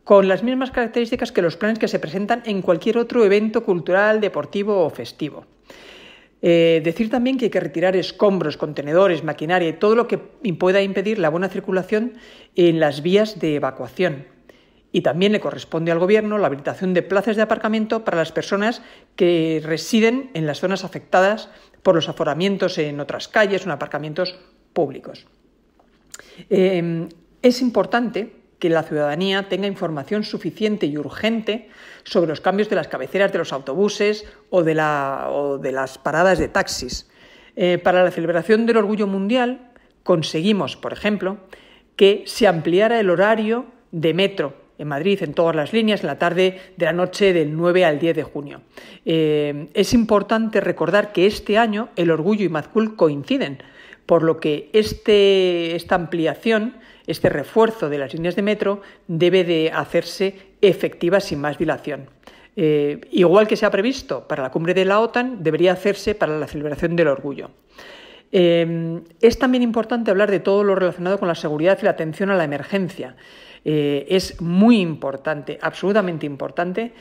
con 0.04 0.28
las 0.28 0.43
mismas 0.43 0.72
características 0.72 1.32
que 1.32 1.41
los 1.41 1.58
planes 1.58 1.80
que 1.80 1.88
se 1.88 1.99
presentan 1.99 2.43
en 2.45 2.62
cualquier 2.62 2.97
otro 2.97 3.24
evento 3.24 3.64
cultural, 3.64 4.20
deportivo 4.20 4.84
o 4.86 4.89
festivo. 4.89 5.45
Eh, 6.41 6.82
decir 6.84 7.10
también 7.10 7.38
que 7.38 7.45
hay 7.45 7.51
que 7.51 7.62
retirar 7.62 7.95
escombros, 7.95 8.58
contenedores, 8.58 9.24
maquinaria 9.24 9.70
y 9.70 9.74
todo 9.74 9.95
lo 9.95 10.10
que 10.10 10.18
pueda 10.18 10.82
impedir 10.82 11.18
la 11.18 11.30
buena 11.30 11.47
circulación 11.47 12.16
en 12.56 12.82
las 12.82 13.01
vías 13.01 13.39
de 13.39 13.56
evacuación. 13.56 14.28
Y 14.91 15.01
también 15.01 15.32
le 15.32 15.39
corresponde 15.39 15.91
al 15.91 15.99
Gobierno 15.99 16.38
la 16.38 16.47
habilitación 16.47 16.93
de 16.93 17.01
plazas 17.01 17.38
de 17.38 17.43
aparcamiento 17.43 18.04
para 18.04 18.18
las 18.18 18.34
personas 18.34 18.82
que 19.16 19.62
residen 19.64 20.32
en 20.34 20.45
las 20.45 20.60
zonas 20.60 20.84
afectadas 20.84 21.49
por 21.82 21.95
los 21.95 22.10
aforamientos 22.10 22.78
en 22.78 22.99
otras 22.99 23.30
calles 23.30 23.62
o 23.62 23.66
en 23.66 23.72
aparcamientos 23.72 24.38
públicos. 24.74 25.26
Eh, 26.49 27.08
es 27.41 27.62
importante 27.62 28.43
que 28.64 28.70
la 28.70 28.84
ciudadanía 28.84 29.49
tenga 29.49 29.68
información 29.68 30.24
suficiente 30.24 30.86
y 30.86 30.97
urgente 30.97 31.68
sobre 32.05 32.30
los 32.30 32.39
cambios 32.39 32.70
de 32.70 32.78
las 32.78 32.88
cabeceras 32.88 33.34
de 33.34 33.39
los 33.39 33.51
autobuses 33.51 34.26
o 34.49 34.64
de, 34.64 34.74
las 34.74 35.97
paradas 35.97 36.39
de 36.39 36.47
taxis. 36.47 37.11
Eh, 37.57 37.78
para 37.78 38.05
la 38.05 38.11
celebración 38.11 38.66
del 38.66 38.78
Orgullo 38.78 39.05
Mundial 39.05 39.70
conseguimos, 40.03 40.78
por 40.78 40.93
ejemplo, 40.93 41.39
que 41.97 42.24
se 42.26 42.47
ampliara 42.47 43.01
el 43.01 43.09
horario 43.09 43.66
de 43.91 44.14
metro 44.14 44.53
en 44.78 44.88
Madrid, 44.88 45.22
en 45.24 45.34
todas 45.34 45.57
las 45.57 45.74
líneas, 45.74 45.99
en 45.99 46.07
la 46.07 46.18
tarde 46.18 46.57
de 46.78 46.86
la 46.86 46.93
noche 46.93 47.34
del 47.34 47.57
9 47.57 47.84
al 47.84 47.99
10 47.99 48.16
de 48.16 48.24
junio. 48.24 48.61
Eh, 49.03 49.68
es 49.74 49.93
importante 49.93 50.61
recordar 50.61 51.11
que 51.11 51.28
este 51.28 51.57
año 51.57 51.89
el 51.97 52.11
Orgullo 52.11 52.45
y 52.45 52.49
Mazcul 52.49 52.95
coinciden, 52.95 53.61
por 54.05 54.24
lo 54.24 54.39
que 54.39 54.70
este, 54.72 55.76
esta 55.76 55.95
ampliación 55.95 56.76
este 57.08 57.30
refuerzo 57.30 57.89
de 57.89 57.97
las 57.97 58.14
líneas 58.14 58.36
de 58.36 58.41
metro 58.41 58.82
debe 59.08 59.43
de 59.43 59.72
hacerse 59.74 60.36
efectiva 60.62 61.20
sin 61.20 61.39
más 61.39 61.58
dilación. 61.58 62.08
Eh, 62.56 63.01
igual 63.12 63.47
que 63.47 63.58
se 63.58 63.66
ha 63.66 63.72
previsto 63.72 64.28
para 64.28 64.43
la 64.43 64.51
cumbre 64.51 64.74
de 64.74 64.86
la 64.86 64.99
OTAN, 64.99 65.43
debería 65.43 65.74
hacerse 65.74 66.16
para 66.16 66.38
la 66.38 66.47
celebración 66.47 66.95
del 66.95 67.08
orgullo. 67.08 67.51
Eh, 68.32 69.01
es 69.22 69.38
también 69.38 69.64
importante 69.64 70.12
hablar 70.12 70.32
de 70.32 70.39
todo 70.39 70.64
lo 70.64 70.76
relacionado 70.76 71.20
con 71.20 71.28
la 71.28 71.36
seguridad 71.36 71.78
y 71.82 71.86
la 71.86 71.91
atención 71.91 72.30
a 72.30 72.36
la 72.36 72.43
emergencia. 72.43 73.16
Eh, 73.66 74.06
es 74.10 74.41
muy 74.41 74.80
importante, 74.80 75.58
absolutamente 75.62 76.26
importante, 76.26 76.93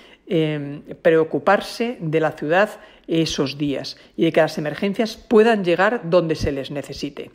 preocuparse 1.03 1.99
de 2.01 2.21
la 2.21 2.33
ciudad 2.33 2.71
esos 3.07 3.59
días 3.59 3.99
y 4.17 4.25
de 4.25 4.33
que 4.33 4.41
las 4.41 4.57
emergencias 4.57 5.17
puedan 5.17 5.65
llegar 5.65 6.03
donde 6.05 6.37
se 6.37 6.53
les 6.53 6.71
necesite. 6.71 7.31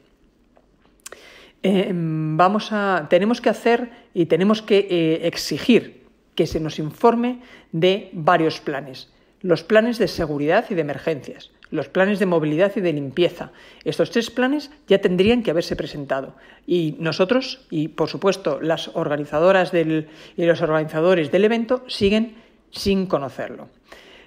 Eh, 1.64 1.91
vamos 1.93 2.72
a, 2.72 3.08
tenemos 3.10 3.41
que 3.41 3.49
hacer 3.49 3.89
y 4.14 4.28
tenemos 4.28 4.62
que 4.62 4.88
eh, 4.89 5.28
exigir 5.28 6.05
que 6.36 6.47
se 6.47 6.60
nos 6.60 6.80
informe 6.80 7.39
de 7.72 8.10
varios 8.14 8.62
planes. 8.62 9.12
Los 9.41 9.64
planes 9.64 9.97
de 9.97 10.08
seguridad 10.08 10.66
y 10.70 10.76
de 10.76 10.82
emergencias, 10.82 11.51
los 11.72 11.89
planes 11.89 12.20
de 12.20 12.26
movilidad 12.26 12.72
y 12.76 12.82
de 12.82 12.93
limpieza. 12.93 13.51
Estos 13.84 14.12
tres 14.12 14.30
planes 14.30 14.72
ya 14.88 14.99
tendrían 14.99 15.43
que 15.43 15.51
haberse 15.51 15.76
presentado. 15.76 16.36
Y 16.66 16.95
nosotros, 16.99 17.66
y 17.70 17.89
por 17.89 18.08
supuesto 18.08 18.60
las 18.62 18.89
organizadoras 18.93 19.72
del, 19.72 20.10
y 20.36 20.45
los 20.45 20.62
organizadores 20.62 21.32
del 21.32 21.45
evento, 21.45 21.84
siguen 21.88 22.36
sin 22.72 23.08
conocerlo. 23.08 23.70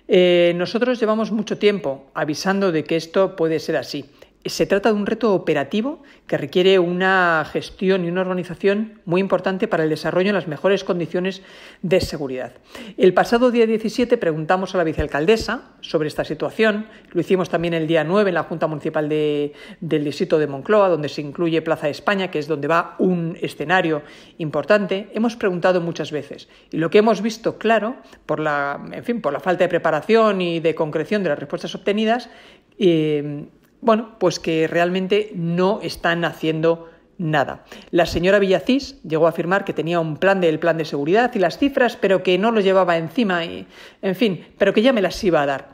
Eh, 0.08 0.52
nosotros 0.56 0.98
llevamos 0.98 1.30
mucho 1.30 1.58
tiempo 1.58 2.10
avisando 2.14 2.72
de 2.72 2.82
que 2.82 2.96
esto 2.96 3.36
puede 3.36 3.60
ser 3.60 3.76
así 3.76 4.06
se 4.44 4.64
trata 4.64 4.90
de 4.90 4.94
un 4.94 5.04
reto 5.04 5.34
operativo 5.34 6.02
que 6.26 6.38
requiere 6.38 6.78
una 6.78 7.46
gestión 7.52 8.04
y 8.04 8.08
una 8.08 8.22
organización 8.22 9.00
muy 9.04 9.20
importante 9.20 9.68
para 9.68 9.84
el 9.84 9.90
desarrollo 9.90 10.30
en 10.30 10.34
las 10.34 10.48
mejores 10.48 10.82
condiciones 10.82 11.42
de 11.82 12.00
seguridad. 12.00 12.52
El 12.96 13.12
pasado 13.12 13.50
día 13.50 13.66
17 13.66 14.16
preguntamos 14.16 14.74
a 14.74 14.78
la 14.78 14.84
vicealcaldesa 14.84 15.72
sobre 15.82 16.08
esta 16.08 16.24
situación. 16.24 16.86
Lo 17.12 17.20
hicimos 17.20 17.50
también 17.50 17.74
el 17.74 17.86
día 17.86 18.02
9 18.02 18.30
en 18.30 18.34
la 18.34 18.44
Junta 18.44 18.66
Municipal 18.66 19.10
del 19.10 20.04
Distrito 20.04 20.38
de 20.38 20.46
Moncloa, 20.46 20.88
donde 20.88 21.10
se 21.10 21.20
incluye 21.20 21.60
Plaza 21.60 21.86
de 21.86 21.92
España, 21.92 22.30
que 22.30 22.38
es 22.38 22.48
donde 22.48 22.68
va 22.68 22.96
un 22.98 23.36
escenario 23.42 24.02
importante. 24.38 25.10
Hemos 25.12 25.36
preguntado 25.36 25.82
muchas 25.82 26.12
veces 26.12 26.48
y 26.70 26.78
lo 26.78 26.88
que 26.88 26.98
hemos 26.98 27.20
visto 27.20 27.58
claro, 27.58 27.96
por 28.24 28.40
la, 28.40 28.80
en 28.90 29.04
fin, 29.04 29.20
por 29.20 29.34
la 29.34 29.40
falta 29.40 29.64
de 29.64 29.68
preparación 29.68 30.40
y 30.40 30.60
de 30.60 30.74
concreción 30.74 31.22
de 31.22 31.28
las 31.28 31.38
respuestas 31.38 31.74
obtenidas, 31.74 32.30
eh, 32.78 33.44
bueno, 33.80 34.16
pues 34.18 34.38
que 34.38 34.66
realmente 34.66 35.32
no 35.34 35.80
están 35.82 36.24
haciendo 36.24 36.90
nada. 37.18 37.64
La 37.90 38.06
señora 38.06 38.38
Villacís 38.38 39.00
llegó 39.02 39.26
a 39.26 39.30
afirmar 39.30 39.64
que 39.64 39.72
tenía 39.72 40.00
un 40.00 40.16
plan 40.16 40.40
del 40.40 40.58
plan 40.58 40.78
de 40.78 40.84
seguridad 40.84 41.30
y 41.34 41.38
las 41.38 41.58
cifras, 41.58 41.96
pero 41.96 42.22
que 42.22 42.38
no 42.38 42.50
lo 42.50 42.60
llevaba 42.60 42.96
encima, 42.96 43.44
y, 43.44 43.66
en 44.02 44.16
fin, 44.16 44.46
pero 44.58 44.72
que 44.72 44.82
ya 44.82 44.92
me 44.92 45.02
las 45.02 45.22
iba 45.22 45.42
a 45.42 45.46
dar. 45.46 45.68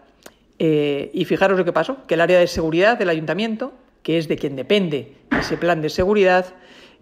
Eh, 0.59 1.11
y 1.13 1.25
fijaros 1.25 1.59
lo 1.59 1.65
que 1.65 1.73
pasó, 1.73 1.99
que 2.07 2.15
el 2.15 2.21
área 2.21 2.39
de 2.39 2.47
seguridad 2.47 2.99
del 2.99 3.11
ayuntamiento, 3.11 3.73
que 4.03 4.19
es 4.19 4.29
de 4.29 4.37
quien 4.37 4.57
depende 4.57 5.13
ese 5.39 5.57
plan 5.57 5.83
de 5.83 5.89
seguridad, 5.89 6.47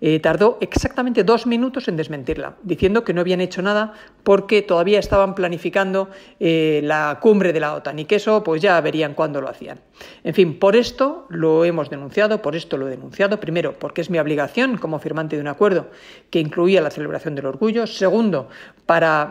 eh, 0.01 0.21
tardó 0.21 0.59
exactamente 0.61 1.25
dos 1.25 1.47
minutos 1.47 1.89
en 1.89 1.97
desmentirla, 1.97 2.57
diciendo 2.63 3.05
que 3.05 3.15
no 3.15 3.21
habían 3.21 3.41
hecho 3.41 3.63
nada 3.63 3.95
porque 4.23 4.63
todavía 4.63 4.99
estaban 4.99 5.35
planificando 5.35 6.09
eh, 6.41 6.81
la 6.85 7.19
cumbre 7.21 7.53
de 7.53 7.61
la 7.61 7.75
OTAN 7.75 7.99
y 7.99 8.05
que 8.05 8.17
eso 8.17 8.43
pues 8.43 8.61
ya 8.63 8.81
verían 8.81 9.15
cuándo 9.15 9.41
lo 9.41 9.49
hacían. 9.49 9.81
En 10.25 10.35
fin, 10.35 10.59
por 10.59 10.77
esto 10.77 11.27
lo 11.29 11.65
hemos 11.65 11.91
denunciado, 11.91 12.43
por 12.43 12.57
esto 12.57 12.77
lo 12.77 12.89
he 12.89 12.91
denunciado. 12.91 13.39
Primero, 13.39 13.79
porque 13.79 14.01
es 14.01 14.11
mi 14.11 14.19
obligación 14.19 14.79
como 14.79 14.99
firmante 14.99 15.37
de 15.37 15.43
un 15.43 15.49
acuerdo 15.49 15.91
que 16.31 16.41
incluía 16.41 16.81
la 16.81 16.91
celebración 16.91 17.35
del 17.35 17.47
orgullo. 17.47 17.87
Segundo, 17.87 18.49
para, 18.87 19.31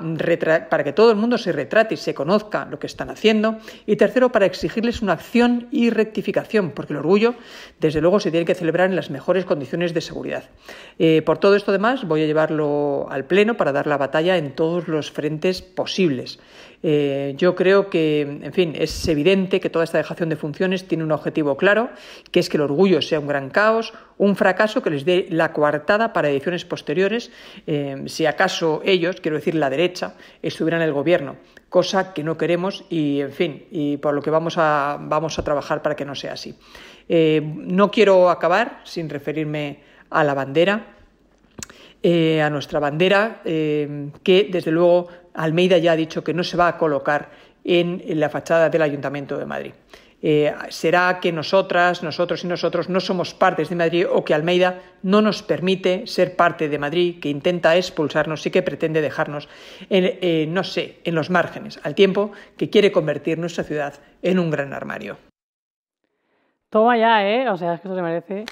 para 0.70 0.84
que 0.84 0.94
todo 0.94 1.12
el 1.12 1.18
mundo 1.18 1.38
se 1.38 1.52
retrate 1.52 1.96
y 1.96 1.98
se 1.98 2.14
conozca 2.14 2.66
lo 2.66 2.80
que 2.80 2.88
están 2.88 3.10
haciendo. 3.10 3.58
Y 3.86 3.96
tercero, 3.96 4.32
para 4.32 4.46
exigirles 4.46 5.02
una 5.02 5.14
acción 5.14 5.68
y 5.72 5.90
rectificación, 5.90 6.72
porque 6.72 6.94
el 6.94 7.00
orgullo, 7.00 7.36
desde 7.80 8.02
luego, 8.02 8.20
se 8.20 8.32
tiene 8.32 8.46
que 8.46 8.56
celebrar 8.56 8.90
en 8.90 8.96
las 8.96 9.10
mejores 9.10 9.46
condiciones 9.46 9.94
de 9.94 10.02
seguridad. 10.02 10.44
Eh, 11.00 11.22
por 11.24 11.38
todo 11.38 11.56
esto, 11.56 11.72
además, 11.72 12.08
voy 12.08 12.24
a 12.24 12.26
llevarlo 12.26 13.08
al 13.10 13.26
Pleno 13.26 13.58
para 13.58 13.72
dar 13.72 13.88
la 13.88 13.98
batalla 13.98 14.38
en 14.38 14.52
todos 14.52 14.88
los 14.88 15.12
frentes 15.12 15.62
posibles. 15.62 16.40
Eh, 16.86 17.34
yo 17.38 17.56
creo 17.56 17.90
que, 17.90 18.22
en 18.22 18.54
fin, 18.54 18.74
es 18.78 19.08
evidente 19.08 19.60
que 19.60 19.70
toda 19.70 19.86
esta 19.86 19.98
dejación 19.98 20.30
de 20.30 20.36
funciones 20.36 20.86
tiene 20.86 21.04
un 21.04 21.12
objetivo 21.12 21.56
claro, 21.56 21.90
que 22.32 22.40
es 22.40 22.50
que 22.50 22.58
el 22.58 22.64
orgullo 22.64 23.02
sea 23.02 23.20
un 23.20 23.28
gran 23.28 23.50
caos, 23.50 23.94
un 24.18 24.36
fracaso 24.36 24.84
que 24.84 24.90
les 24.90 25.06
dé 25.06 25.28
la 25.30 25.54
coartada 25.54 26.12
para 26.14 26.30
ediciones 26.30 26.66
posteriores, 26.66 27.32
eh, 27.68 28.04
si 28.08 28.26
acaso 28.26 28.82
ellos, 28.84 29.22
quiero 29.22 29.38
decir 29.38 29.56
la 29.56 29.70
derecha, 29.70 30.16
estuvieran 30.42 30.82
en 30.82 30.90
el 30.90 30.94
gobierno, 30.94 31.38
cosa 31.70 32.14
que 32.14 32.24
no 32.24 32.38
queremos 32.38 32.84
y, 32.90 33.22
en 33.22 33.32
fin, 33.32 33.66
y 33.72 33.98
por 33.98 34.14
lo 34.14 34.22
que 34.22 34.30
vamos 34.30 34.56
a, 34.58 34.98
vamos 35.02 35.40
a 35.40 35.44
trabajar 35.44 35.82
para 35.82 35.96
que 35.96 36.06
no 36.06 36.16
sea 36.16 36.34
así. 36.34 36.56
No 37.10 37.92
quiero 37.92 38.30
acabar 38.30 38.80
sin 38.86 39.10
referirme 39.10 39.93
a 40.14 40.24
la 40.24 40.34
bandera. 40.34 40.88
a 42.06 42.50
nuestra 42.50 42.80
bandera, 42.80 43.42
que 43.44 44.50
desde 44.52 44.72
luego 44.72 45.08
Almeida 45.34 45.78
ya 45.78 45.94
ha 45.94 45.96
dicho 45.96 46.24
que 46.24 46.34
no 46.34 46.44
se 46.44 46.58
va 46.58 46.68
a 46.68 46.78
colocar 46.78 47.30
en, 47.64 48.02
la 48.20 48.30
fachada 48.30 48.70
del 48.70 48.82
Ayuntamiento 48.82 49.38
de 49.38 49.46
Madrid. 49.46 49.74
Eh, 50.26 50.54
¿Será 50.70 51.20
que 51.20 51.34
nosotras, 51.34 52.02
nosotros 52.02 52.46
y 52.46 52.48
nosotros 52.48 52.88
no 52.88 53.02
somos 53.02 53.34
partes 53.34 53.68
de 53.68 53.76
Madrid 53.76 54.06
o 54.10 54.24
que 54.24 54.34
Almeida 54.34 54.80
no 55.02 55.22
nos 55.22 55.44
permite 55.44 56.08
ser 56.08 56.38
parte 56.38 56.70
de 56.70 56.80
Madrid, 56.80 57.20
que 57.20 57.28
intenta 57.28 57.76
expulsarnos 57.76 58.46
y 58.46 58.52
que 58.52 58.62
pretende 58.62 59.02
dejarnos, 59.02 59.50
en, 59.90 60.18
eh, 60.22 60.46
no 60.48 60.64
sé, 60.64 61.00
en 61.04 61.16
los 61.16 61.30
márgenes, 61.30 61.80
al 61.84 61.94
tiempo 61.94 62.32
que 62.58 62.70
quiere 62.70 62.94
convertir 62.94 63.38
nuestra 63.38 63.66
ciudad 63.66 63.96
en 64.22 64.40
un 64.40 64.50
gran 64.50 64.72
armario? 64.72 65.18
Toma 66.70 66.98
ya, 66.98 67.28
¿eh? 67.28 67.50
O 67.50 67.58
sea, 67.58 67.74
es 67.74 67.82
que 67.82 67.90
eso 67.90 67.96
se 67.96 68.02
merece 68.02 68.46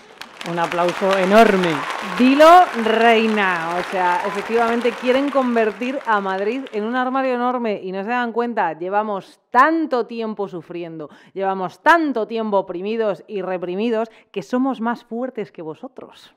un 0.50 0.58
aplauso 0.58 1.18
enorme. 1.18 1.70
Dilo, 2.18 2.66
reina. 2.84 3.76
O 3.80 3.84
sea, 3.92 4.22
efectivamente 4.26 4.92
quieren 4.92 5.30
convertir 5.30 6.00
a 6.06 6.20
Madrid 6.20 6.62
en 6.72 6.84
un 6.84 6.96
armario 6.96 7.36
enorme 7.36 7.80
y 7.84 7.92
no 7.92 8.04
se 8.04 8.10
dan 8.10 8.32
cuenta. 8.32 8.78
Llevamos 8.78 9.40
tanto 9.52 10.08
tiempo 10.08 10.48
sufriendo, 10.48 11.10
llevamos 11.34 11.82
tanto 11.82 12.28
tiempo 12.28 12.58
oprimidos 12.58 13.24
y 13.28 13.42
reprimidos 13.42 14.10
que 14.32 14.42
somos 14.42 14.82
más 14.82 15.04
fuertes 15.04 15.52
que 15.52 15.62
vosotros. 15.62 16.34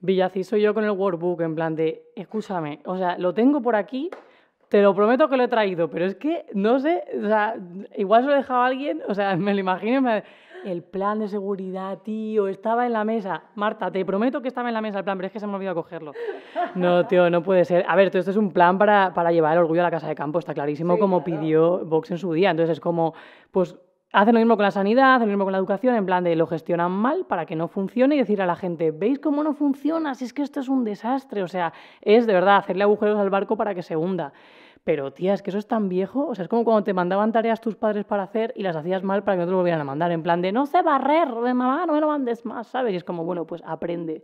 Villací 0.00 0.44
soy 0.44 0.62
yo 0.62 0.72
con 0.72 0.84
el 0.84 0.90
workbook 0.90 1.42
en 1.42 1.54
plan 1.54 1.76
de, 1.76 2.02
escúchame, 2.16 2.80
o 2.86 2.96
sea, 2.96 3.18
lo 3.18 3.34
tengo 3.34 3.60
por 3.60 3.76
aquí, 3.76 4.10
te 4.70 4.80
lo 4.80 4.94
prometo 4.94 5.28
que 5.28 5.36
lo 5.36 5.42
he 5.42 5.48
traído, 5.48 5.90
pero 5.90 6.06
es 6.06 6.14
que 6.14 6.46
no 6.54 6.78
sé, 6.78 7.04
o 7.22 7.26
sea, 7.26 7.56
igual 7.96 8.22
se 8.22 8.28
lo 8.28 8.34
he 8.34 8.38
dejado 8.38 8.62
a 8.62 8.66
alguien, 8.66 9.02
o 9.08 9.14
sea, 9.14 9.36
me 9.36 9.52
lo 9.52 9.60
imagino 9.60 10.00
me 10.00 10.24
el 10.64 10.82
plan 10.82 11.18
de 11.18 11.28
seguridad, 11.28 11.98
tío, 11.98 12.48
estaba 12.48 12.86
en 12.86 12.92
la 12.92 13.04
mesa. 13.04 13.42
Marta, 13.54 13.90
te 13.90 14.04
prometo 14.04 14.42
que 14.42 14.48
estaba 14.48 14.68
en 14.68 14.74
la 14.74 14.80
mesa 14.80 14.98
el 14.98 15.04
plan, 15.04 15.18
pero 15.18 15.26
es 15.26 15.32
que 15.32 15.40
se 15.40 15.46
me 15.46 15.54
olvidó 15.54 15.74
cogerlo. 15.74 16.12
No, 16.74 17.06
tío, 17.06 17.30
no 17.30 17.42
puede 17.42 17.64
ser. 17.64 17.84
A 17.88 17.96
ver, 17.96 18.10
todo 18.10 18.20
esto 18.20 18.30
es 18.30 18.36
un 18.36 18.52
plan 18.52 18.78
para, 18.78 19.12
para 19.14 19.32
llevar 19.32 19.52
el 19.52 19.58
orgullo 19.60 19.80
a 19.80 19.84
la 19.84 19.90
casa 19.90 20.08
de 20.08 20.14
campo, 20.14 20.38
está 20.38 20.54
clarísimo, 20.54 20.98
como 20.98 21.24
pidió 21.24 21.84
Vox 21.84 22.10
en 22.10 22.18
su 22.18 22.32
día. 22.32 22.50
Entonces 22.50 22.74
es 22.74 22.80
como, 22.80 23.14
pues 23.50 23.76
hacen 24.12 24.34
lo 24.34 24.40
mismo 24.40 24.56
con 24.56 24.64
la 24.64 24.70
sanidad, 24.70 25.14
hacen 25.14 25.28
lo 25.28 25.32
mismo 25.32 25.44
con 25.44 25.52
la 25.52 25.58
educación, 25.58 25.94
en 25.94 26.06
plan 26.06 26.24
de 26.24 26.34
lo 26.36 26.46
gestionan 26.46 26.90
mal 26.90 27.26
para 27.26 27.46
que 27.46 27.56
no 27.56 27.68
funcione 27.68 28.16
y 28.16 28.18
decir 28.18 28.42
a 28.42 28.46
la 28.46 28.56
gente, 28.56 28.90
¿veis 28.90 29.18
cómo 29.18 29.44
no 29.44 29.54
funciona? 29.54 30.14
Si 30.14 30.24
es 30.24 30.32
que 30.32 30.42
esto 30.42 30.60
es 30.60 30.68
un 30.68 30.84
desastre. 30.84 31.42
O 31.42 31.48
sea, 31.48 31.72
es 32.00 32.26
de 32.26 32.32
verdad 32.32 32.56
hacerle 32.56 32.82
agujeros 32.82 33.18
al 33.18 33.30
barco 33.30 33.56
para 33.56 33.74
que 33.74 33.82
se 33.82 33.96
hunda. 33.96 34.32
Pero, 34.84 35.12
tía, 35.12 35.34
es 35.34 35.42
que 35.42 35.50
eso 35.50 35.58
es 35.58 35.66
tan 35.66 35.88
viejo. 35.88 36.26
O 36.28 36.34
sea, 36.34 36.44
es 36.44 36.48
como 36.48 36.64
cuando 36.64 36.84
te 36.84 36.94
mandaban 36.94 37.32
tareas 37.32 37.60
tus 37.60 37.76
padres 37.76 38.04
para 38.04 38.22
hacer 38.22 38.52
y 38.56 38.62
las 38.62 38.76
hacías 38.76 39.02
mal 39.02 39.22
para 39.22 39.36
que 39.36 39.40
no 39.40 39.46
te 39.46 39.50
lo 39.52 39.58
volvieran 39.58 39.80
a 39.80 39.84
mandar. 39.84 40.10
En 40.10 40.22
plan 40.22 40.40
de, 40.40 40.52
no 40.52 40.66
sé 40.66 40.82
barrer, 40.82 41.28
de 41.28 41.54
mamá, 41.54 41.84
no 41.86 41.92
me 41.92 42.00
lo 42.00 42.08
mandes 42.08 42.44
más, 42.44 42.68
¿sabes? 42.68 42.94
Y 42.94 42.96
es 42.96 43.04
como, 43.04 43.24
bueno, 43.24 43.46
pues 43.46 43.62
aprende. 43.66 44.22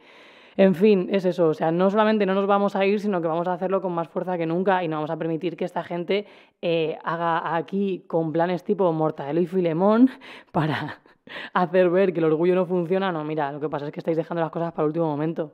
En 0.57 0.75
fin, 0.75 1.09
es 1.13 1.27
eso. 1.27 1.49
O 1.49 1.55
sea, 1.55 1.71
no 1.71 1.91
solamente 1.91 2.25
no 2.25 2.35
nos 2.35 2.47
vamos 2.47 2.75
a 2.75 2.87
ir, 2.87 3.01
sino 3.01 3.21
que 3.21 3.29
vamos 3.29 3.47
a 3.49 3.53
hacerlo 3.53 3.83
con 3.83 3.93
más 3.93 4.09
fuerza 4.09 4.39
que 4.39 4.47
nunca 4.47 4.83
y 4.83 4.89
no 4.89 4.97
vamos 4.97 5.11
a 5.11 5.17
permitir 5.19 5.57
que 5.57 5.67
esta 5.67 5.85
gente 5.85 6.27
eh, 6.63 6.97
haga 7.05 7.55
aquí 7.55 8.05
con 8.07 8.33
planes 8.33 8.65
tipo 8.65 8.91
Mortadelo 8.93 9.41
y 9.41 9.47
Filemón 9.47 10.09
para 10.53 11.01
hacer 11.53 11.91
ver 11.91 12.15
que 12.15 12.21
el 12.21 12.25
orgullo 12.25 12.55
no 12.55 12.65
funciona. 12.65 13.13
No, 13.13 13.25
mira, 13.25 13.53
lo 13.53 13.61
que 13.61 13.69
pasa 13.69 13.87
es 13.87 13.93
que 13.93 14.01
estáis 14.01 14.17
dejando 14.17 14.41
las 14.41 14.51
cosas 14.51 14.73
para 14.73 14.85
el 14.85 14.89
último 14.89 15.07
momento 15.07 15.53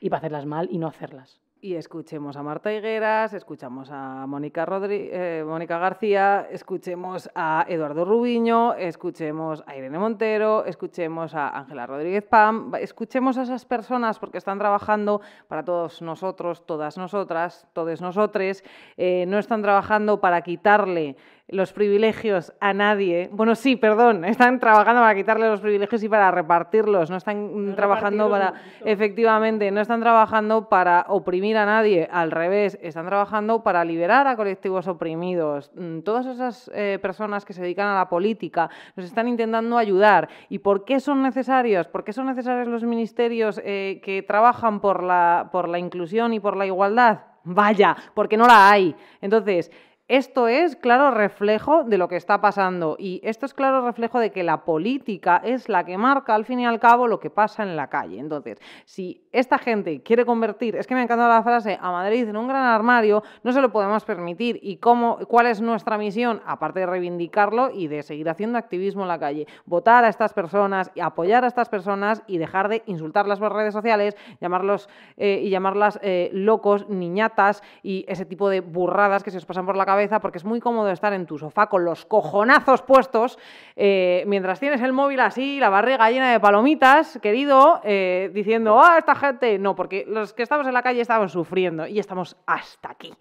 y 0.00 0.08
para 0.08 0.18
hacerlas 0.18 0.46
mal 0.46 0.68
y 0.70 0.78
no 0.78 0.86
hacerlas 0.86 1.43
y 1.64 1.76
escuchemos 1.76 2.36
a 2.36 2.42
Marta 2.42 2.70
Higueras, 2.70 3.32
escuchamos 3.32 3.88
a 3.90 4.26
Mónica, 4.26 4.66
eh, 4.90 5.42
Mónica 5.46 5.78
García, 5.78 6.46
escuchemos 6.50 7.30
a 7.34 7.64
Eduardo 7.66 8.04
Rubiño, 8.04 8.74
escuchemos 8.74 9.64
a 9.66 9.74
Irene 9.74 9.98
Montero, 9.98 10.66
escuchemos 10.66 11.34
a 11.34 11.58
Ángela 11.58 11.86
Rodríguez 11.86 12.22
Pam, 12.22 12.70
escuchemos 12.78 13.38
a 13.38 13.44
esas 13.44 13.64
personas 13.64 14.18
porque 14.18 14.36
están 14.36 14.58
trabajando 14.58 15.22
para 15.48 15.64
todos 15.64 16.02
nosotros, 16.02 16.66
todas 16.66 16.98
nosotras, 16.98 17.66
todos 17.72 18.02
nosotres, 18.02 18.62
eh, 18.98 19.24
no 19.26 19.38
están 19.38 19.62
trabajando 19.62 20.20
para 20.20 20.42
quitarle 20.42 21.16
los 21.48 21.72
privilegios 21.74 22.54
a 22.58 22.72
nadie. 22.72 23.28
Bueno, 23.30 23.54
sí, 23.54 23.76
perdón, 23.76 24.24
están 24.24 24.58
trabajando 24.58 25.02
para 25.02 25.14
quitarle 25.14 25.48
los 25.48 25.60
privilegios 25.60 26.02
y 26.02 26.08
para 26.08 26.30
repartirlos, 26.30 27.10
no 27.10 27.16
están 27.16 27.74
trabajando 27.76 28.30
para, 28.30 28.54
efectivamente, 28.84 29.70
no 29.70 29.80
están 29.80 30.00
trabajando 30.00 30.68
para 30.68 31.04
oprimir 31.08 31.58
a 31.58 31.66
nadie, 31.66 32.08
al 32.10 32.30
revés, 32.30 32.78
están 32.80 33.06
trabajando 33.06 33.62
para 33.62 33.84
liberar 33.84 34.26
a 34.26 34.36
colectivos 34.36 34.88
oprimidos. 34.88 35.70
Mm, 35.74 36.00
todas 36.00 36.26
esas 36.26 36.70
eh, 36.74 36.98
personas 37.02 37.44
que 37.44 37.52
se 37.52 37.62
dedican 37.62 37.88
a 37.88 37.94
la 37.94 38.08
política 38.08 38.70
nos 38.96 39.04
están 39.04 39.28
intentando 39.28 39.76
ayudar. 39.76 40.28
¿Y 40.48 40.60
por 40.60 40.84
qué 40.84 40.98
son 40.98 41.22
necesarios? 41.22 41.88
¿Por 41.88 42.04
qué 42.04 42.14
son 42.14 42.26
necesarios 42.26 42.68
los 42.68 42.84
ministerios 42.84 43.60
eh, 43.62 44.00
que 44.02 44.22
trabajan 44.22 44.80
por 44.80 45.02
la, 45.02 45.50
por 45.52 45.68
la 45.68 45.78
inclusión 45.78 46.32
y 46.32 46.40
por 46.40 46.56
la 46.56 46.64
igualdad? 46.64 47.20
Vaya, 47.44 47.94
porque 48.14 48.38
no 48.38 48.46
la 48.46 48.70
hay. 48.70 48.96
Entonces, 49.20 49.70
esto 50.06 50.48
es 50.48 50.76
claro 50.76 51.12
reflejo 51.12 51.82
de 51.82 51.96
lo 51.96 52.08
que 52.08 52.16
está 52.16 52.42
pasando 52.42 52.94
y 52.98 53.22
esto 53.24 53.46
es 53.46 53.54
claro 53.54 53.86
reflejo 53.86 54.18
de 54.18 54.32
que 54.32 54.42
la 54.42 54.62
política 54.62 55.40
es 55.42 55.70
la 55.70 55.86
que 55.86 55.96
marca 55.96 56.34
al 56.34 56.44
fin 56.44 56.60
y 56.60 56.66
al 56.66 56.78
cabo 56.78 57.08
lo 57.08 57.20
que 57.20 57.30
pasa 57.30 57.62
en 57.62 57.74
la 57.74 57.88
calle. 57.88 58.18
Entonces, 58.18 58.58
si 58.84 59.26
esta 59.32 59.56
gente 59.56 60.02
quiere 60.02 60.26
convertir, 60.26 60.76
es 60.76 60.86
que 60.86 60.92
me 60.92 61.00
ha 61.00 61.04
encantado 61.04 61.30
la 61.30 61.42
frase, 61.42 61.78
a 61.80 61.90
Madrid 61.90 62.28
en 62.28 62.36
un 62.36 62.46
gran 62.46 62.64
armario, 62.64 63.22
no 63.42 63.52
se 63.52 63.62
lo 63.62 63.72
podemos 63.72 64.04
permitir. 64.04 64.58
¿Y 64.62 64.76
cómo, 64.76 65.20
cuál 65.26 65.46
es 65.46 65.62
nuestra 65.62 65.96
misión? 65.96 66.42
Aparte 66.44 66.80
de 66.80 66.86
reivindicarlo 66.86 67.70
y 67.70 67.88
de 67.88 68.02
seguir 68.02 68.28
haciendo 68.28 68.58
activismo 68.58 69.02
en 69.02 69.08
la 69.08 69.18
calle, 69.18 69.46
votar 69.64 70.04
a 70.04 70.08
estas 70.08 70.34
personas, 70.34 70.90
y 70.94 71.00
apoyar 71.00 71.44
a 71.44 71.46
estas 71.46 71.70
personas 71.70 72.22
y 72.26 72.36
dejar 72.36 72.68
de 72.68 72.82
insultarlas 72.84 73.38
por 73.38 73.54
redes 73.54 73.72
sociales, 73.72 74.18
llamarlos 74.38 74.90
eh, 75.16 75.40
y 75.42 75.48
llamarlas 75.48 75.98
eh, 76.02 76.28
locos, 76.34 76.90
niñatas 76.90 77.62
y 77.82 78.04
ese 78.06 78.26
tipo 78.26 78.50
de 78.50 78.60
burradas 78.60 79.24
que 79.24 79.30
se 79.30 79.38
os 79.38 79.46
pasan 79.46 79.64
por 79.64 79.76
la 79.76 79.86
cabeza 79.86 79.93
cabeza 79.94 80.20
porque 80.20 80.38
es 80.38 80.44
muy 80.44 80.58
cómodo 80.58 80.90
estar 80.90 81.12
en 81.12 81.24
tu 81.24 81.38
sofá 81.38 81.68
con 81.68 81.84
los 81.84 82.04
cojonazos 82.04 82.82
puestos 82.82 83.38
eh, 83.76 84.24
mientras 84.26 84.58
tienes 84.58 84.82
el 84.82 84.92
móvil 84.92 85.20
así, 85.20 85.60
la 85.60 85.68
barriga 85.68 86.10
llena 86.10 86.32
de 86.32 86.40
palomitas, 86.40 87.18
querido, 87.22 87.80
eh, 87.84 88.30
diciendo, 88.34 88.80
ah, 88.82 88.98
esta 88.98 89.14
gente. 89.14 89.58
No, 89.58 89.76
porque 89.76 90.04
los 90.08 90.32
que 90.32 90.42
estamos 90.42 90.66
en 90.66 90.74
la 90.74 90.82
calle 90.82 91.00
estamos 91.00 91.30
sufriendo 91.30 91.86
y 91.86 92.00
estamos 92.00 92.36
hasta 92.46 92.90
aquí. 92.90 93.14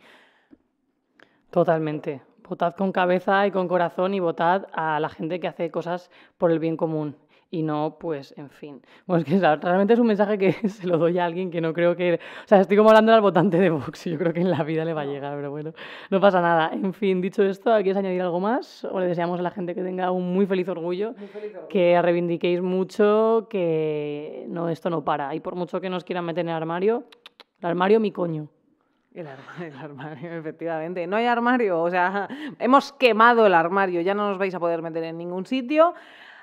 Totalmente. 1.52 2.22
Votad 2.50 2.76
con 2.76 2.92
cabeza 2.92 3.46
y 3.48 3.52
con 3.52 3.68
corazón 3.68 4.14
y 4.14 4.20
votad 4.20 4.68
a 4.74 5.00
la 5.00 5.10
gente 5.10 5.40
que 5.40 5.48
hace 5.48 5.70
cosas 5.70 6.10
por 6.38 6.52
el 6.52 6.60
bien 6.60 6.76
común 6.76 7.16
y 7.54 7.62
no, 7.62 7.98
pues, 8.00 8.34
en 8.36 8.50
fin. 8.50 8.82
Pues 9.06 9.24
que 9.24 9.38
realmente 9.38 9.94
es 9.94 10.00
un 10.00 10.08
mensaje 10.08 10.40
que 10.40 10.54
se 10.70 10.88
lo 10.88 10.98
doy 10.98 11.20
a 11.20 11.26
alguien 11.26 11.52
que 11.52 11.62
no 11.62 11.72
creo 11.72 11.96
que... 11.96 12.16
O 12.16 12.48
sea, 12.48 12.60
estoy 12.60 12.76
como 12.76 12.90
hablando 12.90 13.14
al 13.14 13.22
votante 13.22 13.60
de 13.60 13.70
Vox 13.70 14.08
y 14.08 14.10
yo 14.10 14.18
creo 14.18 14.34
que 14.34 14.42
en 14.42 14.50
la 14.50 14.64
vida 14.64 14.84
le 14.84 14.94
va 14.94 15.02
a 15.02 15.06
llegar, 15.06 15.36
pero 15.36 15.52
bueno, 15.52 15.72
no 16.10 16.20
pasa 16.20 16.42
nada. 16.42 16.72
En 16.74 16.96
fin, 16.96 17.22
dicho 17.22 17.44
esto, 17.44 17.72
¿quieres 17.76 17.98
añadir 17.98 18.24
algo 18.24 18.40
más? 18.40 18.86
¿O 18.86 19.00
le 19.00 19.06
deseamos 19.06 19.40
a 19.40 19.44
la 19.44 19.52
gente 19.52 19.76
que 19.76 19.84
tenga 19.84 20.10
un 20.10 20.34
muy 20.34 20.48
feliz 20.48 20.68
orgullo? 20.68 21.14
Que 21.70 22.02
reivindiquéis 22.02 22.60
mucho, 22.60 23.46
que 23.52 24.48
no, 24.50 24.70
esto 24.70 24.90
no 24.90 25.06
para. 25.06 25.36
Y 25.36 25.40
por 25.40 25.54
mucho 25.54 25.80
que 25.80 25.92
nos 25.92 26.04
quieran 26.04 26.26
meter 26.26 26.42
en 26.46 26.50
el 26.50 26.56
armario, 26.56 27.04
el 27.60 27.68
armario 27.68 28.00
mi 28.00 28.12
coño. 28.12 28.50
El 29.14 29.28
armario, 29.28 29.68
el 29.68 29.78
armario, 29.78 30.34
efectivamente. 30.34 31.06
No 31.06 31.18
hay 31.18 31.28
armario, 31.28 31.84
o 31.84 31.90
sea, 31.92 32.28
hemos 32.60 32.94
quemado 32.94 33.46
el 33.46 33.54
armario, 33.54 34.02
ya 34.02 34.16
no 34.16 34.30
nos 34.30 34.40
vais 34.40 34.56
a 34.56 34.60
poder 34.60 34.82
meter 34.82 35.04
en 35.04 35.20
ningún 35.20 35.46
sitio. 35.46 35.94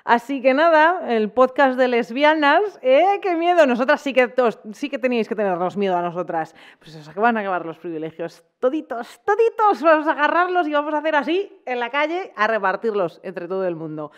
Así 0.03 0.41
que 0.41 0.53
nada, 0.53 1.13
el 1.13 1.31
podcast 1.31 1.77
de 1.77 1.87
lesbianas, 1.87 2.79
¡eh, 2.81 3.19
qué 3.21 3.35
miedo! 3.35 3.67
Nosotras 3.67 4.01
sí 4.01 4.13
que, 4.13 4.33
sí 4.73 4.89
que 4.89 4.97
teníais 4.97 5.27
que 5.27 5.35
tenernos 5.35 5.77
miedo 5.77 5.95
a 5.95 6.01
nosotras. 6.01 6.55
Pues 6.79 6.91
se 6.91 7.19
van 7.19 7.37
a 7.37 7.41
acabar 7.41 7.65
los 7.65 7.77
privilegios. 7.77 8.43
Toditos, 8.59 9.21
toditos, 9.23 9.81
vamos 9.81 10.07
a 10.07 10.11
agarrarlos 10.11 10.67
y 10.67 10.73
vamos 10.73 10.93
a 10.93 10.97
hacer 10.97 11.15
así 11.15 11.51
en 11.65 11.79
la 11.79 11.89
calle 11.89 12.33
a 12.35 12.47
repartirlos 12.47 13.19
entre 13.23 13.47
todo 13.47 13.65
el 13.67 13.75
mundo. 13.75 14.11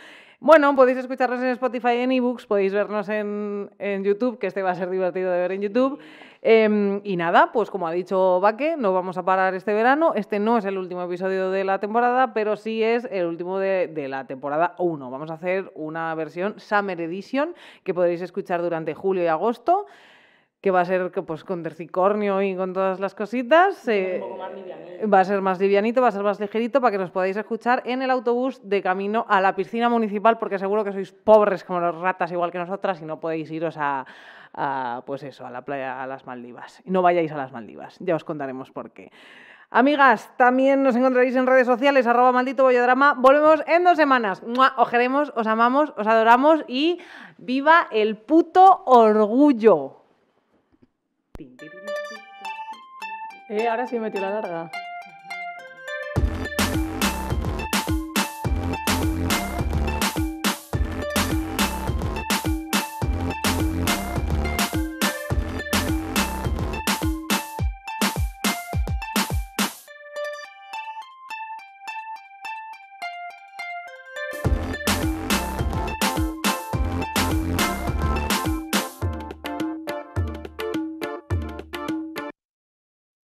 Bueno, 0.43 0.75
podéis 0.75 0.97
escucharnos 0.97 1.41
en 1.41 1.51
Spotify 1.51 1.99
en 1.99 2.11
ebooks, 2.11 2.47
podéis 2.47 2.73
vernos 2.73 3.07
en, 3.07 3.69
en, 3.79 4.03
YouTube, 4.03 4.39
que 4.39 4.47
este 4.47 4.61
va 4.61 4.71
a 4.71 4.75
ser 4.75 4.89
divertido 4.89 5.31
de 5.31 5.37
ver 5.37 5.53
en 5.53 5.61
YouTube. 5.61 5.99
Em, 6.41 6.99
y 7.05 7.15
nada, 7.15 7.53
pues 7.53 7.69
como 7.69 7.87
ha 7.87 7.93
dicho 7.93 8.41
Baque, 8.41 8.75
no 8.77 8.91
vamos 8.91 9.17
a 9.17 9.23
parar 9.23 9.53
este 9.53 9.73
verano. 9.73 10.11
Este 10.15 10.39
no 10.39 10.57
es 10.57 10.65
el 10.65 10.77
último 10.77 11.01
episodio 11.01 11.49
de 11.49 11.63
la 11.63 11.79
temporada, 11.79 12.33
pero 12.33 12.57
sí 12.57 12.83
es 12.83 13.07
el 13.09 13.25
último 13.25 13.57
de, 13.57 13.87
de 13.87 14.09
la 14.09 14.27
temporada 14.27 14.75
1. 14.79 15.09
Vamos 15.09 15.31
a 15.31 15.35
hacer 15.35 15.71
una 15.75 16.13
versión 16.13 16.59
Summer 16.59 16.99
Edition 16.99 17.55
que 17.85 17.93
podréis 17.93 18.21
escuchar 18.21 18.61
durante 18.61 18.93
julio 18.93 19.23
y 19.23 19.27
agosto 19.27 19.85
que 20.63 20.71
va 20.71 20.79
a 20.79 20.85
ser 20.85 21.11
pues, 21.11 21.43
con 21.43 21.61
tercicornio 21.61 22.41
y 22.41 22.55
con 22.55 22.71
todas 22.71 22.97
las 22.97 23.13
cositas. 23.13 23.85
Eh, 23.89 24.23
va 25.13 25.19
a 25.19 25.25
ser 25.25 25.41
más 25.41 25.59
livianito, 25.59 26.01
va 26.01 26.07
a 26.07 26.11
ser 26.11 26.23
más 26.23 26.39
ligerito 26.39 26.79
para 26.79 26.93
que 26.93 26.97
nos 26.97 27.11
podáis 27.11 27.35
escuchar 27.35 27.83
en 27.85 28.01
el 28.01 28.09
autobús 28.09 28.61
de 28.63 28.81
camino 28.81 29.25
a 29.27 29.41
la 29.41 29.57
piscina 29.57 29.89
municipal, 29.89 30.37
porque 30.37 30.57
seguro 30.57 30.85
que 30.85 30.93
sois 30.93 31.11
pobres 31.11 31.65
como 31.65 31.81
los 31.81 31.99
ratas, 31.99 32.31
igual 32.31 32.49
que 32.49 32.59
nosotras, 32.59 33.01
y 33.01 33.05
no 33.05 33.19
podéis 33.19 33.51
iros 33.51 33.75
a, 33.77 34.05
pues 35.05 35.23
eso, 35.23 35.45
a 35.45 35.51
la 35.51 35.63
playa, 35.63 36.01
a 36.01 36.07
las 36.07 36.25
Maldivas. 36.25 36.81
Y 36.85 36.91
no 36.91 37.01
vayáis 37.01 37.33
a 37.33 37.35
las 37.35 37.51
Maldivas, 37.51 37.97
ya 37.99 38.15
os 38.15 38.23
contaremos 38.23 38.71
por 38.71 38.91
qué. 38.91 39.11
Amigas, 39.69 40.31
también 40.37 40.81
nos 40.81 40.95
encontraréis 40.95 41.35
en 41.35 41.45
redes 41.45 41.67
sociales, 41.67 42.07
arroba 42.07 42.31
maldito 42.31 42.63
bollodrama. 42.63 43.15
Volvemos 43.17 43.63
en 43.67 43.83
dos 43.83 43.97
semanas. 43.97 44.41
Os 44.77 44.89
queremos, 44.89 45.33
os 45.35 45.47
amamos, 45.47 45.91
os 45.97 46.07
adoramos 46.07 46.63
y 46.69 47.01
viva 47.37 47.87
el 47.91 48.15
puto 48.15 48.83
orgullo. 48.85 50.02
Eh, 53.49 53.67
ahora 53.67 53.87
sí 53.87 53.97
metió 53.97 54.21
la 54.21 54.29
larga. 54.29 54.71